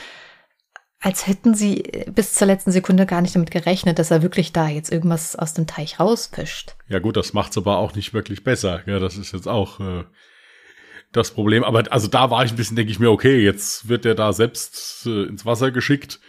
als 1.05 1.27
hätten 1.27 1.55
sie 1.55 1.83
bis 2.07 2.33
zur 2.33 2.47
letzten 2.47 2.73
Sekunde 2.73 3.05
gar 3.05 3.21
nicht 3.21 3.35
damit 3.37 3.51
gerechnet, 3.51 3.99
dass 3.99 4.11
er 4.11 4.23
wirklich 4.23 4.55
da 4.55 4.69
jetzt 4.69 4.91
irgendwas 4.91 5.37
aus 5.37 5.53
dem 5.53 5.67
Teich 5.67 6.01
rausfischt. 6.01 6.77
Ja 6.89 6.99
gut, 6.99 7.19
das 7.19 7.35
macht's 7.35 7.59
aber 7.59 7.77
auch 7.77 7.95
nicht 7.95 8.15
wirklich 8.15 8.43
besser. 8.43 8.83
Ja, 8.87 8.99
das 8.99 9.19
ist 9.19 9.33
jetzt 9.33 9.47
auch 9.47 9.81
äh, 9.81 10.05
das 11.13 11.33
Problem. 11.33 11.63
Aber 11.63 11.93
also 11.93 12.09
da 12.09 12.31
war 12.31 12.43
ich 12.47 12.53
ein 12.53 12.57
bisschen, 12.57 12.75
denke 12.75 12.91
ich 12.91 13.01
mir, 13.01 13.11
okay, 13.11 13.39
jetzt 13.39 13.87
wird 13.87 14.07
der 14.07 14.15
da 14.15 14.33
selbst 14.33 15.05
äh, 15.05 15.25
ins 15.25 15.45
Wasser 15.45 15.71
geschickt. 15.73 16.21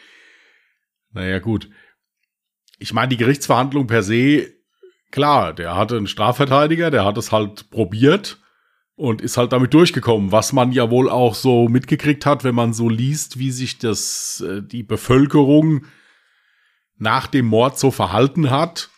Naja, 1.13 1.39
gut. 1.39 1.69
Ich 2.77 2.91
meine, 2.91 3.07
die 3.07 3.17
Gerichtsverhandlung 3.17 3.87
per 3.87 4.03
se, 4.03 4.51
klar, 5.09 5.53
der 5.53 5.77
hatte 5.77 5.95
einen 5.95 6.07
Strafverteidiger, 6.07 6.91
der 6.91 7.05
hat 7.05 7.17
es 7.17 7.31
halt 7.31 7.69
probiert 7.69 8.39
und 8.95 9.21
ist 9.21 9.37
halt 9.37 9.51
damit 9.51 9.73
durchgekommen, 9.73 10.31
was 10.31 10.53
man 10.53 10.71
ja 10.71 10.89
wohl 10.89 11.09
auch 11.09 11.35
so 11.35 11.67
mitgekriegt 11.67 12.25
hat, 12.25 12.43
wenn 12.43 12.55
man 12.55 12.73
so 12.73 12.89
liest, 12.89 13.37
wie 13.37 13.51
sich 13.51 13.77
das 13.77 14.43
äh, 14.47 14.61
die 14.61 14.83
Bevölkerung 14.83 15.85
nach 16.97 17.27
dem 17.27 17.47
Mord 17.47 17.77
so 17.77 17.91
verhalten 17.91 18.49
hat. 18.49 18.89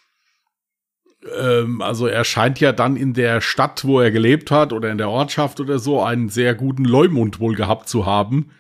Ähm, 1.36 1.82
also 1.82 2.06
er 2.06 2.24
scheint 2.24 2.60
ja 2.60 2.72
dann 2.72 2.96
in 2.96 3.14
der 3.14 3.42
Stadt, 3.42 3.86
wo 3.86 4.00
er 4.00 4.12
gelebt 4.12 4.52
hat 4.52 4.72
oder 4.72 4.92
in 4.92 5.00
der 5.00 5.10
Ortschaft 5.10 5.60
oder 5.60 5.80
so 5.80 6.02
einen 6.02 6.30
sehr 6.30 6.54
guten 6.54 6.86
Leumund 6.86 7.40
wohl 7.40 7.56
gehabt 7.56 7.90
zu 7.90 8.06
haben. 8.06 8.52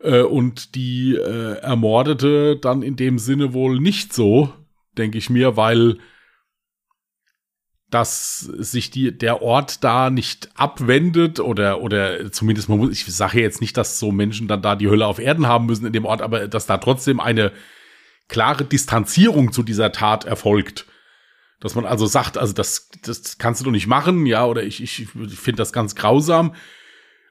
Äh, 0.00 0.20
und 0.20 0.74
die 0.74 1.14
äh, 1.14 1.58
Ermordete 1.60 2.56
dann 2.56 2.82
in 2.82 2.96
dem 2.96 3.18
Sinne 3.18 3.54
wohl 3.54 3.80
nicht 3.80 4.12
so, 4.12 4.52
denke 4.98 5.16
ich 5.16 5.30
mir, 5.30 5.56
weil 5.56 5.98
dass 7.94 8.40
sich 8.40 8.90
die, 8.90 9.16
der 9.16 9.40
Ort 9.40 9.84
da 9.84 10.10
nicht 10.10 10.48
abwendet 10.56 11.38
oder, 11.38 11.80
oder 11.80 12.32
zumindest, 12.32 12.68
man 12.68 12.78
muss, 12.78 12.90
ich 12.90 13.04
sage 13.06 13.40
jetzt 13.40 13.60
nicht, 13.60 13.76
dass 13.76 14.00
so 14.00 14.10
Menschen 14.10 14.48
dann 14.48 14.62
da 14.62 14.74
die 14.74 14.88
Hölle 14.88 15.06
auf 15.06 15.20
Erden 15.20 15.46
haben 15.46 15.66
müssen 15.66 15.86
in 15.86 15.92
dem 15.92 16.04
Ort, 16.04 16.20
aber 16.20 16.48
dass 16.48 16.66
da 16.66 16.78
trotzdem 16.78 17.20
eine 17.20 17.52
klare 18.28 18.64
Distanzierung 18.64 19.52
zu 19.52 19.62
dieser 19.62 19.92
Tat 19.92 20.24
erfolgt. 20.24 20.86
Dass 21.60 21.76
man 21.76 21.86
also 21.86 22.06
sagt, 22.06 22.36
also 22.36 22.52
das, 22.52 22.90
das 23.02 23.38
kannst 23.38 23.60
du 23.60 23.64
doch 23.64 23.70
nicht 23.70 23.86
machen, 23.86 24.26
ja, 24.26 24.44
oder 24.44 24.64
ich, 24.64 24.82
ich 24.82 25.06
finde 25.06 25.58
das 25.58 25.72
ganz 25.72 25.94
grausam. 25.94 26.54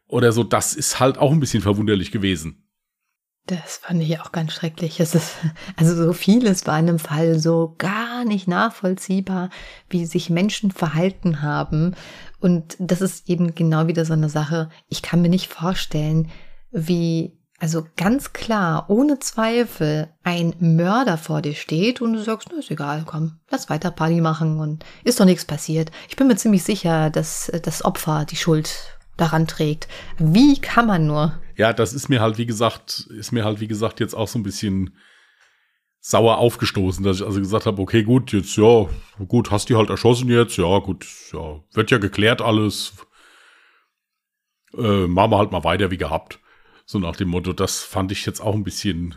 Oder 0.07 0.31
so, 0.31 0.43
das 0.43 0.73
ist 0.75 0.99
halt 0.99 1.17
auch 1.17 1.31
ein 1.31 1.39
bisschen 1.41 1.61
verwunderlich 1.61 2.11
gewesen. 2.11 2.62
Das 3.45 3.77
fand 3.77 4.01
ich 4.01 4.21
auch 4.21 4.31
ganz 4.31 4.53
schrecklich. 4.53 5.01
Es 5.01 5.15
ist, 5.15 5.35
also 5.75 5.95
so 5.95 6.13
vieles 6.13 6.65
war 6.65 6.79
in 6.79 6.87
einem 6.87 6.99
Fall 6.99 7.37
so 7.39 7.75
gar 7.77 8.23
nicht 8.23 8.47
nachvollziehbar, 8.47 9.49
wie 9.89 10.05
sich 10.05 10.29
Menschen 10.29 10.71
verhalten 10.71 11.41
haben. 11.41 11.93
Und 12.39 12.77
das 12.79 13.01
ist 13.01 13.29
eben 13.29 13.53
genau 13.53 13.87
wieder 13.87 14.05
so 14.05 14.13
eine 14.13 14.29
Sache. 14.29 14.69
Ich 14.87 15.01
kann 15.01 15.21
mir 15.21 15.29
nicht 15.29 15.51
vorstellen, 15.51 16.31
wie, 16.71 17.37
also 17.59 17.85
ganz 17.97 18.31
klar, 18.31 18.85
ohne 18.89 19.19
Zweifel, 19.19 20.07
ein 20.23 20.53
Mörder 20.59 21.17
vor 21.17 21.41
dir 21.41 21.53
steht 21.53 22.01
und 22.01 22.13
du 22.13 22.23
sagst, 22.23 22.47
na 22.49 22.59
ist 22.59 22.71
egal, 22.71 23.03
komm, 23.05 23.39
lass 23.49 23.69
weiter 23.69 23.91
Party 23.91 24.21
machen 24.21 24.59
und 24.59 24.85
ist 25.03 25.19
doch 25.19 25.25
nichts 25.25 25.43
passiert. 25.43 25.91
Ich 26.07 26.15
bin 26.15 26.27
mir 26.27 26.37
ziemlich 26.37 26.63
sicher, 26.63 27.09
dass 27.09 27.51
das 27.61 27.83
Opfer 27.83 28.23
die 28.23 28.37
Schuld 28.37 28.97
daran 29.17 29.47
trägt. 29.47 29.87
Wie 30.17 30.59
kann 30.59 30.87
man 30.87 31.07
nur? 31.07 31.39
Ja, 31.55 31.73
das 31.73 31.93
ist 31.93 32.09
mir 32.09 32.21
halt, 32.21 32.37
wie 32.37 32.45
gesagt, 32.45 33.07
ist 33.09 33.31
mir 33.31 33.45
halt, 33.45 33.59
wie 33.59 33.67
gesagt, 33.67 33.99
jetzt 33.99 34.15
auch 34.15 34.27
so 34.27 34.39
ein 34.39 34.43
bisschen 34.43 34.95
sauer 35.99 36.37
aufgestoßen, 36.37 37.03
dass 37.03 37.17
ich 37.17 37.25
also 37.25 37.39
gesagt 37.39 37.65
habe, 37.65 37.81
okay, 37.81 38.03
gut, 38.03 38.33
jetzt, 38.33 38.57
ja, 38.57 38.87
gut, 39.27 39.51
hast 39.51 39.69
die 39.69 39.75
halt 39.75 39.89
erschossen 39.89 40.29
jetzt, 40.29 40.57
ja, 40.57 40.79
gut, 40.79 41.05
ja, 41.31 41.61
wird 41.73 41.91
ja 41.91 41.97
geklärt 41.97 42.41
alles. 42.41 42.93
Äh, 44.75 45.07
machen 45.07 45.31
wir 45.31 45.37
halt 45.37 45.51
mal 45.51 45.63
weiter 45.63 45.91
wie 45.91 45.97
gehabt. 45.97 46.39
So 46.85 46.99
nach 46.99 47.15
dem 47.15 47.29
Motto, 47.29 47.53
das 47.53 47.81
fand 47.83 48.11
ich 48.11 48.25
jetzt 48.25 48.41
auch 48.41 48.55
ein 48.55 48.63
bisschen, 48.63 49.15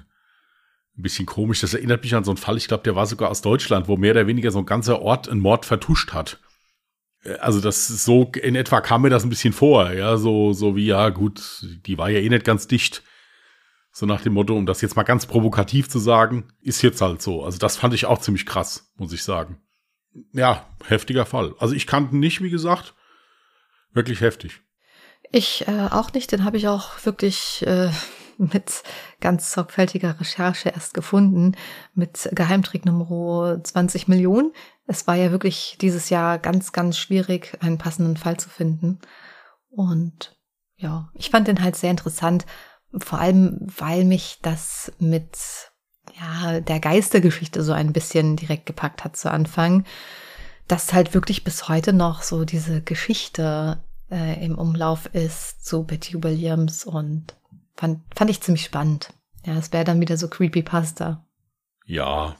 ein 0.97 1.03
bisschen 1.03 1.27
komisch. 1.27 1.63
Das 1.63 1.75
erinnert 1.75 2.03
mich 2.03 2.15
an 2.15 2.25
so 2.25 2.31
einen 2.31 2.39
Fall, 2.39 2.57
ich 2.57 2.69
glaube, 2.69 2.85
der 2.85 2.95
war 2.95 3.07
sogar 3.07 3.31
aus 3.31 3.41
Deutschland, 3.41 3.89
wo 3.89 3.97
mehr 3.97 4.13
oder 4.13 4.27
weniger 4.27 4.51
so 4.51 4.59
ein 4.59 4.67
ganzer 4.67 5.01
Ort 5.01 5.29
einen 5.29 5.41
Mord 5.41 5.65
vertuscht 5.65 6.13
hat 6.13 6.39
also 7.41 7.61
das 7.61 7.87
so, 7.87 8.31
in 8.43 8.57
etwa 8.57 8.81
kam 8.81 9.03
mir 9.03 9.11
das 9.11 9.25
ein 9.25 9.29
bisschen 9.29 9.53
vor, 9.53 9.93
ja, 9.93 10.17
so, 10.17 10.53
so 10.53 10.77
wie, 10.77 10.87
ja, 10.87 11.09
gut, 11.11 11.65
die 11.87 11.99
war 11.99 12.09
ja 12.11 12.21
eh 12.21 12.29
nicht 12.29 12.45
ganz 12.45 12.67
dicht. 12.67 13.03
So 13.93 14.05
nach 14.05 14.21
dem 14.21 14.35
Motto, 14.35 14.55
um 14.55 14.67
das 14.67 14.83
jetzt 14.83 14.95
mal 14.95 15.05
ganz 15.05 15.25
provokativ 15.25 15.89
zu 15.89 15.99
sagen, 15.99 16.53
ist 16.61 16.83
jetzt 16.83 17.01
halt 17.01 17.23
so. 17.23 17.45
Also 17.45 17.57
das 17.59 17.79
fand 17.79 17.95
ich 17.95 18.05
auch 18.05 18.19
ziemlich 18.19 18.45
krass, 18.45 18.93
muss 18.97 19.13
ich 19.15 19.23
sagen. 19.23 19.59
Ja, 20.33 20.67
heftiger 20.85 21.25
Fall. 21.25 21.55
Also 21.59 21.75
ich 21.75 21.87
kannte 21.87 22.15
nicht, 22.17 22.43
wie 22.43 22.51
gesagt, 22.51 22.95
wirklich 23.93 24.21
heftig. 24.21 24.61
Ich 25.33 25.67
äh, 25.67 25.89
auch 25.91 26.13
nicht, 26.13 26.31
den 26.31 26.45
habe 26.45 26.59
ich 26.59 26.69
auch 26.69 27.05
wirklich 27.05 27.65
äh, 27.67 27.91
mit 28.39 28.83
ganz 29.21 29.53
sorgfältiger 29.53 30.21
Recherche 30.21 30.69
erst 30.69 30.93
gefunden, 30.93 31.53
mit 31.95 32.29
Geheimtrick 32.33 32.85
Nummer 32.85 33.61
20 33.63 34.09
Millionen. 34.09 34.53
Es 34.87 35.07
war 35.07 35.17
ja 35.17 35.31
wirklich 35.31 35.77
dieses 35.81 36.11
Jahr 36.11 36.39
ganz, 36.39 36.73
ganz 36.73 36.97
schwierig, 36.99 37.59
einen 37.61 37.79
passenden 37.79 38.17
Fall 38.17 38.39
zu 38.39 38.49
finden. 38.49 39.01
Und 39.69 40.37
ja, 40.77 41.11
ich 41.15 41.31
fand 41.31 41.49
den 41.49 41.63
halt 41.63 41.77
sehr 41.77 41.91
interessant, 41.91 42.47
vor 42.97 43.19
allem, 43.19 43.59
weil 43.61 44.05
mich 44.05 44.39
das 44.43 44.93
mit 44.99 45.37
ja, 46.21 46.61
der 46.61 46.81
Geistergeschichte 46.81 47.63
so 47.63 47.73
ein 47.73 47.93
bisschen 47.93 48.37
direkt 48.37 48.67
gepackt 48.67 49.05
hat 49.05 49.17
zu 49.17 49.31
Anfang, 49.31 49.85
dass 50.69 50.93
halt 50.93 51.15
wirklich 51.15 51.45
bis 51.45 51.69
heute 51.69 51.93
noch 51.93 52.23
so 52.23 52.45
diese 52.45 52.81
Geschichte 52.81 53.83
äh, 54.11 54.45
im 54.45 54.57
Umlauf 54.57 55.07
ist 55.15 55.65
zu 55.65 55.85
Betty 55.85 56.23
Williams 56.23 56.85
und 56.85 57.37
fand, 57.75 58.03
fand 58.15 58.31
ich 58.31 58.41
ziemlich 58.41 58.65
spannend. 58.65 59.13
Ja, 59.45 59.55
es 59.55 59.73
wäre 59.73 59.85
dann 59.85 60.01
wieder 60.01 60.17
so 60.17 60.29
Creepypasta. 60.29 61.25
Ja, 61.85 62.37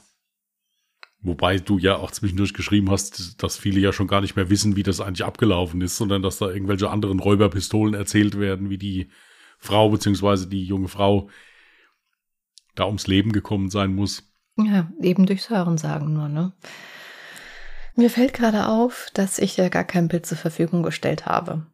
Wobei 1.21 1.57
du 1.57 1.77
ja 1.77 1.97
auch 1.97 2.11
zwischendurch 2.11 2.53
geschrieben 2.53 2.91
hast, 2.91 3.41
dass 3.41 3.57
viele 3.57 3.79
ja 3.79 3.91
schon 3.91 4.07
gar 4.07 4.21
nicht 4.21 4.35
mehr 4.35 4.49
wissen, 4.49 4.75
wie 4.75 4.83
das 4.83 5.01
eigentlich 5.01 5.25
abgelaufen 5.25 5.81
ist, 5.81 5.97
sondern 5.97 6.21
dass 6.21 6.37
da 6.37 6.49
irgendwelche 6.49 6.89
anderen 6.89 7.19
Räuberpistolen 7.19 7.95
erzählt 7.95 8.39
werden, 8.39 8.69
wie 8.69 8.77
die 8.77 9.09
Frau 9.57 9.89
beziehungsweise 9.89 10.47
die 10.47 10.63
junge 10.63 10.87
Frau 10.87 11.29
da 12.75 12.85
ums 12.85 13.07
Leben 13.07 13.31
gekommen 13.31 13.69
sein 13.69 13.95
muss. 13.95 14.31
Ja, 14.57 14.91
eben 15.01 15.25
durchs 15.25 15.49
Hören 15.49 15.77
sagen 15.77 16.13
nur, 16.13 16.29
ne? 16.29 16.53
Mir 17.95 18.11
fällt 18.11 18.33
gerade 18.33 18.67
auf, 18.67 19.07
dass 19.15 19.39
ich 19.39 19.57
ja 19.57 19.69
gar 19.69 19.83
kein 19.83 20.07
Bild 20.07 20.27
zur 20.27 20.37
Verfügung 20.37 20.83
gestellt 20.83 21.25
habe. 21.25 21.65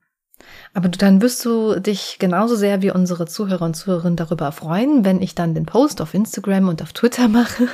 Aber 0.73 0.87
dann 0.87 1.21
wirst 1.21 1.43
du 1.43 1.79
dich 1.79 2.17
genauso 2.19 2.55
sehr 2.55 2.81
wie 2.81 2.91
unsere 2.91 3.25
Zuhörer 3.25 3.65
und 3.65 3.75
Zuhörerinnen 3.75 4.15
darüber 4.15 4.51
freuen, 4.51 5.03
wenn 5.05 5.21
ich 5.21 5.35
dann 5.35 5.53
den 5.53 5.65
Post 5.65 6.01
auf 6.01 6.13
Instagram 6.13 6.69
und 6.69 6.81
auf 6.81 6.93
Twitter 6.93 7.27
mache. 7.27 7.67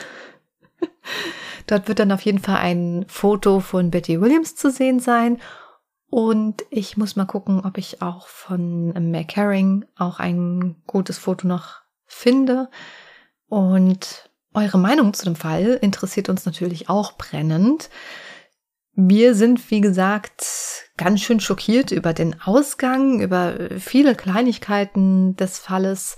Dort 1.69 1.87
wird 1.87 1.99
dann 1.99 2.11
auf 2.11 2.21
jeden 2.21 2.39
Fall 2.39 2.57
ein 2.57 3.05
Foto 3.07 3.59
von 3.59 3.91
Betty 3.91 4.19
Williams 4.19 4.55
zu 4.55 4.71
sehen 4.71 4.99
sein. 4.99 5.39
Und 6.09 6.65
ich 6.71 6.97
muss 6.97 7.15
mal 7.15 7.25
gucken, 7.25 7.61
ob 7.63 7.77
ich 7.77 8.01
auch 8.01 8.27
von 8.27 9.11
Mac 9.11 9.35
Herring 9.35 9.85
auch 9.95 10.19
ein 10.19 10.81
gutes 10.87 11.19
Foto 11.19 11.47
noch 11.47 11.81
finde. 12.07 12.69
Und 13.47 14.31
eure 14.55 14.79
Meinung 14.79 15.13
zu 15.13 15.25
dem 15.25 15.35
Fall 15.35 15.77
interessiert 15.79 16.27
uns 16.27 16.47
natürlich 16.47 16.89
auch 16.89 17.11
brennend. 17.13 17.91
Wir 18.95 19.35
sind, 19.35 19.69
wie 19.69 19.81
gesagt, 19.81 20.89
ganz 20.97 21.21
schön 21.21 21.39
schockiert 21.39 21.91
über 21.91 22.13
den 22.13 22.41
Ausgang, 22.41 23.21
über 23.21 23.69
viele 23.77 24.15
Kleinigkeiten 24.15 25.35
des 25.35 25.59
Falles. 25.59 26.17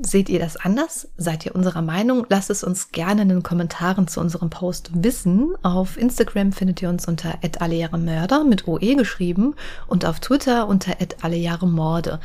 Seht 0.00 0.28
ihr 0.28 0.38
das 0.38 0.56
anders? 0.56 1.12
Seid 1.16 1.44
ihr 1.44 1.54
unserer 1.54 1.82
Meinung? 1.82 2.26
Lasst 2.30 2.50
es 2.50 2.64
uns 2.64 2.92
gerne 2.92 3.22
in 3.22 3.28
den 3.28 3.42
Kommentaren 3.42 4.08
zu 4.08 4.20
unserem 4.20 4.48
Post 4.48 4.90
wissen. 4.94 5.54
Auf 5.62 5.98
Instagram 5.98 6.52
findet 6.52 6.80
ihr 6.80 6.88
uns 6.88 7.06
unter 7.06 7.38
@allejahremörder 7.58 8.44
mit 8.44 8.66
OE 8.66 8.94
geschrieben 8.94 9.54
und 9.86 10.06
auf 10.06 10.20
Twitter 10.20 10.66
unter 10.66 10.96
@allejahremorde. 11.20 12.20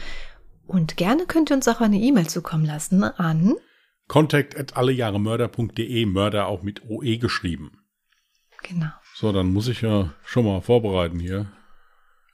Und 0.66 0.98
gerne 0.98 1.26
könnt 1.26 1.52
ihr 1.52 1.58
uns 1.58 1.68
auch 1.68 1.82
eine 1.82 1.98
E-Mail 1.98 2.28
zukommen 2.28 2.66
lassen 2.66 3.04
an 3.04 3.56
contact 4.08 4.76
allejahremörder.de, 4.76 6.06
Mörder 6.06 6.48
auch 6.48 6.64
mit 6.64 6.90
OE 6.90 7.18
geschrieben. 7.18 7.84
Genau. 8.64 8.88
So, 9.14 9.32
dann 9.32 9.52
muss 9.52 9.68
ich 9.68 9.82
ja 9.82 10.14
schon 10.24 10.46
mal 10.46 10.62
vorbereiten 10.62 11.20
hier. 11.20 11.52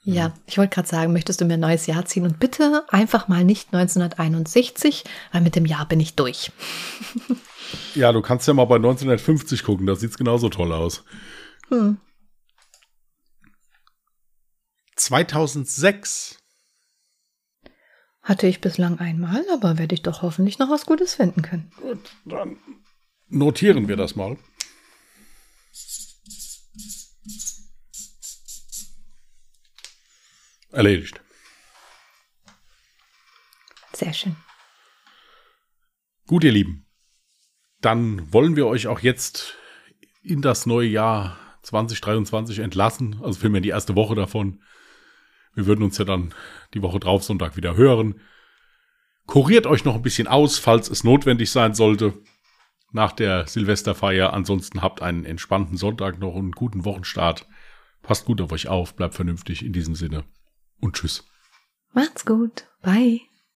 Ja, 0.06 0.34
ich 0.48 0.58
wollte 0.58 0.76
gerade 0.76 0.88
sagen, 0.88 1.14
möchtest 1.14 1.40
du 1.40 1.46
mir 1.46 1.54
ein 1.54 1.62
neues 1.62 1.88
Jahr 1.88 2.06
ziehen 2.06 2.26
und 2.26 2.38
bitte 2.38 2.84
einfach 2.90 3.30
mal 3.30 3.46
nicht 3.46 3.74
1961, 3.74 5.06
weil 5.32 5.42
mit 5.42 5.56
dem 5.56 5.66
Jahr 5.66 5.88
bin 5.88 6.02
ich 6.02 6.16
durch. 6.16 6.52
ja, 7.96 8.12
du 8.12 8.22
kannst 8.22 8.48
ja 8.48 8.54
mal 8.54 8.66
bei 8.66 8.76
1950 8.76 9.64
gucken, 9.64 9.86
da 9.86 9.96
sieht 9.96 10.12
es 10.12 10.18
genauso 10.18 10.50
toll 10.50 10.74
aus. 10.74 11.06
Hm. 11.70 11.98
2006. 14.98 16.38
Hatte 18.22 18.48
ich 18.48 18.62
bislang 18.62 19.00
einmal, 19.00 19.44
aber 19.54 19.78
werde 19.78 19.96
ich 19.96 20.02
doch 20.02 20.22
hoffentlich 20.22 20.60
noch 20.60 20.70
was 20.70 20.86
Gutes 20.86 21.16
finden 21.16 21.42
können. 21.42 21.72
Gut, 21.82 22.12
dann 22.26 22.58
notieren 23.30 23.88
wir 23.88 23.96
das 23.96 24.16
mal. 24.16 24.38
Erledigt. 30.74 31.22
Sehr 33.94 34.12
schön. 34.12 34.36
Gut, 36.26 36.44
ihr 36.44 36.52
Lieben. 36.52 36.88
Dann 37.80 38.34
wollen 38.34 38.56
wir 38.56 38.66
euch 38.66 38.88
auch 38.88 39.00
jetzt 39.02 39.56
in 40.24 40.42
das 40.42 40.66
neue 40.66 40.88
Jahr 40.88 41.38
2023 41.62 42.60
entlassen. 42.60 43.20
Also 43.22 43.40
vielmehr 43.40 43.62
die 43.62 43.70
erste 43.70 43.96
Woche 43.96 44.16
davon. 44.16 44.64
Wir 45.54 45.68
würden 45.68 45.84
uns 45.84 46.00
ja 46.00 46.06
dann 46.06 46.34
die 46.74 46.82
Woche 46.82 47.00
drauf 47.00 47.24
Sonntag 47.24 47.56
wieder 47.56 47.76
hören. 47.76 48.20
Kuriert 49.28 49.68
euch 49.68 49.86
noch 49.86 49.96
ein 49.96 50.02
bisschen 50.02 50.28
aus, 50.28 50.58
falls 50.58 50.90
es 50.90 51.04
notwendig 51.04 51.52
sein 51.52 51.76
sollte. 51.76 52.18
Nach 52.92 53.12
der 53.12 53.46
Silvesterfeier. 53.46 54.34
Ansonsten 54.34 54.82
habt 54.82 55.04
einen 55.04 55.24
entspannten 55.24 55.78
Sonntag 55.78 56.20
noch 56.20 56.34
und 56.34 56.46
einen 56.46 56.52
guten 56.52 56.84
Wochenstart. 56.84 57.48
Passt 58.02 58.26
gut 58.26 58.42
auf 58.42 58.52
euch 58.52 58.70
auf, 58.70 58.96
bleibt 58.96 59.14
vernünftig 59.14 59.64
in 59.64 59.72
diesem 59.72 59.94
Sinne. 59.94 60.26
Und 60.84 60.98
tschüss. 60.98 61.24
Macht's 61.94 62.26
gut. 62.26 62.68
Bye. 62.82 63.22